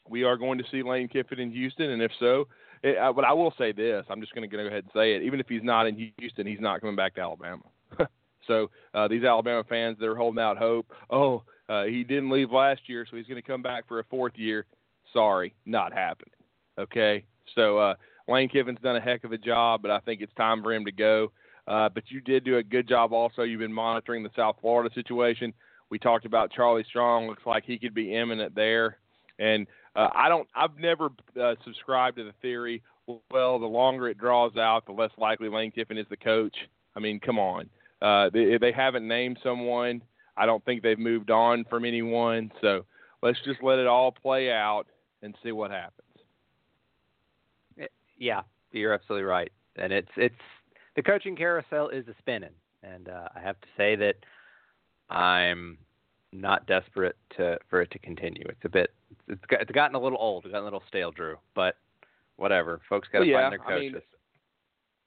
[0.09, 2.47] we are going to see Lane Kiffin in Houston, and if so,
[2.83, 5.15] it, uh, but I will say this: I'm just going to go ahead and say
[5.15, 5.23] it.
[5.23, 7.63] Even if he's not in Houston, he's not coming back to Alabama.
[8.47, 10.91] So uh, these Alabama fans, that are holding out hope.
[11.09, 14.03] Oh, uh, he didn't leave last year, so he's going to come back for a
[14.05, 14.65] fourth year.
[15.13, 16.33] Sorry, not happening.
[16.77, 17.23] Okay,
[17.55, 17.95] so uh,
[18.27, 20.85] Lane Kiffin's done a heck of a job, but I think it's time for him
[20.85, 21.31] to go.
[21.67, 23.13] Uh, but you did do a good job.
[23.13, 25.53] Also, you've been monitoring the South Florida situation.
[25.89, 27.27] We talked about Charlie Strong.
[27.27, 28.97] Looks like he could be imminent there.
[29.39, 30.47] And uh, I don't.
[30.55, 31.09] I've never
[31.39, 32.81] uh, subscribed to the theory.
[33.31, 36.55] Well, the longer it draws out, the less likely Lane Kiffin is the coach.
[36.95, 37.69] I mean, come on.
[38.01, 40.01] Uh, they, they haven't named someone.
[40.35, 42.51] I don't think they've moved on from anyone.
[42.61, 42.85] So
[43.21, 44.85] let's just let it all play out
[45.21, 45.99] and see what happens.
[48.17, 48.41] Yeah,
[48.71, 49.51] you're absolutely right.
[49.75, 50.35] And it's it's
[50.95, 52.53] the coaching carousel is a spinning,
[52.83, 54.15] and uh, I have to say that
[55.13, 55.77] I'm
[56.33, 58.45] not desperate to for it to continue.
[58.47, 58.91] It's a bit
[59.27, 61.37] it's it's gotten a little old, it's gotten a little stale, Drew.
[61.55, 61.75] But
[62.37, 63.75] whatever, folks got to well, yeah, find their coaches.
[63.75, 64.01] I mean,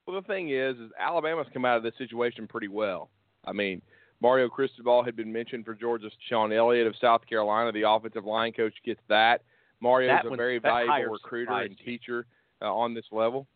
[0.07, 3.11] well, the thing is, is Alabama's come out of this situation pretty well.
[3.45, 3.83] I mean,
[4.21, 6.09] Mario Cristobal had been mentioned for Georgia.
[6.29, 9.43] Shawn Elliott of South Carolina, the offensive line coach, gets that.
[9.81, 12.27] Mario's that a very valuable recruiter and teacher
[12.63, 13.47] uh, on this level.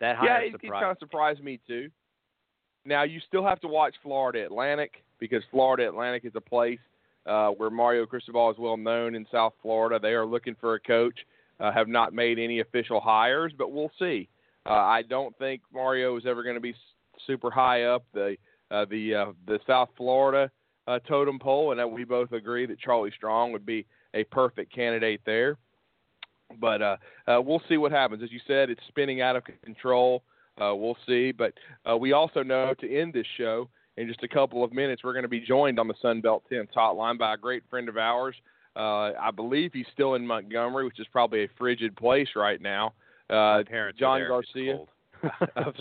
[0.00, 1.90] That yeah, it, it kind of surprised me too.
[2.84, 6.78] Now you still have to watch Florida Atlantic because Florida Atlantic is a place
[7.30, 10.00] uh, where Mario Cristobal is well known in South Florida.
[10.00, 11.18] They are looking for a coach.
[11.60, 14.28] Uh, have not made any official hires, but we'll see.
[14.66, 16.74] Uh, I don't think Mario is ever going to be
[17.26, 18.36] super high up the
[18.70, 20.50] uh, the uh, the South Florida
[20.88, 25.20] uh, totem pole, and we both agree that Charlie Strong would be a perfect candidate
[25.26, 25.56] there.
[26.58, 26.96] But uh,
[27.28, 28.22] we'll see what happens.
[28.24, 30.24] As you said, it's spinning out of control.
[30.58, 31.30] We'll see.
[31.30, 31.52] But
[32.00, 33.68] we also know to end this show
[34.00, 36.68] in just a couple of minutes, we're going to be joined on the Sunbelt 10
[36.74, 38.34] hotline by a great friend of ours.
[38.74, 42.94] Uh, I believe he's still in Montgomery, which is probably a frigid place right now.
[43.28, 43.62] Uh,
[43.98, 44.78] John Garcia
[45.56, 45.74] of,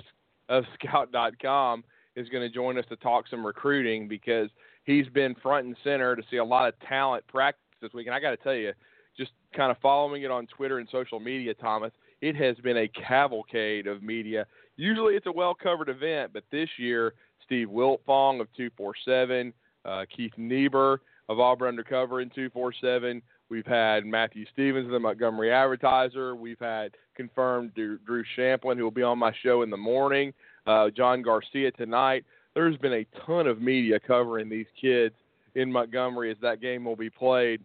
[0.50, 1.86] of Scout.com
[2.18, 4.50] is going to join us to talk some recruiting because
[4.84, 8.08] he's been front and center to see a lot of talent practice this week.
[8.08, 8.74] And I got to tell you,
[9.18, 12.88] just kind of following it on Twitter and social media, Thomas, it has been a
[12.90, 14.46] cavalcade of media.
[14.76, 17.14] Usually it's a well covered event, but this year,
[17.50, 19.52] Steve Wiltfong of 247,
[19.84, 25.52] uh, Keith Niebuhr of Auburn Undercover in 247, We've had Matthew Stevens of the Montgomery
[25.52, 26.36] Advertiser.
[26.36, 30.34] We've had confirmed Drew, Champlin, who will be on my show in the morning.
[30.68, 32.26] Uh, John Garcia tonight.
[32.54, 35.16] There's been a ton of media covering these kids
[35.56, 37.62] in Montgomery as that game will be played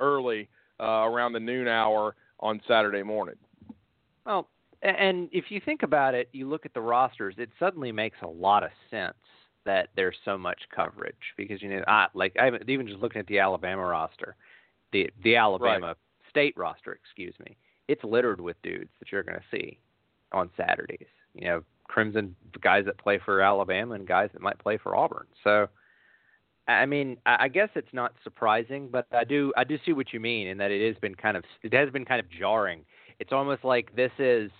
[0.00, 0.48] early
[0.80, 3.36] uh, around the noon hour on Saturday morning.
[4.26, 4.48] Well,
[4.84, 8.26] and if you think about it, you look at the rosters, it suddenly makes a
[8.26, 9.16] lot of sense
[9.64, 13.26] that there's so much coverage because you know, I, like I even just looking at
[13.26, 14.36] the Alabama roster
[14.94, 15.96] the the Alabama right.
[16.30, 17.58] state roster, excuse me,
[17.88, 19.78] it's littered with dudes that you're going to see
[20.32, 21.08] on Saturdays.
[21.34, 25.26] You know, Crimson guys that play for Alabama and guys that might play for Auburn.
[25.42, 25.68] So
[26.66, 30.14] I mean, I I guess it's not surprising, but I do I do see what
[30.14, 32.84] you mean in that it has been kind of it has been kind of jarring.
[33.18, 34.50] It's almost like this is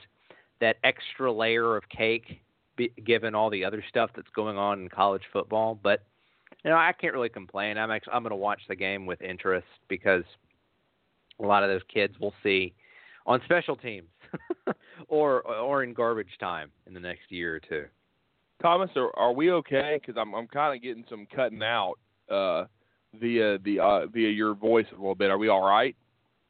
[0.61, 2.41] that extra layer of cake,
[2.77, 5.79] be, given all the other stuff that's going on in college football.
[5.81, 6.03] But
[6.65, 7.79] you know, I can't really complain.
[7.79, 10.25] I'm actually I'm going to watch the game with interest because
[11.41, 12.75] a lot of those kids we'll see
[13.27, 14.09] on special teams
[15.09, 17.85] or or in garbage time in the next year or two.
[18.63, 19.99] Thomas, are, are we okay?
[20.01, 21.95] Because I'm I'm kind of getting some cutting out
[22.31, 22.65] uh,
[23.21, 25.31] via the uh, via your voice a little bit.
[25.31, 25.97] Are we all right?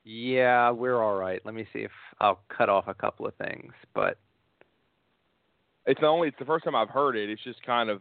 [0.04, 1.40] Yeah, we're all right.
[1.44, 1.90] Let me see if
[2.20, 4.18] I'll cut off a couple of things, but
[5.86, 7.28] It's the only it's the first time I've heard it.
[7.30, 8.00] It's just kind of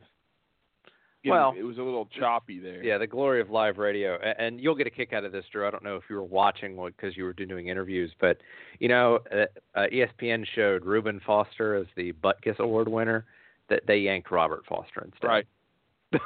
[1.23, 2.83] getting- Well, it was a little choppy there.
[2.83, 5.65] yeah, the glory of live radio, and you'll get a kick out of this, Drew.
[5.67, 8.37] I don't know if you were watching because you were doing interviews, but
[8.79, 13.25] you know, uh, uh, ESPN showed Reuben Foster as the Butkus Award winner.
[13.69, 15.27] That they yanked Robert Foster instead.
[15.27, 15.47] Right.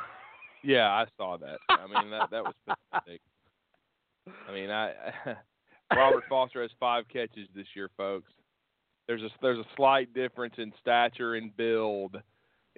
[0.63, 1.59] Yeah, I saw that.
[1.69, 2.53] I mean that that was
[2.91, 3.21] pathetic.
[4.49, 4.91] I mean, I
[5.95, 8.31] Robert Foster has five catches this year, folks.
[9.07, 12.17] There's a there's a slight difference in stature and build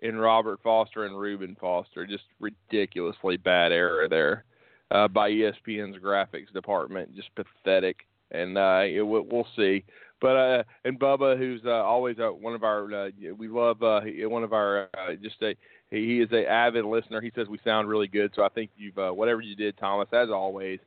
[0.01, 2.05] in Robert Foster and Reuben Foster.
[2.05, 4.45] Just ridiculously bad error there
[4.91, 7.15] uh, by ESPN's graphics department.
[7.15, 7.97] Just pathetic.
[8.31, 9.83] And uh, it, we'll, see.
[10.21, 14.01] But uh, and Bubba, who's uh, always uh, one of our, uh, we love uh,
[14.27, 15.55] one of our uh, just a
[15.89, 17.21] he is a avid listener.
[17.21, 18.31] He says we sound really good.
[18.35, 20.79] So I think you've whatever you did, Thomas, as always,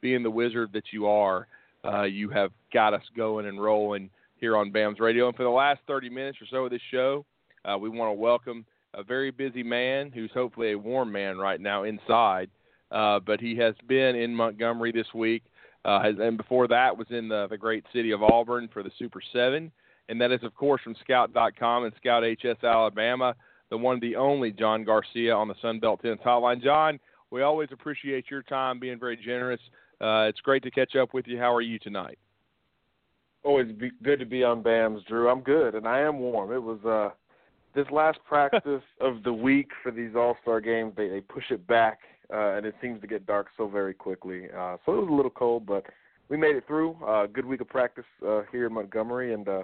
[0.00, 1.46] being the wizard that you are,
[1.86, 5.28] uh, you have got us going and rolling here on BAMS Radio.
[5.28, 7.24] And for the last 30 minutes or so of this show,
[7.64, 8.64] uh, we want to welcome
[8.94, 12.50] a very busy man who's hopefully a warm man right now inside.
[12.90, 15.42] Uh, but he has been in Montgomery this week,
[15.84, 18.92] uh, has, and before that was in the, the great city of Auburn for the
[18.98, 19.72] Super Seven,
[20.08, 23.34] and that is of course from Scout.com and Scout HS Alabama,
[23.70, 26.62] the one, the only John Garcia on the Sunbelt Tennis Hotline.
[26.62, 27.00] John,
[27.30, 29.60] we always appreciate your time, being very generous.
[30.00, 31.38] Uh, it's great to catch up with you.
[31.38, 32.18] How are you tonight?
[33.46, 35.28] always be good to be on BAMS, Drew.
[35.28, 36.52] I'm good, and I am warm.
[36.52, 37.14] It was uh
[37.74, 40.92] this last practice of the week for these All Star games.
[40.96, 42.00] They they push it back,
[42.32, 44.46] uh, and it seems to get dark so very quickly.
[44.46, 45.86] Uh, so it was a little cold, but
[46.28, 46.96] we made it through.
[47.06, 49.62] Uh, good week of practice uh, here in Montgomery, and uh,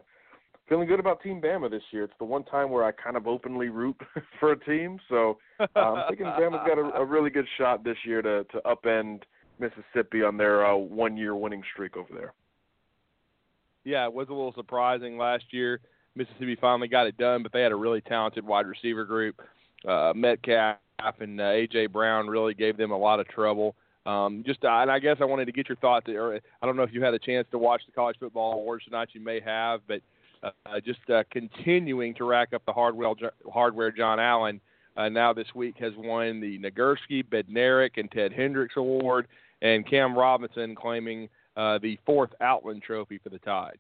[0.69, 2.05] feeling good about Team Bama this year.
[2.05, 3.97] It's the one time where I kind of openly root
[4.41, 7.97] for a team, so uh, I'm thinking Bama's got a, a really good shot this
[8.05, 9.23] year to to upend
[9.63, 12.35] Mississippi on their uh, one year winning streak over there.
[13.85, 15.81] yeah, it was a little surprising last year.
[16.15, 19.41] Mississippi finally got it done, but they had a really talented wide receiver group.
[19.89, 20.77] Uh, Metcalf
[21.21, 23.75] and uh, AJ Brown really gave them a lot of trouble.
[24.05, 26.09] Um, just uh, and I guess I wanted to get your thoughts.
[26.09, 28.85] Or I don't know if you had a chance to watch the college football awards
[28.85, 29.09] tonight.
[29.13, 30.03] You may have, but
[30.43, 33.15] uh, just uh, continuing to rack up the hardware.
[33.51, 33.93] Hardware.
[33.93, 34.61] John Allen
[34.97, 39.29] uh, now this week has won the Nagurski, Bednarik, and Ted Hendricks Award,
[39.63, 43.79] and Cam Robinson claiming uh, the fourth Outland Trophy for the Tide.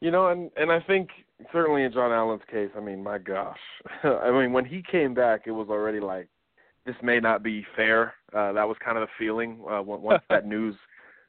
[0.00, 1.08] You know, and and I think
[1.52, 3.58] certainly in John Allen's case, I mean, my gosh,
[4.04, 6.28] I mean, when he came back, it was already like
[6.84, 8.14] this may not be fair.
[8.32, 10.74] Uh, that was kind of the feeling uh, once that news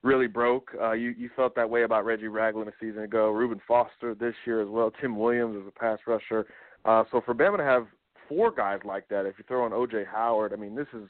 [0.01, 0.71] really broke.
[0.81, 4.35] Uh, you you felt that way about Reggie Ragland a season ago, Reuben Foster this
[4.45, 6.45] year as well, Tim Williams as a pass rusher.
[6.83, 7.85] Uh, so for Bama to have
[8.27, 11.07] four guys like that, if you throw in OJ Howard, I mean, this is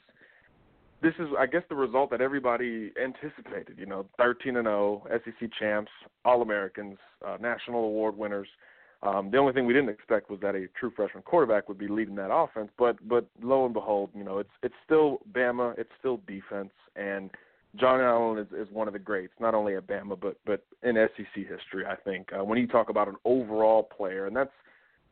[1.02, 3.76] this is, I guess, the result that everybody anticipated.
[3.78, 5.90] You know, 13 and 0, SEC champs,
[6.24, 8.48] All Americans, uh, national award winners.
[9.02, 11.88] Um, the only thing we didn't expect was that a true freshman quarterback would be
[11.88, 12.70] leading that offense.
[12.78, 17.30] But but lo and behold, you know, it's it's still Bama, it's still defense, and
[17.76, 20.94] John Allen is, is one of the greats, not only at Bama but but in
[21.16, 21.84] SEC history.
[21.86, 24.52] I think uh, when you talk about an overall player, and that's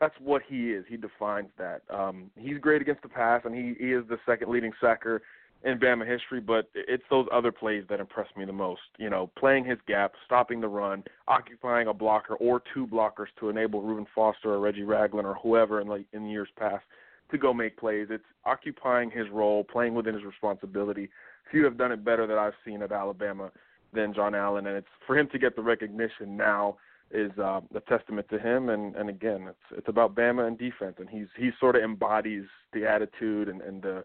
[0.01, 0.85] that's what he is.
[0.89, 1.83] He defines that.
[1.91, 5.23] Um, he's great against the pass, and he he is the second leading sacker
[5.65, 8.81] in Bama history, but it's those other plays that impress me the most.
[8.99, 13.49] You know, playing his gap, stopping the run, occupying a blocker or two blockers to
[13.49, 16.85] enable Reuben Foster or Reggie Ragland or whoever in like in years past
[17.31, 18.09] to go make plays.
[18.11, 21.09] It's occupying his role, playing within his responsibility.
[21.51, 23.51] Few have done it better that I've seen at Alabama
[23.93, 26.77] than John Allen, and it's for him to get the recognition now
[27.11, 28.69] is uh, a testament to him.
[28.71, 32.45] And and again, it's it's about Bama and defense, and he's he sort of embodies
[32.73, 34.05] the attitude and and the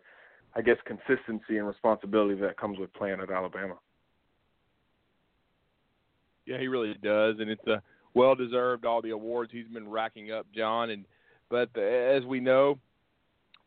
[0.58, 3.76] I guess consistency and responsibility that comes with playing at Alabama.
[6.48, 7.82] Yeah, he really does, and it's a
[8.16, 10.90] well deserved all the awards he's been racking up, John.
[10.90, 11.06] And
[11.52, 12.80] but as we know,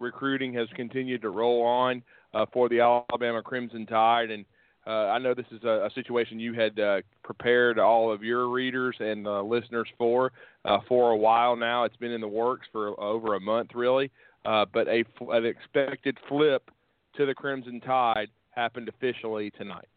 [0.01, 2.03] recruiting has continued to roll on
[2.35, 4.45] uh, for the Alabama Crimson Tide, and
[4.85, 8.49] uh, I know this is a, a situation you had uh, prepared all of your
[8.49, 10.33] readers and uh, listeners for
[10.65, 11.85] uh, for a while now.
[11.85, 14.11] It's been in the works for over a month, really.
[14.45, 16.71] Uh, but a an expected flip
[17.17, 19.89] to the Crimson Tide happened officially tonight.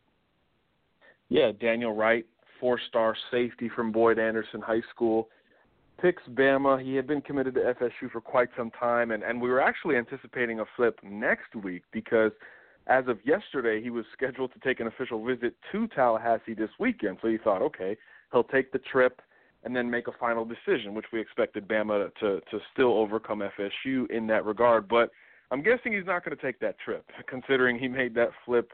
[1.29, 2.25] Yeah, Daniel Wright,
[2.59, 5.29] four-star safety from Boyd Anderson High School,
[6.01, 6.83] picks Bama.
[6.83, 9.95] He had been committed to FSU for quite some time, and, and we were actually
[9.95, 12.31] anticipating a flip next week because
[12.87, 17.17] as of yesterday, he was scheduled to take an official visit to Tallahassee this weekend.
[17.21, 17.97] So he thought, okay,
[18.31, 19.21] he'll take the trip
[19.63, 24.09] and then make a final decision, which we expected Bama to to still overcome FSU
[24.11, 24.89] in that regard.
[24.89, 25.11] But
[25.53, 28.71] I'm guessing he's not going to take that trip, considering he made that flip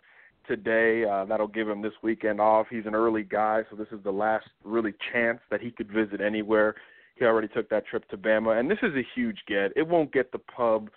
[0.48, 1.04] today.
[1.04, 2.68] Uh, that'll give him this weekend off.
[2.70, 6.22] He's an early guy, so this is the last really chance that he could visit
[6.22, 6.76] anywhere.
[7.18, 9.74] He already took that trip to Bama, and this is a huge get.
[9.76, 10.90] It won't get the pub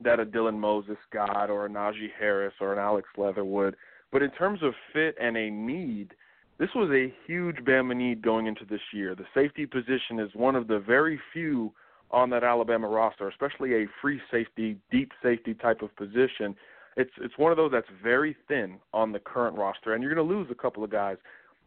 [0.00, 3.76] that a Dylan Moses got, or a Najee Harris, or an Alex Leatherwood.
[4.10, 6.14] But in terms of fit and a need,
[6.58, 9.14] this was a huge Bama need going into this year.
[9.14, 11.72] The safety position is one of the very few
[12.10, 16.56] on that Alabama roster, especially a free safety, deep safety type of position.
[16.96, 20.28] It's it's one of those that's very thin on the current roster, and you're going
[20.28, 21.16] to lose a couple of guys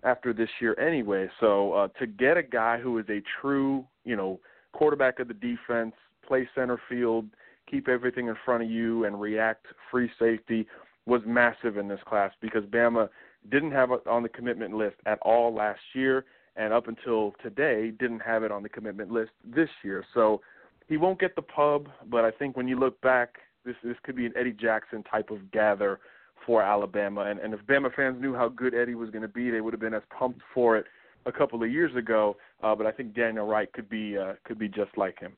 [0.04, 1.30] after this year anyway.
[1.40, 4.40] So uh, to get a guy who is a true, you know,
[4.74, 5.94] quarterback of the defense,
[6.28, 7.26] play center field,
[7.70, 10.68] keep everything in front of you, and react free safety
[11.06, 13.10] was massive in this class because Bama
[13.50, 16.26] didn't have it on the commitment list at all last year,
[16.56, 20.06] and up until today didn't have it on the commitment list this year.
[20.14, 20.42] So
[20.88, 23.36] he won't get the pub, but I think when you look back,
[23.66, 26.00] this this could be an Eddie Jackson type of gather
[26.46, 27.22] for Alabama.
[27.22, 29.74] And, and if Bama fans knew how good Eddie was going to be, they would
[29.74, 30.86] have been as pumped for it
[31.26, 32.36] a couple of years ago.
[32.62, 35.34] Uh, but I think Daniel Wright could be uh, could be just like him.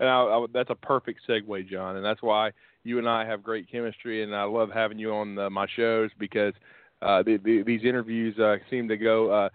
[0.00, 2.52] And I, I, that's a perfect segue, John, and that's why
[2.84, 6.10] you and I have great chemistry, and I love having you on the, my shows
[6.18, 6.52] because
[7.02, 9.30] uh, the, the, these interviews uh, seem to go.
[9.30, 9.48] Uh,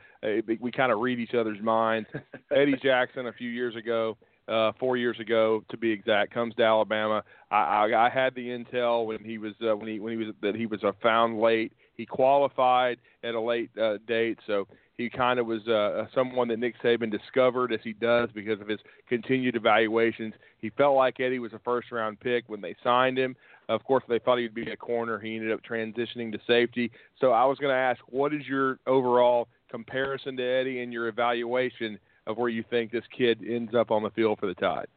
[0.60, 2.08] we kind of read each other's minds.
[2.56, 4.18] Eddie Jackson a few years ago
[4.48, 7.24] uh, four years ago to be exact, comes to Alabama.
[7.52, 10.36] I, I, I had the intel when he was uh, when he when he was
[10.42, 11.74] that he was uh, found late.
[11.96, 14.68] He qualified at a late uh, date, so
[14.98, 18.62] he kind of was uh, uh, someone that Nick Saban discovered as he does because
[18.62, 20.34] of his continued evaluations.
[20.60, 23.36] He felt like Eddie was a first round pick when they signed him.
[23.70, 25.20] Of course, they thought he'd be a corner.
[25.20, 26.92] He ended up transitioning to safety.
[27.20, 31.08] So I was going to ask, what is your overall comparison to Eddie and your
[31.08, 31.98] evaluation
[32.28, 34.88] of where you think this kid ends up on the field for the Tide.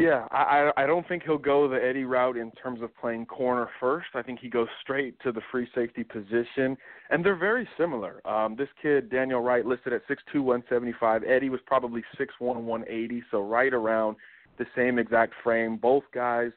[0.00, 3.68] Yeah, I I don't think he'll go the Eddie route in terms of playing corner
[3.78, 4.06] first.
[4.14, 6.74] I think he goes straight to the free safety position,
[7.10, 8.26] and they're very similar.
[8.26, 11.22] Um, this kid Daniel Wright listed at six two one seventy five.
[11.24, 14.16] Eddie was probably six one one eighty, so right around
[14.56, 15.76] the same exact frame.
[15.76, 16.50] Both guys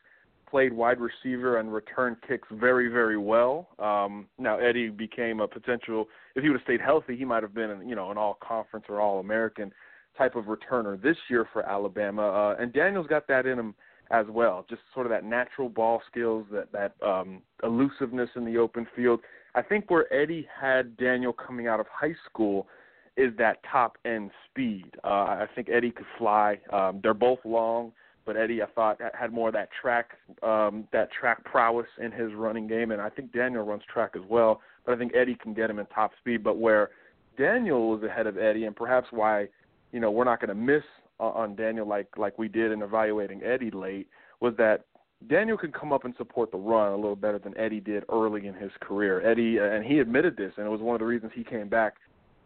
[0.49, 3.68] played wide receiver and returned kicks very, very well.
[3.78, 6.07] Um, now Eddie became a potential.
[6.36, 8.86] If he would have stayed healthy, he might have been, you know, an all conference
[8.88, 9.74] or all American
[10.18, 12.22] type of returner this year for Alabama.
[12.22, 13.76] Uh, and Daniel's got that in him
[14.11, 14.65] as well.
[14.69, 19.22] Just sort of that natural ball skills, that that um, elusiveness in the open field.
[19.56, 22.68] I think where Eddie had Daniel coming out of high school
[23.15, 24.85] is that top end speed.
[25.03, 26.60] Uh, I think Eddie could fly.
[26.72, 27.91] Um, they're both long
[28.26, 30.11] but Eddie, I thought had more of that track,
[30.41, 34.22] um, that track prowess in his running game, and I think Daniel runs track as
[34.30, 34.61] well.
[34.85, 36.44] But I think Eddie can get him in top speed.
[36.44, 36.91] But where
[37.38, 39.49] Daniel was ahead of Eddie, and perhaps why,
[39.94, 40.84] you know, we're not going to miss
[41.20, 44.10] on Daniel like like we did in evaluating Eddie late,
[44.41, 44.86] was that
[45.30, 48.48] Daniel can come up and support the run a little better than Eddie did early
[48.48, 49.26] in his career.
[49.26, 51.70] Eddie, uh, and he admitted this, and it was one of the reasons he came
[51.70, 51.94] back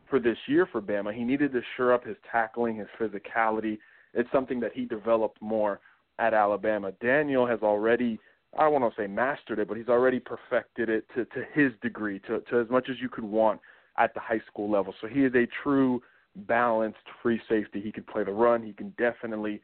[0.07, 1.11] for this year for Bama.
[1.11, 3.79] He needed to shore up his tackling, his physicality
[4.17, 5.79] it's something that he developed more
[6.19, 6.91] at Alabama.
[6.99, 8.19] Daniel has already
[8.57, 11.73] I don't want to say mastered it, but he's already perfected it to, to his
[11.81, 13.59] degree, to, to as much as you could want
[13.97, 14.95] at the high school level.
[15.01, 16.01] So he is a true
[16.37, 17.81] balanced free safety.
[17.81, 18.63] He can play the run.
[18.63, 19.61] He can definitely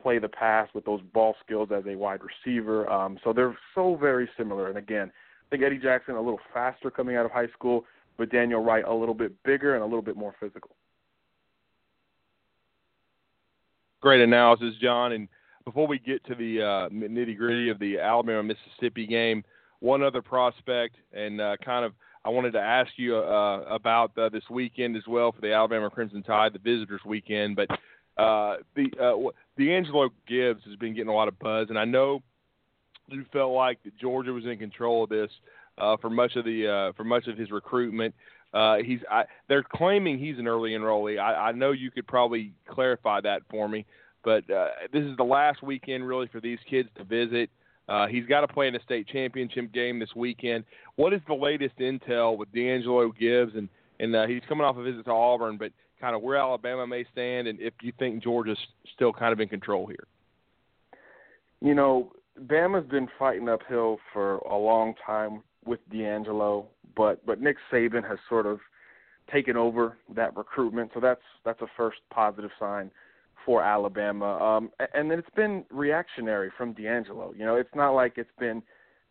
[0.00, 2.90] play the pass with those ball skills as a wide receiver.
[2.90, 4.68] Um, so they're so very similar.
[4.68, 7.84] And again, I think Eddie Jackson a little faster coming out of high school,
[8.16, 10.76] but Daniel Wright a little bit bigger and a little bit more physical.
[14.02, 15.12] great analysis, John.
[15.12, 15.28] And
[15.64, 19.42] before we get to the uh, nitty gritty of the Alabama Mississippi game,
[19.80, 21.94] one other prospect, and uh, kind of
[22.24, 25.90] I wanted to ask you uh, about uh, this weekend as well for the Alabama
[25.90, 27.56] Crimson Tide, the visitors weekend.
[27.56, 27.70] But
[28.16, 32.22] uh, the uh, DeAngelo Gibbs has been getting a lot of buzz, and I know
[33.08, 35.30] you felt like that Georgia was in control of this
[35.78, 38.14] uh, for much of the uh, for much of his recruitment.
[38.54, 41.18] Uh, he's I, they're claiming he's an early enrollee.
[41.18, 43.86] I, I know you could probably clarify that for me,
[44.22, 47.50] but uh, this is the last weekend really for these kids to visit.
[47.88, 50.64] Uh, he's got to play in a state championship game this weekend.
[50.96, 53.68] What is the latest intel with D'Angelo Gibbs and
[54.00, 57.04] and uh, he's coming off a visit to Auburn, but kind of where Alabama may
[57.12, 58.58] stand, and if you think Georgia's
[58.94, 60.06] still kind of in control here.
[61.60, 62.10] You know,
[62.46, 68.18] Bama's been fighting uphill for a long time with D'Angelo, but but Nick Saban has
[68.28, 68.58] sort of
[69.32, 72.90] taken over that recruitment, so that's that's a first positive sign
[73.44, 74.38] for Alabama.
[74.38, 77.32] Um, and it's been reactionary from D'Angelo.
[77.36, 78.62] You know, it's not like it's been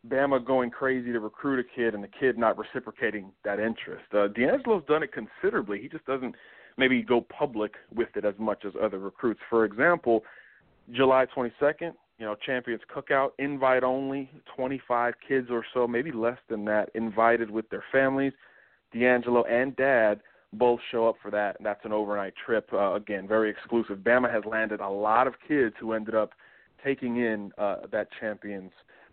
[0.07, 4.05] Bama going crazy to recruit a kid and the kid not reciprocating that interest.
[4.13, 5.79] Uh, D'Angelo's done it considerably.
[5.81, 6.35] He just doesn't
[6.77, 9.41] maybe go public with it as much as other recruits.
[9.49, 10.23] For example,
[10.91, 16.65] July 22nd, you know, Champions Cookout, invite only, 25 kids or so, maybe less than
[16.65, 18.33] that, invited with their families.
[18.93, 20.21] D'Angelo and Dad
[20.53, 22.69] both show up for that, that's an overnight trip.
[22.73, 23.99] Uh, again, very exclusive.
[23.99, 26.31] Bama has landed a lot of kids who ended up
[26.83, 28.71] taking in uh, that Champions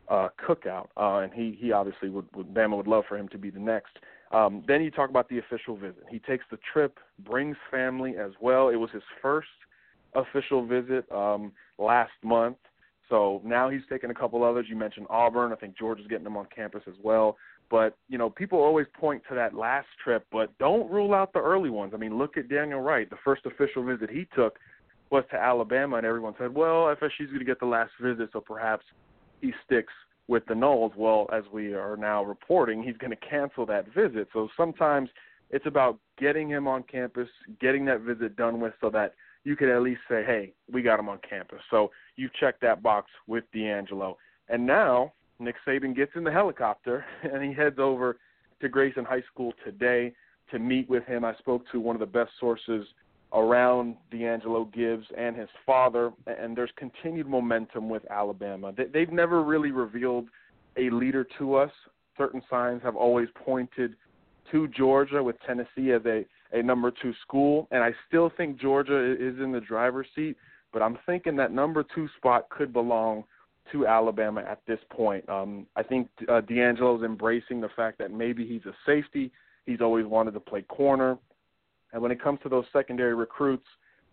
[0.08, 3.38] uh, Cookout, uh, and he he obviously would, would Bama would love for him to
[3.38, 3.98] be the next.
[4.32, 6.04] Um, then you talk about the official visit.
[6.10, 8.68] He takes the trip, brings family as well.
[8.68, 9.48] It was his first
[10.14, 12.56] official visit um, last month.
[13.08, 14.66] So now he's taken a couple others.
[14.68, 15.52] You mentioned Auburn.
[15.52, 17.38] I think Georgia's getting him on campus as well.
[17.70, 21.40] But you know, people always point to that last trip, but don't rule out the
[21.40, 21.92] early ones.
[21.94, 23.08] I mean, look at Daniel Wright.
[23.10, 24.58] The first official visit he took
[25.10, 28.40] was to Alabama, and everyone said, "Well, FSU's going to get the last visit, so
[28.40, 28.84] perhaps
[29.40, 29.92] he sticks
[30.28, 34.28] with the Noles." Well, as we are now reporting, he's going to cancel that visit.
[34.32, 35.10] So sometimes
[35.50, 37.28] it's about getting him on campus,
[37.60, 39.14] getting that visit done with, so that
[39.44, 42.82] you could at least say, "Hey, we got him on campus." So you check that
[42.82, 44.18] box with D'Angelo,
[44.48, 48.18] and now Nick Saban gets in the helicopter and he heads over
[48.60, 50.12] to Grayson High School today
[50.50, 51.24] to meet with him.
[51.24, 52.86] I spoke to one of the best sources
[53.32, 58.72] around D'Angelo Gibbs and his father, and there's continued momentum with Alabama.
[58.92, 60.28] They've never really revealed
[60.78, 61.70] a leader to us.
[62.16, 63.94] Certain signs have always pointed
[64.50, 69.12] to Georgia with Tennessee as a, a number two school, and I still think Georgia
[69.12, 70.36] is in the driver's seat,
[70.72, 73.24] but I'm thinking that number two spot could belong–
[73.72, 75.28] to Alabama at this point.
[75.28, 79.30] Um, I think uh, D'Angelo's embracing the fact that maybe he's a safety.
[79.66, 81.18] He's always wanted to play corner.
[81.92, 83.66] And when it comes to those secondary recruits,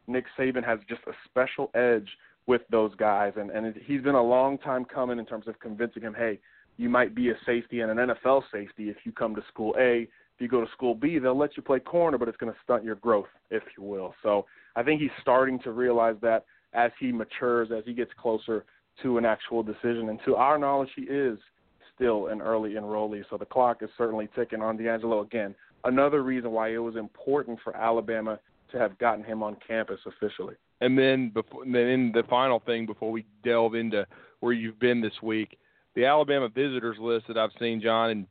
[0.08, 2.08] Nick Saban has just a special edge
[2.48, 3.34] with those guys.
[3.38, 6.40] And, and he's been a long time coming in terms of convincing him, hey,
[6.78, 10.08] you might be a safety and an NFL safety if you come to school A.
[10.36, 12.60] If you go to school B, they'll let you play corner, but it's going to
[12.64, 14.14] stunt your growth, if you will.
[14.22, 14.46] So
[14.76, 18.66] I think he's starting to realize that as he matures, as he gets closer
[19.04, 20.10] to an actual decision.
[20.10, 21.38] And to our knowledge, he is
[21.96, 23.24] still an early enrollee.
[23.30, 25.56] So the clock is certainly ticking on D'Angelo again.
[25.84, 28.40] Another reason why it was important for Alabama
[28.72, 30.56] to have gotten him on campus officially.
[30.82, 34.06] And then before, and then the final thing before we delve into
[34.40, 35.58] where you've been this week,
[35.96, 38.28] the Alabama visitors list that I've seen, John,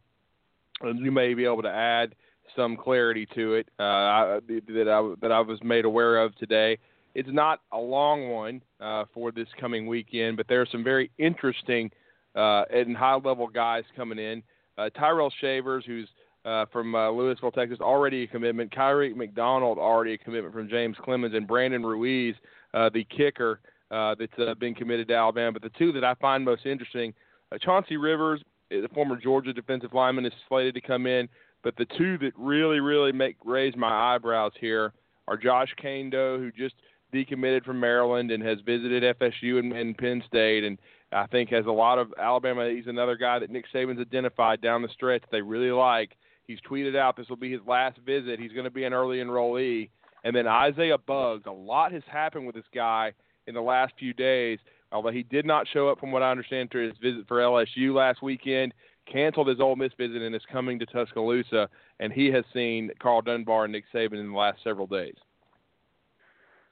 [0.82, 2.14] and you may be able to add
[2.54, 6.78] some clarity to it uh, that I that I was made aware of today.
[7.14, 11.10] It's not a long one uh, for this coming weekend, but there are some very
[11.18, 11.90] interesting
[12.34, 14.42] uh, and high level guys coming in.
[14.76, 16.08] Uh, Tyrell Shavers, who's
[16.44, 18.74] uh, from uh, Lewisville, Texas, already a commitment.
[18.74, 22.34] Kyriq McDonald, already a commitment from James Clemens, and Brandon Ruiz,
[22.74, 23.60] uh, the kicker
[23.90, 25.52] that's been committed to Alabama.
[25.52, 27.14] But the two that I find most interesting,
[27.60, 31.28] Chauncey Rivers, the former Georgia defensive lineman, is slated to come in.
[31.62, 34.92] But the two that really, really make raise my eyebrows here
[35.28, 36.74] are Josh Kaindoh, who just–
[37.12, 40.78] decommitted from Maryland and has visited FSU and, and Penn State, and
[41.12, 42.68] I think has a lot of Alabama.
[42.68, 46.16] He's another guy that Nick Saban's identified down the stretch that they really like.
[46.46, 48.38] He's tweeted out this will be his last visit.
[48.38, 49.90] He's going to be an early enrollee.
[50.24, 51.44] And then Isaiah Buggs.
[51.46, 53.12] A lot has happened with this guy
[53.46, 54.58] in the last few days.
[54.92, 57.94] Although he did not show up, from what I understand, to his visit for LSU
[57.94, 58.74] last weekend,
[59.10, 61.68] canceled his Ole Miss visit and is coming to Tuscaloosa.
[62.00, 65.16] And he has seen Karl Dunbar and Nick Saban in the last several days.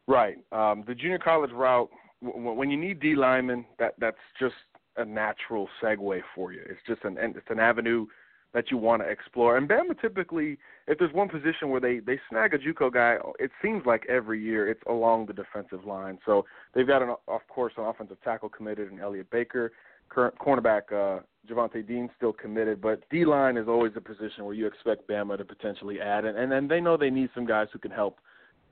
[0.07, 0.37] Right.
[0.53, 1.91] Um, the junior college route,
[2.23, 4.55] w- when you need D linemen, that that's just
[4.97, 6.63] a natural segue for you.
[6.69, 8.07] It's just an it's an avenue
[8.53, 9.57] that you want to explore.
[9.57, 13.51] And Bama typically, if there's one position where they they snag a JUCO guy, it
[13.63, 16.19] seems like every year it's along the defensive line.
[16.27, 19.73] So they've got an of course an offensive tackle committed in Elliott Baker,
[20.09, 24.55] current cornerback uh, Javonte Dean still committed, but D line is always a position where
[24.55, 27.69] you expect Bama to potentially add, and and then they know they need some guys
[27.73, 28.19] who can help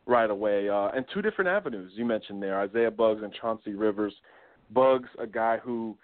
[0.07, 0.69] right away.
[0.69, 4.15] Uh, and two different avenues you mentioned there, Isaiah Buggs and Chauncey Rivers.
[4.73, 5.97] Bugs, a guy who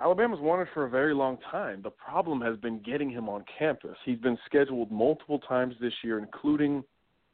[0.00, 1.82] Alabama's wanted for a very long time.
[1.82, 3.96] The problem has been getting him on campus.
[4.04, 6.84] He's been scheduled multiple times this year, including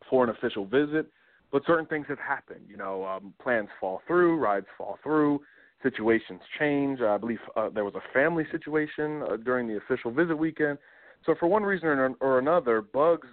[0.09, 1.07] for an official visit.
[1.53, 2.63] But certain things have happened.
[2.69, 5.41] You know, um, plans fall through, rides fall through,
[5.83, 7.01] situations change.
[7.01, 10.79] I believe uh, there was a family situation uh, during the official visit weekend.
[11.25, 13.29] So for one reason or, or another, Buggs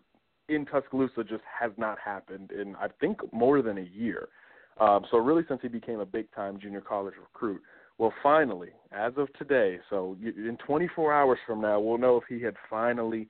[0.51, 4.29] in Tuscaloosa just has not happened in I think more than a year.
[4.79, 7.61] Um, so really, since he became a big time junior college recruit,
[7.97, 12.41] Well, finally, as of today, so in 24 hours from now, we'll know if he
[12.41, 13.27] had finally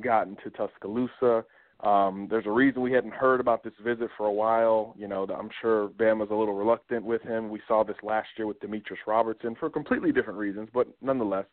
[0.00, 1.44] gotten to Tuscaloosa.
[1.80, 4.94] Um, there's a reason we hadn't heard about this visit for a while.
[4.98, 7.48] You know, I'm sure Bama's a little reluctant with him.
[7.50, 11.44] We saw this last year with Demetris Robertson for completely different reasons, but nonetheless,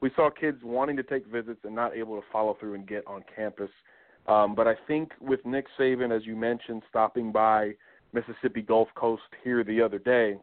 [0.00, 3.06] we saw kids wanting to take visits and not able to follow through and get
[3.06, 3.70] on campus.
[4.28, 7.72] Um, but I think with Nick Saban, as you mentioned, stopping by
[8.12, 10.36] Mississippi Gulf Coast here the other day,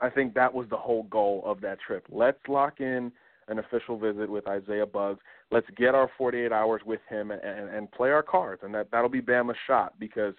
[0.00, 2.06] I think that was the whole goal of that trip.
[2.10, 3.10] Let's lock in
[3.48, 5.20] an official visit with Isaiah Buggs.
[5.50, 9.08] Let's get our 48 hours with him and, and play our cards, and that that'll
[9.08, 10.34] be Bama's shot because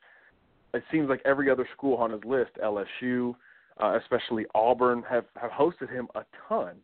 [0.74, 3.34] it seems like every other school on his list, LSU,
[3.82, 6.76] uh, especially Auburn, have have hosted him a ton.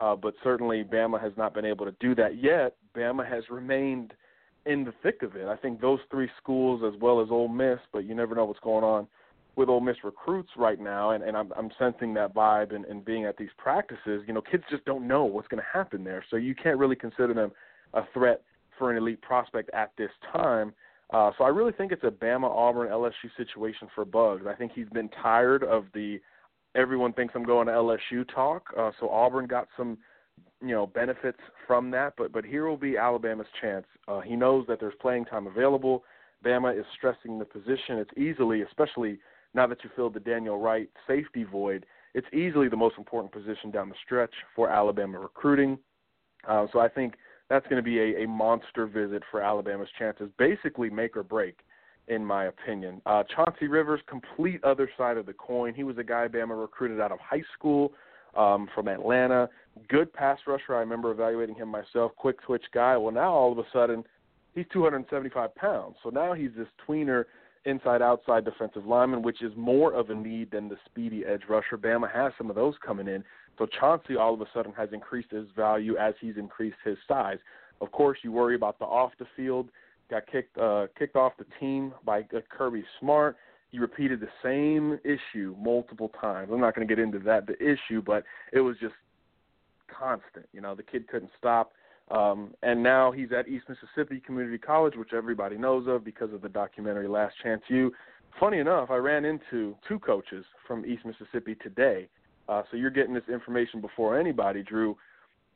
[0.00, 2.76] Uh, but certainly Bama has not been able to do that yet.
[2.96, 4.12] Bama has remained
[4.66, 5.46] in the thick of it.
[5.46, 8.60] I think those three schools, as well as Ole Miss, but you never know what's
[8.60, 9.06] going on
[9.56, 13.04] with Ole Miss recruits right now, and, and I'm, I'm sensing that vibe and, and
[13.04, 14.22] being at these practices.
[14.26, 16.96] You know, kids just don't know what's going to happen there, so you can't really
[16.96, 17.50] consider them
[17.94, 18.42] a threat
[18.78, 20.72] for an elite prospect at this time.
[21.12, 24.46] Uh, so I really think it's a Bama Auburn LSU situation for Buggs.
[24.46, 26.20] I think he's been tired of the
[26.74, 28.62] everyone thinks I'm going to LSU talk.
[28.78, 29.98] Uh, so Auburn got some,
[30.60, 32.14] you know, benefits from that.
[32.16, 33.86] But but here will be Alabama's chance.
[34.06, 36.04] Uh, he knows that there's playing time available.
[36.44, 37.98] Bama is stressing the position.
[37.98, 39.18] It's easily, especially
[39.54, 43.70] now that you filled the Daniel Wright safety void, it's easily the most important position
[43.70, 45.78] down the stretch for Alabama recruiting.
[46.46, 47.14] Uh, so I think
[47.50, 51.58] that's going to be a, a monster visit for Alabama's chances, basically make or break,
[52.06, 53.02] in my opinion.
[53.04, 55.74] Uh, Chauncey Rivers, complete other side of the coin.
[55.74, 57.92] He was a guy Bama recruited out of high school
[58.36, 59.48] um, from Atlanta.
[59.88, 60.74] Good pass rusher.
[60.74, 62.12] I remember evaluating him myself.
[62.16, 62.96] Quick twitch guy.
[62.96, 64.04] Well, now all of a sudden,
[64.54, 65.96] he's 275 pounds.
[66.02, 67.24] So now he's this tweener
[67.64, 71.76] inside outside defensive lineman, which is more of a need than the speedy edge rusher.
[71.76, 73.22] Bama has some of those coming in.
[73.58, 77.38] So Chauncey all of a sudden has increased his value as he's increased his size.
[77.80, 79.68] Of course, you worry about the off the field.
[80.10, 83.36] Got kicked uh, kicked off the team by Kirby Smart.
[83.70, 86.50] He repeated the same issue multiple times.
[86.52, 88.94] I'm not going to get into that the issue, but it was just
[89.88, 90.46] constant.
[90.52, 91.72] You know, the kid couldn't stop.
[92.10, 96.40] Um, and now he's at East Mississippi Community College, which everybody knows of because of
[96.40, 97.92] the documentary Last Chance U.
[98.40, 102.08] Funny enough, I ran into two coaches from East Mississippi today
[102.48, 104.96] uh, so you're getting this information before anybody, Drew.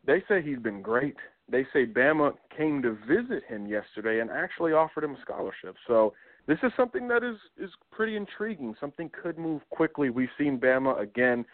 [0.06, 1.16] They say he's been great.
[1.48, 5.76] They say Bama came to visit him yesterday and actually offered him a scholarship.
[5.86, 6.12] So
[6.46, 8.74] this is something that is is pretty intriguing.
[8.80, 10.10] Something could move quickly.
[10.10, 11.44] We've seen Bama again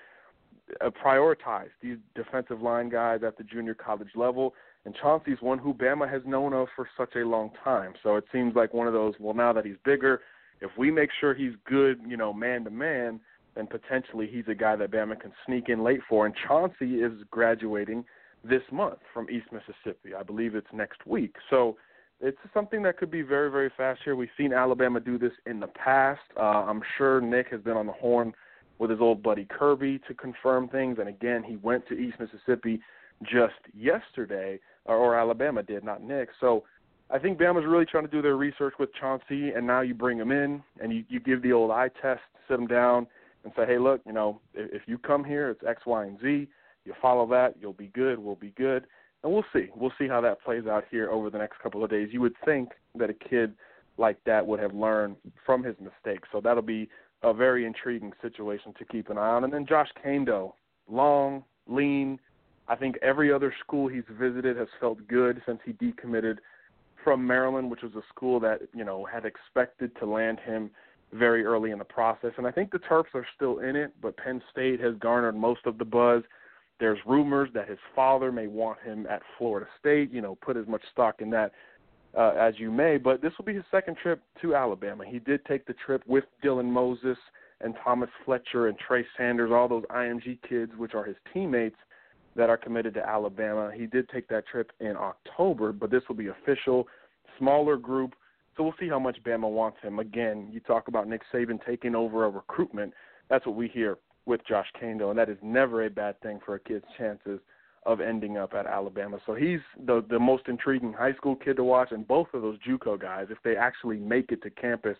[0.80, 4.54] uh, prioritize these defensive line guys at the junior college level,
[4.84, 7.94] and Chauncey's one who Bama has known of for such a long time.
[8.02, 9.14] So it seems like one of those.
[9.18, 10.20] Well, now that he's bigger,
[10.60, 13.20] if we make sure he's good, you know, man to man,
[13.54, 16.26] then potentially he's a guy that Bama can sneak in late for.
[16.26, 18.04] And Chauncey is graduating
[18.44, 20.14] this month from East Mississippi.
[20.14, 21.34] I believe it's next week.
[21.50, 21.76] So
[22.20, 24.16] it's something that could be very, very fast here.
[24.16, 26.20] We've seen Alabama do this in the past.
[26.36, 28.32] Uh, I'm sure Nick has been on the horn
[28.78, 30.98] with his old buddy Kirby to confirm things.
[30.98, 32.80] And again, he went to East Mississippi
[33.22, 36.28] just yesterday, or, or Alabama did, not Nick.
[36.40, 36.64] So
[37.10, 40.18] I think Bama's really trying to do their research with Chauncey, and now you bring
[40.18, 43.06] him in and you, you give the old eye test, sit him down,
[43.44, 46.20] and say, hey, look, you know, if, if you come here, it's X, Y, and
[46.20, 46.48] Z.
[46.84, 48.18] You follow that, you'll be good.
[48.18, 48.84] We'll be good,
[49.22, 49.68] and we'll see.
[49.74, 52.08] We'll see how that plays out here over the next couple of days.
[52.12, 53.54] You would think that a kid
[53.96, 56.88] like that would have learned from his mistakes, so that'll be
[57.22, 59.44] a very intriguing situation to keep an eye on.
[59.44, 60.52] And then Josh Kaindoh,
[60.88, 62.20] long, lean.
[62.68, 66.36] I think every other school he's visited has felt good since he decommitted
[67.02, 70.70] from Maryland, which was a school that you know had expected to land him
[71.12, 72.32] very early in the process.
[72.36, 75.60] And I think the Terps are still in it, but Penn State has garnered most
[75.64, 76.22] of the buzz.
[76.80, 80.12] There's rumors that his father may want him at Florida State.
[80.12, 81.52] You know, put as much stock in that
[82.16, 82.96] uh, as you may.
[82.96, 85.04] But this will be his second trip to Alabama.
[85.06, 87.18] He did take the trip with Dylan Moses
[87.60, 91.76] and Thomas Fletcher and Trey Sanders, all those IMG kids, which are his teammates
[92.36, 93.72] that are committed to Alabama.
[93.74, 96.86] He did take that trip in October, but this will be official,
[97.36, 98.14] smaller group
[98.58, 100.00] so we'll see how much Bama wants him.
[100.00, 102.92] Again, you talk about Nick Saban taking over a recruitment.
[103.30, 103.98] That's what we hear
[104.28, 107.40] with Josh Kaindoh, and that is never a bad thing for a kid's chances
[107.86, 109.18] of ending up at Alabama.
[109.26, 112.58] So he's the the most intriguing high school kid to watch, and both of those
[112.68, 114.96] JUCO guys, if they actually make it to campus,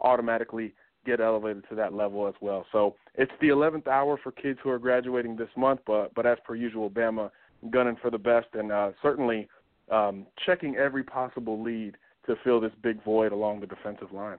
[0.00, 0.74] automatically
[1.06, 2.66] get elevated to that level as well.
[2.72, 6.38] So it's the 11th hour for kids who are graduating this month, but but as
[6.44, 7.30] per usual, Bama
[7.70, 9.48] gunning for the best and uh, certainly
[9.90, 11.96] um, checking every possible lead
[12.26, 14.38] to fill this big void along the defensive line.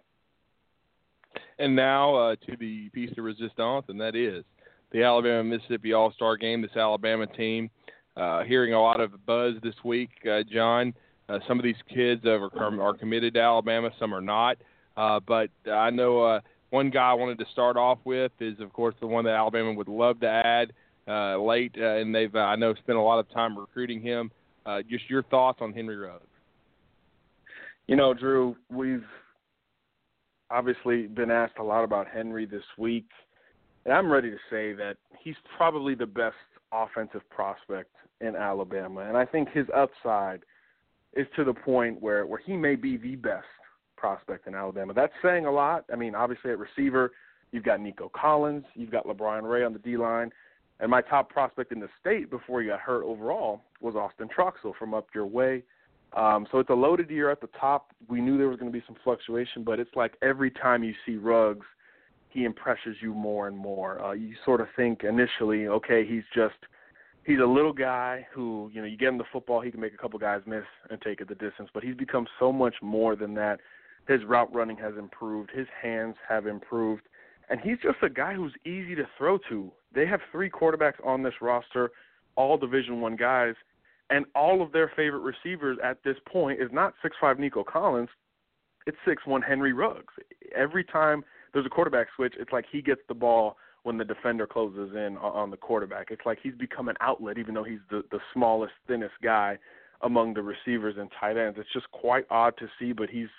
[1.59, 4.43] And now uh, to the piece de resistance, and that is
[4.91, 6.61] the Alabama Mississippi All Star game.
[6.61, 7.69] This Alabama team,
[8.15, 10.93] uh, hearing a lot of buzz this week, uh, John.
[11.29, 12.49] Uh, some of these kids are,
[12.81, 14.57] are committed to Alabama, some are not.
[14.95, 16.39] Uh, but I know uh,
[16.69, 19.73] one guy I wanted to start off with is, of course, the one that Alabama
[19.73, 20.73] would love to add
[21.07, 24.31] uh, late, uh, and they've uh, I know spent a lot of time recruiting him.
[24.65, 26.25] Uh, just your thoughts on Henry Ruggs?
[27.87, 29.05] You know, Drew, we've
[30.49, 33.07] obviously been asked a lot about Henry this week,
[33.85, 36.35] and I'm ready to say that he's probably the best
[36.71, 37.91] offensive prospect
[38.21, 40.41] in Alabama, and I think his upside
[41.13, 43.45] is to the point where where he may be the best
[43.95, 44.93] prospect in Alabama.
[44.93, 45.85] That's saying a lot.
[45.91, 47.11] I mean, obviously at receiver,
[47.51, 50.31] you've got Nico Collins, you've got LaBryan Ray on the D line,
[50.79, 54.75] and my top prospect in the state before he got hurt overall was Austin Troxell
[54.77, 55.63] from up your way.
[56.13, 57.91] Um, so it's a loaded year at the top.
[58.07, 60.93] We knew there was going to be some fluctuation, but it's like every time you
[61.05, 61.65] see Ruggs,
[62.29, 64.03] he impresses you more and more.
[64.03, 66.55] Uh, you sort of think initially, okay, he's just
[67.23, 69.93] he's a little guy who you know you get him the football, he can make
[69.93, 71.69] a couple guys miss and take it the distance.
[71.73, 73.59] But he's become so much more than that.
[74.07, 75.51] His route running has improved.
[75.53, 77.03] His hands have improved
[77.49, 79.71] and he's just a guy who's easy to throw to.
[79.93, 81.91] They have three quarterbacks on this roster,
[82.35, 83.55] all Division One guys,
[84.09, 88.09] and all of their favorite receivers at this point is not six five Nico Collins,
[88.85, 90.13] it's six one Henry Ruggs.
[90.55, 91.23] Every time
[91.53, 95.17] there's a quarterback switch, it's like he gets the ball when the defender closes in
[95.17, 96.07] on the quarterback.
[96.11, 99.57] It's like he's become an outlet, even though he's the the smallest, thinnest guy
[100.01, 101.57] among the receivers and tight ends.
[101.59, 103.29] It's just quite odd to see, but he's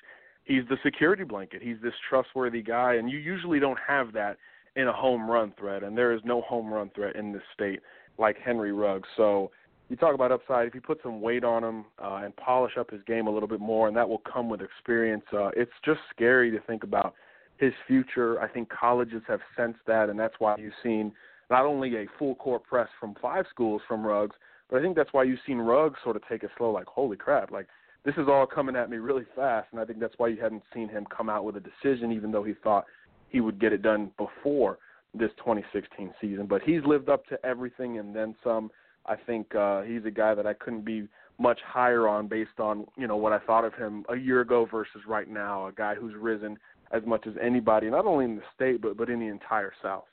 [0.45, 1.63] he's the security blanket.
[1.63, 4.39] He's this trustworthy guy, and you usually don't have that
[4.77, 7.81] in a home run threat, and there is no home run threat in this state
[8.19, 9.09] like Henry Ruggs.
[9.17, 9.51] So
[9.89, 10.67] you talk about upside.
[10.67, 13.49] If you put some weight on him uh, and polish up his game a little
[13.49, 17.15] bit more, and that will come with experience, uh, it's just scary to think about
[17.57, 18.41] his future.
[18.41, 21.13] I think colleges have sensed that, and that's why you've seen
[21.51, 24.37] not only a full court press from five schools from Ruggs,
[24.71, 27.17] but I think that's why you've seen Ruggs sort of take it slow, like, holy
[27.17, 27.67] crap, like
[28.05, 30.63] this is all coming at me really fast, and I think that's why you hadn't
[30.73, 32.85] seen him come out with a decision, even though he thought
[33.29, 34.79] he would get it done before
[35.15, 36.47] this 2016 season.
[36.47, 38.71] But he's lived up to everything and then some.
[39.09, 41.09] I think uh, he's a guy that I couldn't be
[41.39, 44.69] much higher on based on you know what I thought of him a year ago
[44.71, 45.67] versus right now.
[45.69, 46.59] A guy who's risen
[46.91, 50.05] as much as anybody, not only in the state but but in the entire South.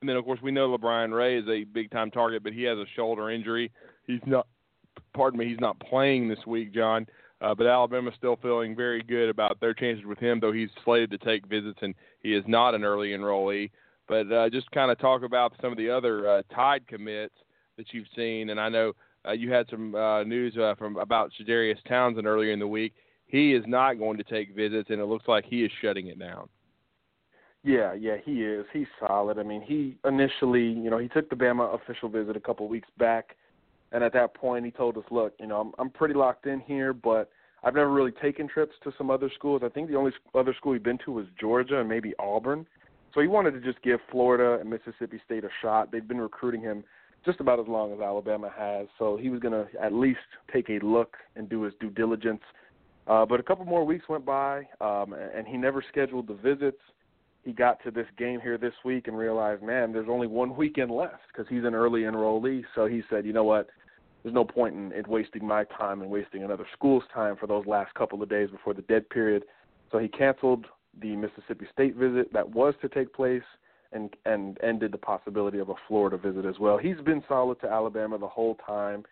[0.00, 2.62] And then of course we know LaBryan Ray is a big time target, but he
[2.64, 3.72] has a shoulder injury.
[4.06, 4.46] He's not
[5.14, 7.06] pardon me, he's not playing this week, John.
[7.42, 11.10] Uh, but Alabama's still feeling very good about their chances with him, though he's slated
[11.10, 13.70] to take visits and he is not an early enrollee.
[14.08, 17.34] But uh, just kind of talk about some of the other uh, Tide commits
[17.76, 18.92] that you've seen, and I know
[19.26, 22.94] uh, you had some uh, news uh, from about Shadarius Townsend earlier in the week.
[23.26, 26.18] He is not going to take visits, and it looks like he is shutting it
[26.18, 26.48] down.
[27.64, 28.64] Yeah, yeah, he is.
[28.72, 29.38] He's solid.
[29.38, 32.88] I mean, he initially, you know, he took the Bama official visit a couple weeks
[32.96, 33.34] back
[33.92, 36.60] and at that point, he told us, "Look, you know, I'm I'm pretty locked in
[36.60, 37.30] here, but
[37.62, 39.62] I've never really taken trips to some other schools.
[39.64, 42.66] I think the only other school he'd been to was Georgia and maybe Auburn.
[43.16, 45.90] So he wanted to just give Florida and Mississippi State a shot.
[45.90, 46.84] They've been recruiting him
[47.24, 50.20] just about as long as Alabama has, so he was going to at least
[50.52, 52.42] take a look and do his due diligence.
[53.06, 56.76] Uh, but a couple more weeks went by, um, and he never scheduled the visits
[57.42, 60.90] he got to this game here this week and realized, man, there's only one weekend
[60.90, 62.64] left because he's an early enrollee.
[62.74, 63.68] So he said, you know what?
[64.24, 67.64] There's no point in, in wasting my time and wasting another school's time for those
[67.64, 69.44] last couple of days before the dead period.
[69.90, 70.66] So he canceled
[71.00, 73.42] the Mississippi State visit that was to take place
[73.92, 76.78] and and ended the possibility of a Florida visit as well.
[76.78, 79.04] He's been solid to Alabama the whole time.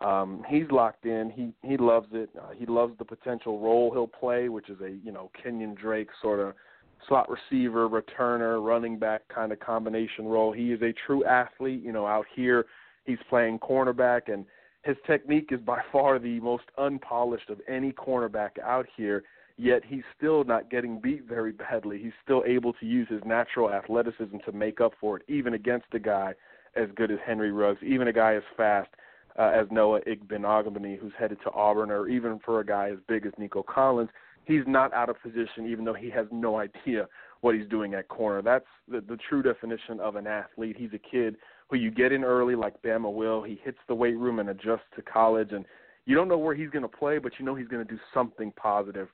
[0.00, 1.30] Um, he's locked in.
[1.30, 2.30] He he loves it.
[2.38, 6.08] Uh, he loves the potential role he'll play, which is a you know Kenyon Drake
[6.20, 6.54] sort of
[7.08, 10.52] slot receiver, returner, running back kind of combination role.
[10.52, 11.82] He is a true athlete.
[11.82, 12.66] You know, out here
[13.04, 14.44] he's playing cornerback, and
[14.82, 19.22] his technique is by far the most unpolished of any cornerback out here.
[19.56, 21.98] Yet he's still not getting beat very badly.
[22.02, 25.86] He's still able to use his natural athleticism to make up for it, even against
[25.92, 26.34] a guy
[26.74, 28.88] as good as Henry Ruggs, even a guy as fast
[29.38, 33.26] uh, as Noah Igbinoghene, who's headed to Auburn, or even for a guy as big
[33.26, 34.10] as Nico Collins
[34.44, 37.08] he's not out of position, even though he has no idea
[37.40, 38.42] what he's doing at corner.
[38.42, 40.76] That's the, the true definition of an athlete.
[40.78, 41.36] He's a kid
[41.68, 43.42] who you get in early, like Bama will.
[43.42, 45.64] He hits the weight room and adjusts to college, and
[46.06, 47.98] you don't know where he's going to play, but you know he's going to do
[48.14, 49.08] something positive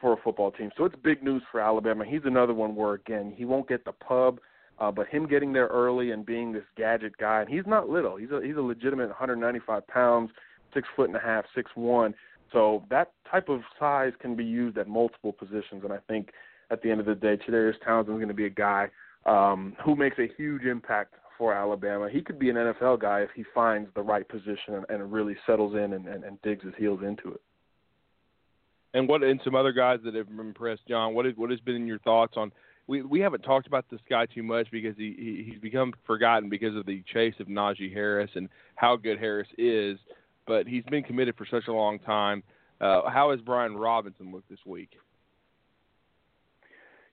[0.00, 0.70] for a football team.
[0.76, 2.04] So it's big news for Alabama.
[2.04, 4.40] He's another one where again he won't get the pub,
[4.78, 8.16] uh, but him getting there early and being this gadget guy, and he's not little.
[8.16, 10.30] He's a he's a legitimate 195 pounds,
[10.72, 12.14] six foot and a half, six one.
[12.52, 16.30] So that type of size can be used at multiple positions, and I think
[16.70, 18.88] at the end of the day, Shadarius Townsend is going to be a guy
[19.26, 22.08] um, who makes a huge impact for Alabama.
[22.10, 25.36] He could be an NFL guy if he finds the right position and, and really
[25.46, 27.40] settles in and, and, and digs his heels into it.
[28.94, 31.14] And what and some other guys that have impressed John.
[31.14, 32.50] What is, what has been your thoughts on?
[32.86, 36.48] We we haven't talked about this guy too much because he, he he's become forgotten
[36.48, 39.98] because of the chase of Najee Harris and how good Harris is.
[40.46, 42.42] But he's been committed for such a long time.
[42.80, 44.90] Uh, how has Brian Robinson looked this week?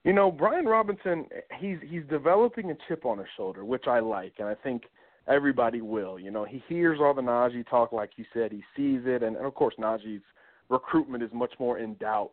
[0.04, 1.26] You know, Brian Robinson,
[1.58, 4.84] he's he's developing a chip on his shoulder, which I like, and I think
[5.28, 6.18] everybody will.
[6.18, 9.36] You know, he hears all the Najee talk, like you said, he sees it, and,
[9.36, 10.22] and of course Najee's
[10.68, 12.32] recruitment is much more in doubt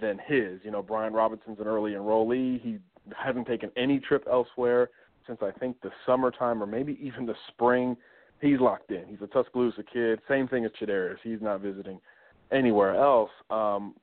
[0.00, 0.60] than his.
[0.62, 2.60] You know, Brian Robinson's an early enrollee.
[2.60, 2.78] He
[3.16, 4.90] hasn't taken any trip elsewhere
[5.26, 7.96] since I think the summertime or maybe even the spring.
[8.40, 9.04] He's locked in.
[9.06, 10.18] He's a Tuscaloosa kid.
[10.28, 11.18] Same thing as Shadarius.
[11.22, 12.00] He's not visiting
[12.50, 13.30] anywhere else.
[13.50, 13.94] Um,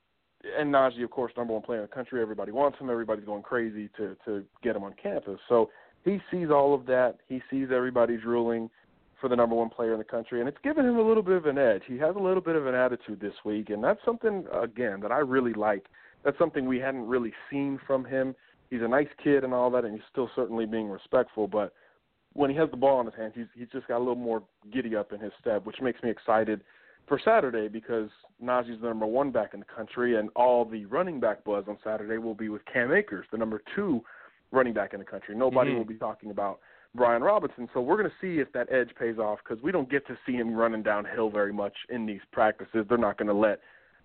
[0.58, 2.22] and Najee, of course, number one player in the country.
[2.22, 2.88] Everybody wants him.
[2.88, 5.38] Everybody's going crazy to to get him on campus.
[5.48, 5.70] So
[6.04, 7.16] he sees all of that.
[7.28, 8.70] He sees everybody's ruling
[9.20, 11.36] for the number one player in the country, and it's given him a little bit
[11.36, 11.82] of an edge.
[11.86, 15.12] He has a little bit of an attitude this week, and that's something again that
[15.12, 15.86] I really like.
[16.24, 18.34] That's something we hadn't really seen from him.
[18.70, 21.48] He's a nice kid and all that, and he's still certainly being respectful.
[21.48, 21.72] But
[22.32, 24.42] when he has the ball in his hands, he's he's just got a little more
[24.72, 26.62] giddy up in his step, which makes me excited
[27.06, 28.08] for Saturday because
[28.42, 31.76] Najee's the number one back in the country, and all the running back buzz on
[31.82, 34.02] Saturday will be with Cam Akers, the number two
[34.52, 35.34] running back in the country.
[35.34, 35.78] Nobody mm-hmm.
[35.78, 36.60] will be talking about
[36.94, 37.68] Brian Robinson.
[37.72, 40.18] So we're going to see if that edge pays off because we don't get to
[40.26, 42.86] see him running downhill very much in these practices.
[42.88, 43.60] They're not going to let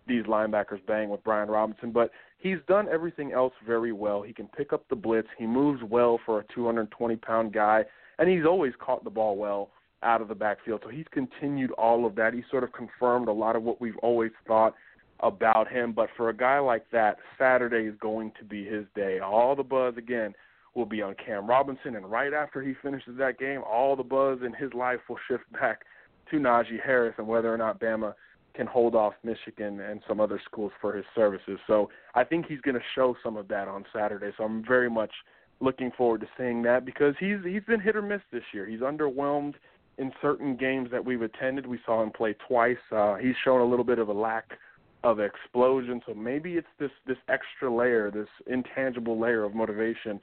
[0.07, 4.21] these linebackers bang with Brian Robinson, but he's done everything else very well.
[4.21, 5.27] He can pick up the blitz.
[5.37, 7.83] He moves well for a 220 pound guy,
[8.19, 9.71] and he's always caught the ball well
[10.03, 10.81] out of the backfield.
[10.83, 12.33] So he's continued all of that.
[12.33, 14.75] He sort of confirmed a lot of what we've always thought
[15.21, 15.91] about him.
[15.91, 19.19] But for a guy like that, Saturday is going to be his day.
[19.19, 20.35] All the buzz again
[20.75, 24.39] will be on Cam Robinson, and right after he finishes that game, all the buzz
[24.45, 25.85] in his life will shift back
[26.29, 28.13] to Najee Harris and whether or not Bama
[28.55, 31.59] can hold off Michigan and some other schools for his services.
[31.67, 34.31] So I think he's going to show some of that on Saturday.
[34.37, 35.11] So I'm very much
[35.59, 38.65] looking forward to seeing that because he's he's been hit or miss this year.
[38.65, 39.55] He's underwhelmed
[39.97, 41.65] in certain games that we've attended.
[41.65, 42.77] We saw him play twice.
[42.91, 44.57] Uh, he's shown a little bit of a lack
[45.03, 46.01] of explosion.
[46.05, 50.19] So maybe it's this this extra layer, this intangible layer of motivation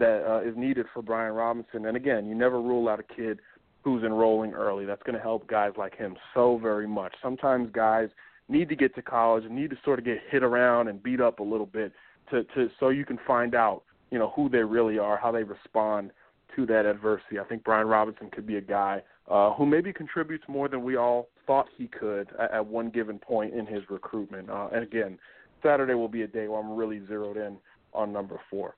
[0.00, 1.86] that uh, is needed for Brian Robinson.
[1.86, 3.38] And again, you never rule out a kid
[3.82, 4.84] who's enrolling early.
[4.84, 7.14] That's going to help guys like him so very much.
[7.22, 8.08] Sometimes guys
[8.48, 11.20] need to get to college and need to sort of get hit around and beat
[11.20, 11.92] up a little bit
[12.30, 15.44] to, to so you can find out, you know, who they really are, how they
[15.44, 16.10] respond
[16.56, 17.38] to that adversity.
[17.38, 20.96] I think Brian Robinson could be a guy uh, who maybe contributes more than we
[20.96, 24.50] all thought he could at, at one given point in his recruitment.
[24.50, 25.18] Uh, and again,
[25.62, 27.56] Saturday will be a day where I'm really zeroed in
[27.94, 28.74] on number four.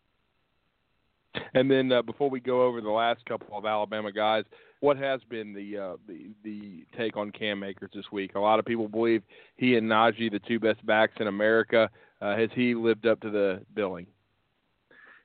[1.54, 4.44] And then uh, before we go over the last couple of Alabama guys,
[4.80, 8.34] what has been the uh, the the take on Cam Akers this week?
[8.34, 9.22] A lot of people believe
[9.56, 11.88] he and Najee, the two best backs in America.
[12.20, 14.06] Uh, has he lived up to the billing?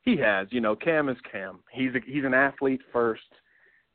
[0.04, 0.48] He has.
[0.52, 1.60] You know, Cam is Cam.
[1.72, 3.22] He's a, he's an athlete first.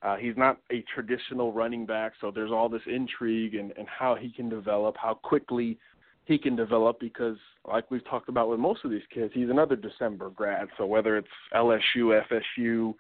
[0.03, 4.17] Uh, he's not a traditional running back, so there's all this intrigue and, and how
[4.17, 5.79] he can develop, how quickly
[6.25, 7.37] he can develop because,
[7.67, 10.69] like we've talked about with most of these kids, he's another December grad.
[10.79, 12.23] So whether it's LSU,
[12.59, 12.95] FSU,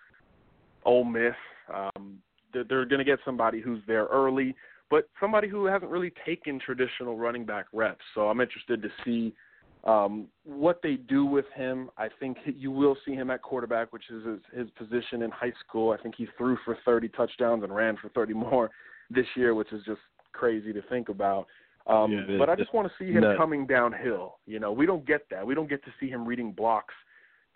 [0.84, 1.34] Ole Miss,
[1.72, 2.18] um,
[2.52, 4.54] they're, they're going to get somebody who's there early,
[4.90, 8.04] but somebody who hasn't really taken traditional running back reps.
[8.14, 9.32] So I'm interested to see
[9.84, 11.90] um, what they do with him.
[11.96, 15.52] I think you will see him at quarterback, which is his, his position in high
[15.66, 15.92] school.
[15.92, 18.70] I think he threw for 30 touchdowns and ran for 30 more
[19.10, 20.00] this year, which is just
[20.32, 21.46] crazy to think about.
[21.86, 23.38] Um, yeah, but I just want to see him nuts.
[23.38, 24.36] coming downhill.
[24.46, 25.46] You know, we don't get that.
[25.46, 26.94] We don't get to see him reading blocks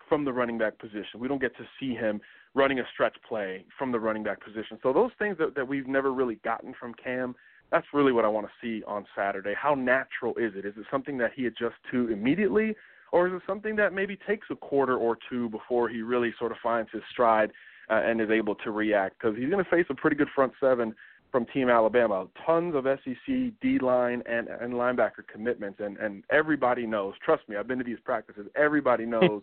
[0.09, 1.19] from the running back position.
[1.19, 2.21] We don't get to see him
[2.53, 4.79] running a stretch play from the running back position.
[4.81, 7.35] So those things that, that we've never really gotten from Cam,
[7.71, 9.53] that's really what I want to see on Saturday.
[9.59, 10.65] How natural is it?
[10.65, 12.75] Is it something that he adjusts to immediately,
[13.11, 16.51] or is it something that maybe takes a quarter or two before he really sort
[16.51, 17.51] of finds his stride
[17.89, 19.17] uh, and is able to react?
[19.19, 20.95] Because he's going to face a pretty good front seven
[21.31, 22.27] from Team Alabama.
[22.45, 27.13] Tons of SEC D line and and linebacker commitments, and and everybody knows.
[27.23, 28.47] Trust me, I've been to these practices.
[28.55, 29.41] Everybody knows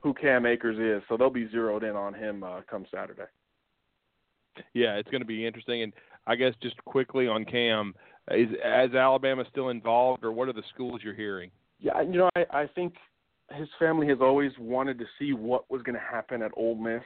[0.00, 3.26] who Cam Akers is, so they'll be zeroed in on him uh, come Saturday.
[4.74, 5.82] Yeah, it's going to be interesting.
[5.82, 5.92] And
[6.26, 7.94] I guess just quickly on Cam,
[8.30, 11.50] is as Alabama still involved, or what are the schools you're hearing?
[11.80, 12.94] Yeah, you know, I, I think
[13.52, 17.02] his family has always wanted to see what was going to happen at Ole Miss.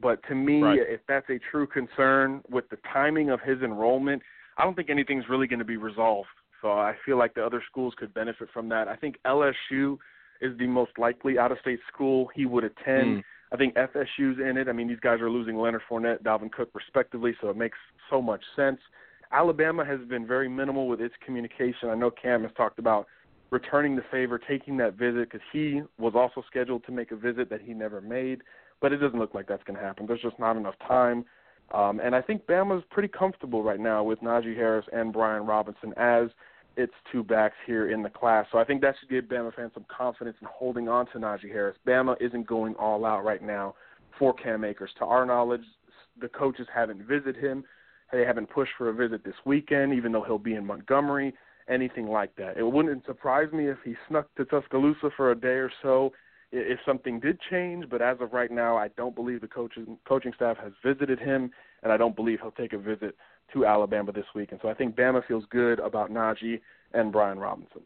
[0.00, 0.78] But to me, Right.
[0.78, 4.22] if that's a true concern with the timing of his enrollment,
[4.56, 6.28] I don't think anything's really going to be resolved.
[6.60, 8.88] So I feel like the other schools could benefit from that.
[8.88, 9.98] I think LSU
[10.40, 13.18] is the most likely out of state school he would attend.
[13.18, 13.24] Mm.
[13.52, 14.68] I think FSU's in it.
[14.68, 17.78] I mean, these guys are losing Leonard Fournette, Dalvin Cook, respectively, so it makes
[18.10, 18.80] so much sense.
[19.30, 21.88] Alabama has been very minimal with its communication.
[21.88, 23.06] I know Cam has talked about
[23.50, 27.48] returning the favor, taking that visit, because he was also scheduled to make a visit
[27.50, 28.42] that he never made,
[28.84, 30.04] but it doesn't look like that's going to happen.
[30.06, 31.24] There's just not enough time.
[31.72, 35.94] Um, and I think Bama's pretty comfortable right now with Najee Harris and Brian Robinson
[35.96, 36.28] as
[36.76, 38.44] its two backs here in the class.
[38.52, 41.48] So I think that should give Bama fans some confidence in holding on to Najee
[41.48, 41.78] Harris.
[41.86, 43.74] Bama isn't going all out right now
[44.18, 44.90] for Cam Akers.
[44.98, 45.64] To our knowledge,
[46.20, 47.64] the coaches haven't visited him.
[48.12, 51.32] They haven't pushed for a visit this weekend, even though he'll be in Montgomery,
[51.70, 52.58] anything like that.
[52.58, 56.12] It wouldn't surprise me if he snuck to Tuscaloosa for a day or so
[56.54, 60.32] if something did change, but as of right now, I don't believe the coaches, coaching
[60.34, 61.50] staff has visited him,
[61.82, 63.16] and I don't believe he'll take a visit
[63.52, 64.52] to Alabama this week.
[64.52, 66.60] And so I think Bama feels good about Najee
[66.92, 67.82] and Brian Robinson.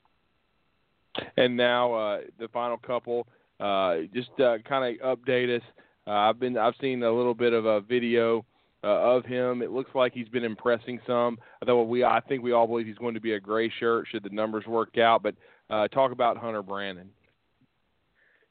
[1.37, 3.27] And now uh, the final couple,
[3.59, 5.63] uh, just uh, kind of update us.
[6.07, 8.45] Uh, I've been I've seen a little bit of a video
[8.85, 9.63] uh, of him.
[9.63, 11.39] It looks like he's been impressing some.
[11.61, 14.23] Although we I think we all believe he's going to be a gray shirt should
[14.23, 15.23] the numbers work out.
[15.23, 15.35] But
[15.71, 17.11] uh, talk about Hunter Brandon.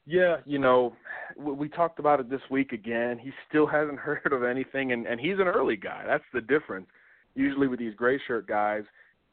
[0.08, 0.94] Yeah, you know,
[1.36, 3.18] we talked about it this week again.
[3.18, 6.04] He still hasn't heard of anything, and and he's an early guy.
[6.06, 6.86] That's the difference.
[7.34, 8.84] Usually with these gray shirt guys,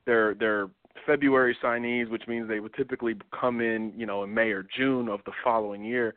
[0.05, 0.67] they're they're
[1.05, 5.07] February signees, which means they would typically come in, you know, in May or June
[5.07, 6.13] of the following year.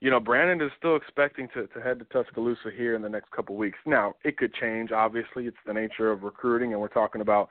[0.00, 3.30] You know, Brandon is still expecting to, to head to Tuscaloosa here in the next
[3.32, 3.78] couple of weeks.
[3.84, 4.90] Now, it could change.
[4.92, 7.48] Obviously, it's the nature of recruiting, and we're talking about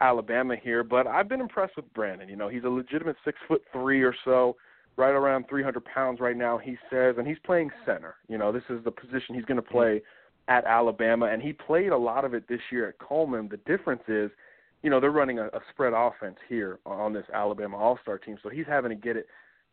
[0.00, 0.84] Alabama here.
[0.84, 2.28] But I've been impressed with Brandon.
[2.28, 4.56] You know, he's a legitimate six foot three or so,
[4.98, 6.58] right around 300 pounds right now.
[6.58, 8.16] He says, and he's playing center.
[8.28, 10.02] You know, this is the position he's going to play
[10.48, 13.48] at Alabama, and he played a lot of it this year at Coleman.
[13.48, 14.30] The difference is
[14.82, 18.38] you know, they're running a, a spread offense here on this Alabama All Star team,
[18.42, 19.26] so he's having to get it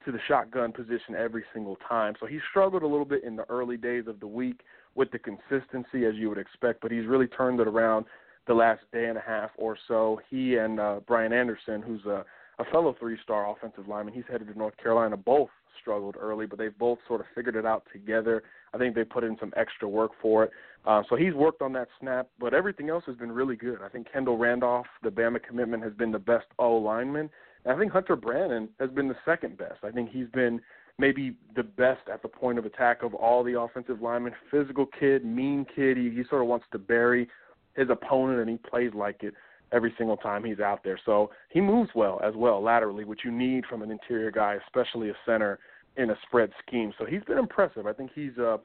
[0.05, 2.13] to the shotgun position every single time.
[2.19, 4.61] So he struggled a little bit in the early days of the week
[4.93, 8.05] with the consistency, as you would expect, but he's really turned it around
[8.47, 10.19] the last day and a half or so.
[10.29, 12.23] He and uh, Brian Anderson, who's a,
[12.59, 15.17] a fellow three-star offensive lineman, he's headed to North Carolina.
[15.17, 15.49] Both
[15.81, 18.43] struggled early, but they've both sort of figured it out together.
[18.73, 20.51] I think they put in some extra work for it.
[20.85, 23.79] Uh, so he's worked on that snap, but everything else has been really good.
[23.83, 27.29] I think Kendall Randolph, the Bama commitment, has been the best O lineman.
[27.65, 29.83] And I think Hunter Brandon has been the second best.
[29.83, 30.61] I think he's been
[30.97, 34.33] maybe the best at the point of attack of all the offensive linemen.
[34.51, 35.97] Physical kid, mean kid.
[35.97, 37.27] He, he sort of wants to bury
[37.75, 39.33] his opponent, and he plays like it
[39.75, 40.99] every single time he's out there.
[41.05, 45.09] So he moves well as well laterally, which you need from an interior guy, especially
[45.09, 45.59] a center
[45.97, 46.93] in a spread scheme.
[46.97, 47.85] So he's been impressive.
[47.85, 48.57] I think he's uh,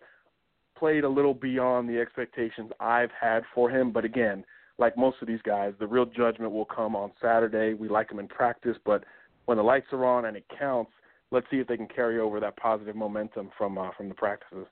[0.79, 3.91] played a little beyond the expectations I've had for him.
[3.93, 4.45] But again,
[4.79, 7.75] like most of these guys, the real judgment will come on Saturday.
[7.75, 9.05] We like him in practice, but
[9.47, 10.93] when the lights are on and it counts,
[11.33, 14.67] let's see if they can carry over that positive momentum from uh, from the practices.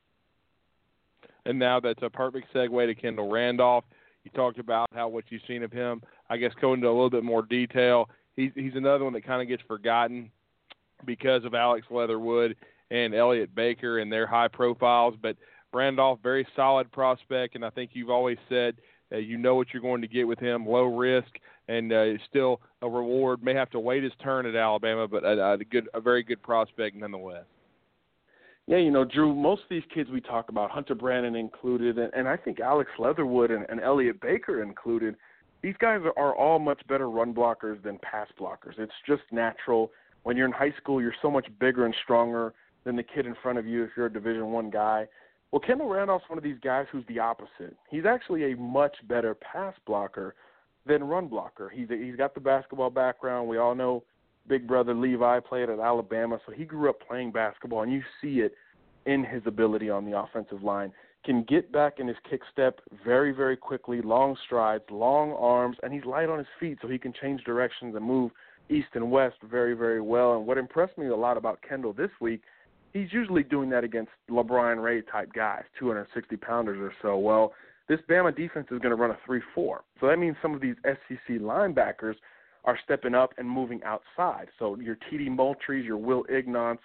[1.44, 3.85] And now that's a perfect segue to Kendall Randolph.
[4.24, 6.02] You talked about how what you've seen of him.
[6.30, 8.09] I guess go into a little bit more detail.
[8.36, 10.30] He's he's another one that kind of gets forgotten
[11.05, 12.56] because of Alex Leatherwood
[12.90, 15.14] and Elliot Baker and their high profiles.
[15.20, 15.36] But
[15.72, 18.76] Randolph, very solid prospect, and I think you've always said
[19.12, 20.66] uh, you know what you're going to get with him.
[20.66, 21.28] Low risk
[21.68, 23.42] and uh, still a reward.
[23.42, 26.42] May have to wait his turn at Alabama, but a, a good, a very good
[26.42, 27.44] prospect nonetheless.
[28.66, 32.12] Yeah, you know, Drew, most of these kids we talk about, Hunter Brandon included, and,
[32.12, 35.16] and I think Alex Leatherwood and, and Elliot Baker included,
[35.62, 38.78] these guys are, all much better run blockers than pass blockers.
[38.78, 39.90] It's just natural
[40.22, 42.52] when you're in high school, you're so much bigger and stronger
[42.85, 45.06] than the kid in front of you if you're a Division One guy.
[45.51, 47.76] Well, Kendall Randolph's one of these guys who's the opposite.
[47.90, 50.35] He's actually a much better pass blocker
[50.86, 51.70] than run blocker.
[51.70, 53.48] He's a, he's got the basketball background.
[53.48, 54.05] We all know
[54.47, 58.40] big brother Levi played at Alabama, so he grew up playing basketball, and you see
[58.40, 58.52] it
[59.06, 60.93] in his ability on the offensive line.
[61.28, 65.92] Can get back in his kick step very, very quickly, long strides, long arms, and
[65.92, 68.30] he's light on his feet, so he can change directions and move–
[68.70, 70.36] East and West very, very well.
[70.36, 72.42] And what impressed me a lot about Kendall this week,
[72.92, 77.16] he's usually doing that against LaBryan Ray type guys, 260 pounders or so.
[77.18, 77.52] Well,
[77.88, 79.82] this Bama defense is going to run a 3 4.
[80.00, 82.14] So that means some of these SEC linebackers
[82.64, 84.48] are stepping up and moving outside.
[84.59, 86.80] So your TD Moultries, your Will Ignont,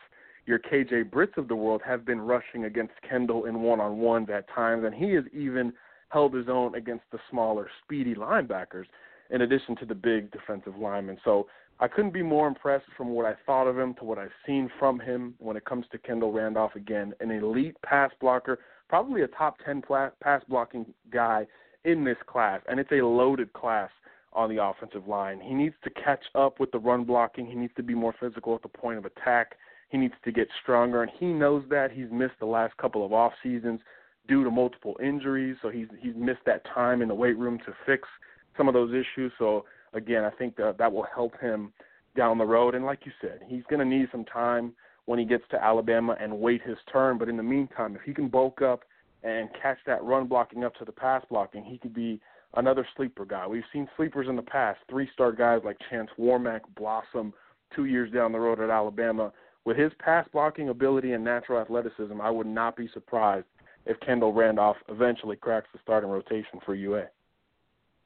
[0.46, 4.30] your KJ Britts of the world have been rushing against Kendall in one on ones
[4.34, 5.74] at times, and he has even
[6.10, 8.86] held his own against the smaller, speedy linebackers,
[9.30, 11.18] in addition to the big defensive linemen.
[11.24, 11.48] So
[11.80, 14.70] I couldn't be more impressed from what I thought of him to what I've seen
[14.78, 16.76] from him when it comes to Kendall Randolph.
[16.76, 18.60] Again, an elite pass blocker,
[18.90, 19.82] probably a top 10
[20.22, 21.48] pass blocking guy
[21.84, 23.90] in this class, and it's a loaded class
[24.34, 25.40] on the offensive line.
[25.42, 27.46] He needs to catch up with the run blocking.
[27.46, 29.56] He needs to be more physical at the point of attack.
[29.94, 31.92] He needs to get stronger, and he knows that.
[31.92, 33.80] He's missed the last couple of off seasons
[34.28, 37.76] due to multiple injuries, so he's he's missed that time in the weight room to
[37.86, 38.10] fix
[38.58, 39.32] some of those issues.
[39.38, 41.72] So again, I think that that will help him
[42.18, 42.74] down the road.
[42.74, 44.74] And like you said, he's going to need some time
[45.06, 47.20] when he gets to Alabama and wait his turn.
[47.20, 48.86] But in the meantime, if he can bulk up
[49.22, 52.20] and catch that run blocking up to the pass blocking, he could be
[52.56, 53.46] another sleeper guy.
[53.46, 57.32] We've seen sleepers in the past, three star guys like Chance Warmack blossom
[57.76, 59.32] two years down the road at Alabama.
[59.66, 63.46] With his pass blocking ability and natural athleticism, I would not be surprised
[63.86, 67.06] if Kendall Randolph eventually cracks the starting rotation for UA.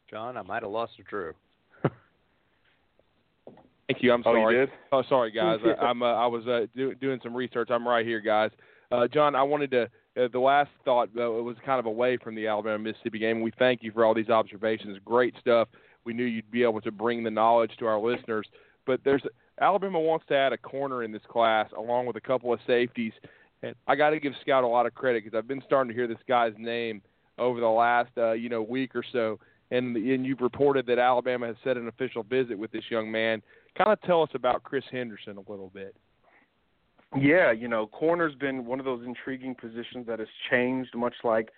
[0.10, 1.34] John, I might have lost to Drew.
[3.88, 4.12] Thank you.
[4.12, 4.54] I'm Oh, sorry.
[4.54, 4.70] you did?
[4.92, 5.60] Oh, sorry, guys.
[5.82, 6.02] I, I'm.
[6.04, 7.70] Uh, I was uh, do, doing some research.
[7.72, 8.52] I'm right here, guys.
[8.92, 9.84] Uh, John, I wanted to.
[10.16, 13.42] Uh, the last thought uh, was kind of away from the Alabama Mississippi game.
[13.42, 14.98] We thank you for all these observations.
[15.06, 15.68] Great stuff.
[16.06, 18.48] We knew you'd be able to bring the knowledge to our listeners.
[18.86, 19.22] But there's
[19.60, 23.14] Alabama wants to add a corner in this class along with a couple of safeties.
[23.64, 25.96] And I got to give Scout a lot of credit because I've been starting to
[25.96, 27.02] hear this guy's name
[27.38, 29.40] over the last uh, you know week or so.
[29.70, 33.42] And, and you've reported that Alabama has set an official visit with this young man
[33.78, 35.96] kind of tell us about Chris Henderson a little bit.
[37.18, 41.50] Yeah, you know, corner's been one of those intriguing positions that has changed, much like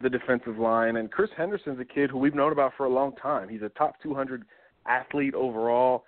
[0.00, 0.96] the defensive line.
[0.96, 3.48] And Chris Henderson's a kid who we've known about for a long time.
[3.48, 4.44] He's a top 200
[4.86, 6.04] athlete overall,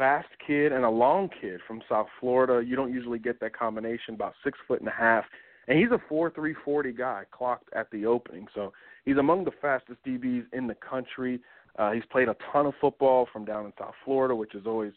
[0.00, 2.66] fast kid, and a long kid from South Florida.
[2.66, 5.26] You don't usually get that combination, about six foot and a half.
[5.68, 8.46] And he's a 4'3", 40 guy, clocked at the opening.
[8.54, 8.72] So
[9.04, 11.38] he's among the fastest DBs in the country.
[11.78, 14.94] Uh, he's played a ton of football from down in South Florida, which is always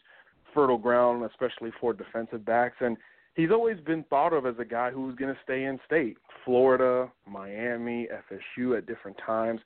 [0.54, 2.76] fertile ground, especially for defensive backs.
[2.80, 2.96] And
[3.34, 6.16] he's always been thought of as a guy who's going to stay in state,
[6.46, 8.08] Florida, Miami,
[8.58, 9.60] FSU at different times.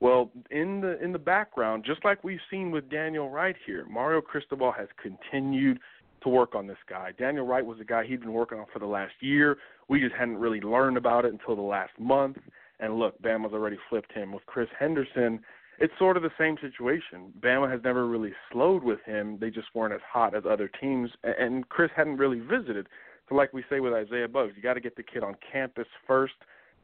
[0.00, 4.20] Well, in the in the background, just like we've seen with Daniel Wright here, Mario
[4.20, 5.78] Cristobal has continued
[6.22, 7.12] to work on this guy.
[7.18, 9.58] Daniel Wright was a guy he'd been working on for the last year.
[9.88, 12.38] We just hadn't really learned about it until the last month.
[12.80, 15.40] And look, Bama's already flipped him with Chris Henderson
[15.80, 17.32] it's sort of the same situation.
[17.40, 19.38] Bama has never really slowed with him.
[19.40, 22.88] They just weren't as hot as other teams, and Chris hadn't really visited.
[23.28, 25.86] So, like we say with Isaiah Buggs, you got to get the kid on campus
[26.06, 26.34] first.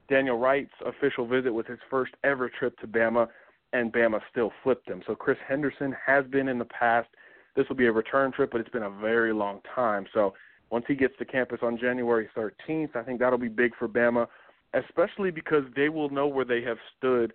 [0.09, 3.29] Daniel Wright's official visit was his first ever trip to Bama,
[3.73, 5.03] and Bama still flipped him.
[5.07, 7.09] So, Chris Henderson has been in the past.
[7.57, 10.07] This will be a return trip, but it's been a very long time.
[10.13, 10.35] So,
[10.71, 14.27] once he gets to campus on January 13th, I think that'll be big for Bama,
[14.75, 17.33] especially because they will know where they have stood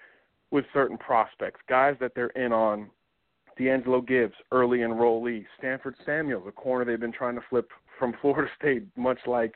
[0.51, 2.89] with certain prospects, guys that they're in on.
[3.57, 5.45] D'Angelo Gibbs, early enrollee.
[5.57, 9.55] Stanford Samuels, a corner they've been trying to flip from Florida State, much like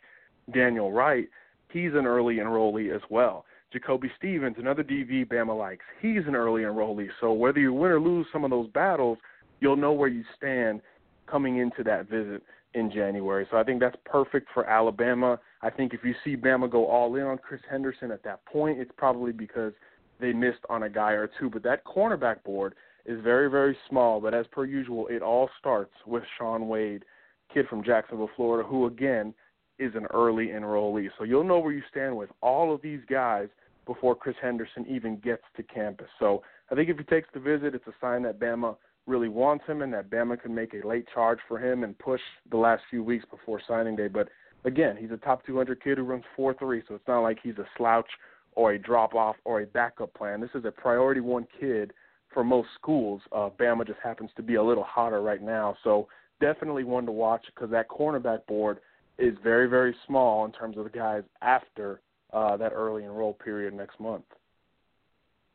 [0.54, 1.30] Daniel Wright.
[1.74, 3.46] He's an early enrollee as well.
[3.72, 5.84] Jacoby Stevens, another DB Bama likes.
[6.00, 7.10] He's an early enrollee.
[7.20, 9.18] So whether you win or lose some of those battles,
[9.60, 10.82] you'll know where you stand
[11.26, 12.44] coming into that visit
[12.76, 13.48] in January.
[13.50, 15.40] So I think that's perfect for Alabama.
[15.64, 18.80] I think if you see Bama go all in on Chris Henderson at that point,
[18.80, 19.74] it's probably because
[20.20, 21.50] they missed on a guy or two.
[21.50, 22.76] But that cornerback board
[23.08, 24.22] is very, very small.
[24.22, 27.04] But as per usual, it all starts with Shaun Wade,
[27.52, 29.34] kid from Jacksonville, Florida, who again
[29.80, 31.10] is an early enrollee.
[31.18, 33.48] So you'll know where you stand with all of these guys
[33.86, 36.08] before Chris Henderson even gets to campus.
[36.20, 38.76] So I think if he takes the visit, it's a sign that Bama
[39.06, 42.22] really wants him and that Bama can make a late charge for him and push
[42.50, 44.08] the last few weeks before signing day.
[44.08, 44.30] But
[44.64, 47.66] again, he's a top 200 kid who runs 4-3, so it's not like he's a
[47.78, 48.08] slouch
[48.54, 50.40] or a drop off or a backup plan.
[50.40, 51.92] This is a priority one kid
[52.34, 53.22] for most schools.
[53.32, 56.08] Uh, Bama just happens to be a little hotter right now, so
[56.40, 58.80] definitely one to watch because that cornerback board
[59.18, 62.02] is very very small in terms of the guys after
[62.34, 64.26] uh, that early enroll period next month.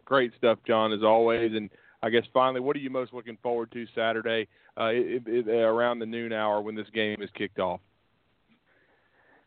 [0.04, 1.52] Great stuff, John, as always.
[1.54, 1.68] And
[2.02, 4.46] I guess finally, what are you most looking forward to Saturday
[4.78, 7.80] uh, it, it, around the noon hour when this game is kicked off?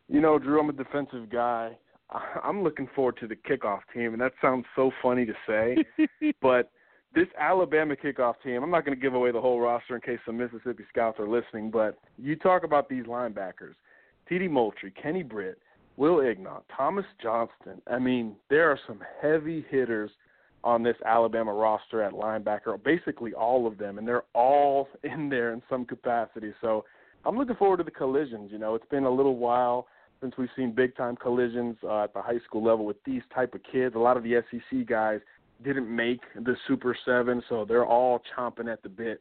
[0.07, 1.77] You know, Drew, I'm a defensive guy.
[2.43, 5.77] I'm looking forward to the kickoff team, and that sounds so funny to say,
[6.41, 6.69] but
[7.15, 10.19] this Alabama kickoff team, I'm not going to give away the whole roster in case
[10.25, 13.75] some Mississippi scouts are listening, but you talk about these linebackers
[14.31, 14.47] T.D.
[14.47, 15.57] Moultrie, Kenny Britt,
[15.97, 17.81] Will Ignont, Thomas Johnston.
[17.85, 20.09] I mean, there are some heavy hitters
[20.63, 25.51] on this Alabama roster at linebacker, basically all of them, and they're all in there
[25.51, 26.53] in some capacity.
[26.61, 26.85] So
[27.25, 28.53] I'm looking forward to the collisions.
[28.53, 29.87] You know, it's been a little while
[30.21, 33.53] since we've seen big time collisions uh, at the high school level with these type
[33.53, 33.95] of kids.
[33.95, 35.19] A lot of the SEC guys
[35.61, 39.19] didn't make the Super Seven, so they're all chomping at the bit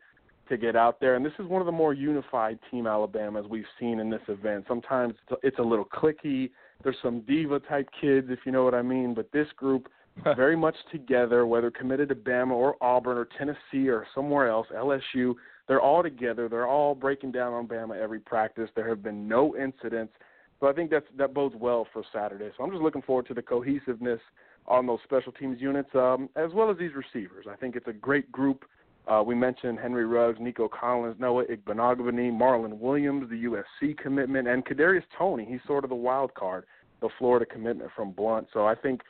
[0.50, 1.14] to get out there.
[1.14, 4.66] And this is one of the more unified team Alabamas we've seen in this event.
[4.68, 6.50] Sometimes it's a little clicky.
[6.82, 9.14] There's some diva type kids, if you know what I mean.
[9.14, 9.88] But this group
[10.36, 15.34] very much together, whether committed to Bama or Auburn or Tennessee or somewhere else, LSU.
[15.66, 16.48] they're all together.
[16.48, 18.68] They're all breaking down on Bama every practice.
[18.74, 20.12] There have been no incidents.
[20.58, 22.50] So I think that's that bodes well for Saturday.
[22.56, 24.20] So I'm just looking forward to the cohesiveness
[24.66, 27.46] on those special teams units, um, as well as these receivers.
[27.50, 28.64] I think it's a great group.
[29.08, 34.64] Uh, we mentioned Henry Ruggs, Nico Collins, Noah Igbinoghene, Marlon Williams, the USC commitment, and
[34.64, 35.46] Kadarius Toney.
[35.48, 36.64] He's sort of the wild card,
[37.00, 38.48] the Florida commitment from Blount.
[38.52, 39.00] So I think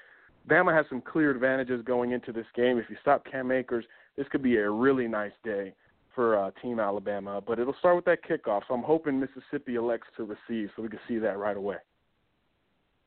[0.48, 2.78] Bama has some clear advantages going into this game.
[2.78, 3.84] If you stop Cam Akers,
[4.16, 5.74] this could be a really nice day
[6.14, 7.42] for uh, Team Alabama.
[7.46, 8.62] But it'll start with that kickoff.
[8.68, 11.76] So I'm hoping Mississippi elects to receive, so we can see that right away.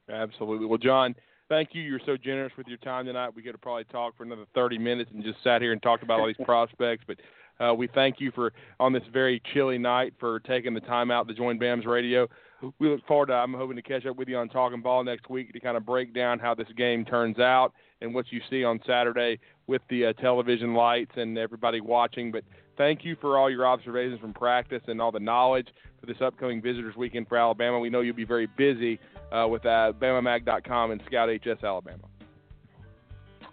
[0.10, 0.66] Absolutely.
[0.66, 1.16] Well, John,
[1.50, 1.82] thank you.
[1.82, 3.30] You're so generous with your time tonight.
[3.36, 6.04] We could have probably talked for another 30 minutes and just sat here and talked
[6.04, 7.18] about all these prospects, but
[7.60, 11.28] uh, we thank you for on this very chilly night for taking the time out
[11.28, 12.28] to join BAMS Radio.
[12.80, 13.34] We look forward to.
[13.34, 15.86] I'm hoping to catch up with you on Talking Ball next week to kind of
[15.86, 20.08] break down how this game turns out and what you see on Saturday with the
[20.08, 22.32] uh, television lights and everybody watching.
[22.32, 22.44] But
[22.78, 25.68] thank you for all your observations from practice and all the knowledge
[26.04, 27.80] for this upcoming Visitors Weekend for Alabama.
[27.80, 29.00] We know you'll be very busy
[29.32, 32.04] uh, with uh, BamaMag.com and Scout HS Alabama.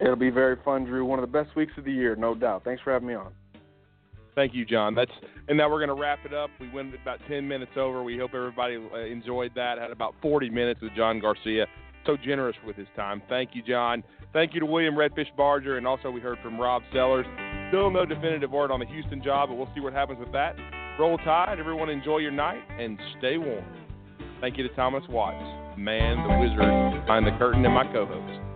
[0.01, 1.05] It'll be very fun, Drew.
[1.05, 2.63] One of the best weeks of the year, no doubt.
[2.65, 3.31] Thanks for having me on.
[4.35, 4.95] Thank you, John.
[4.95, 5.11] That's
[5.47, 6.49] and now we're going to wrap it up.
[6.59, 8.03] We went about 10 minutes over.
[8.03, 9.77] We hope everybody uh, enjoyed that.
[9.77, 11.67] Had about 40 minutes with John Garcia.
[12.05, 13.21] So generous with his time.
[13.29, 14.03] Thank you, John.
[14.33, 17.25] Thank you to William Redfish Barger, and also we heard from Rob Sellers.
[17.69, 20.55] Still no definitive word on the Houston job, but we'll see what happens with that.
[20.99, 21.57] Roll Tide.
[21.59, 23.65] Everyone enjoy your night and stay warm.
[24.39, 25.43] Thank you to Thomas Watts,
[25.77, 28.50] man, the wizard behind the curtain, and my co-host.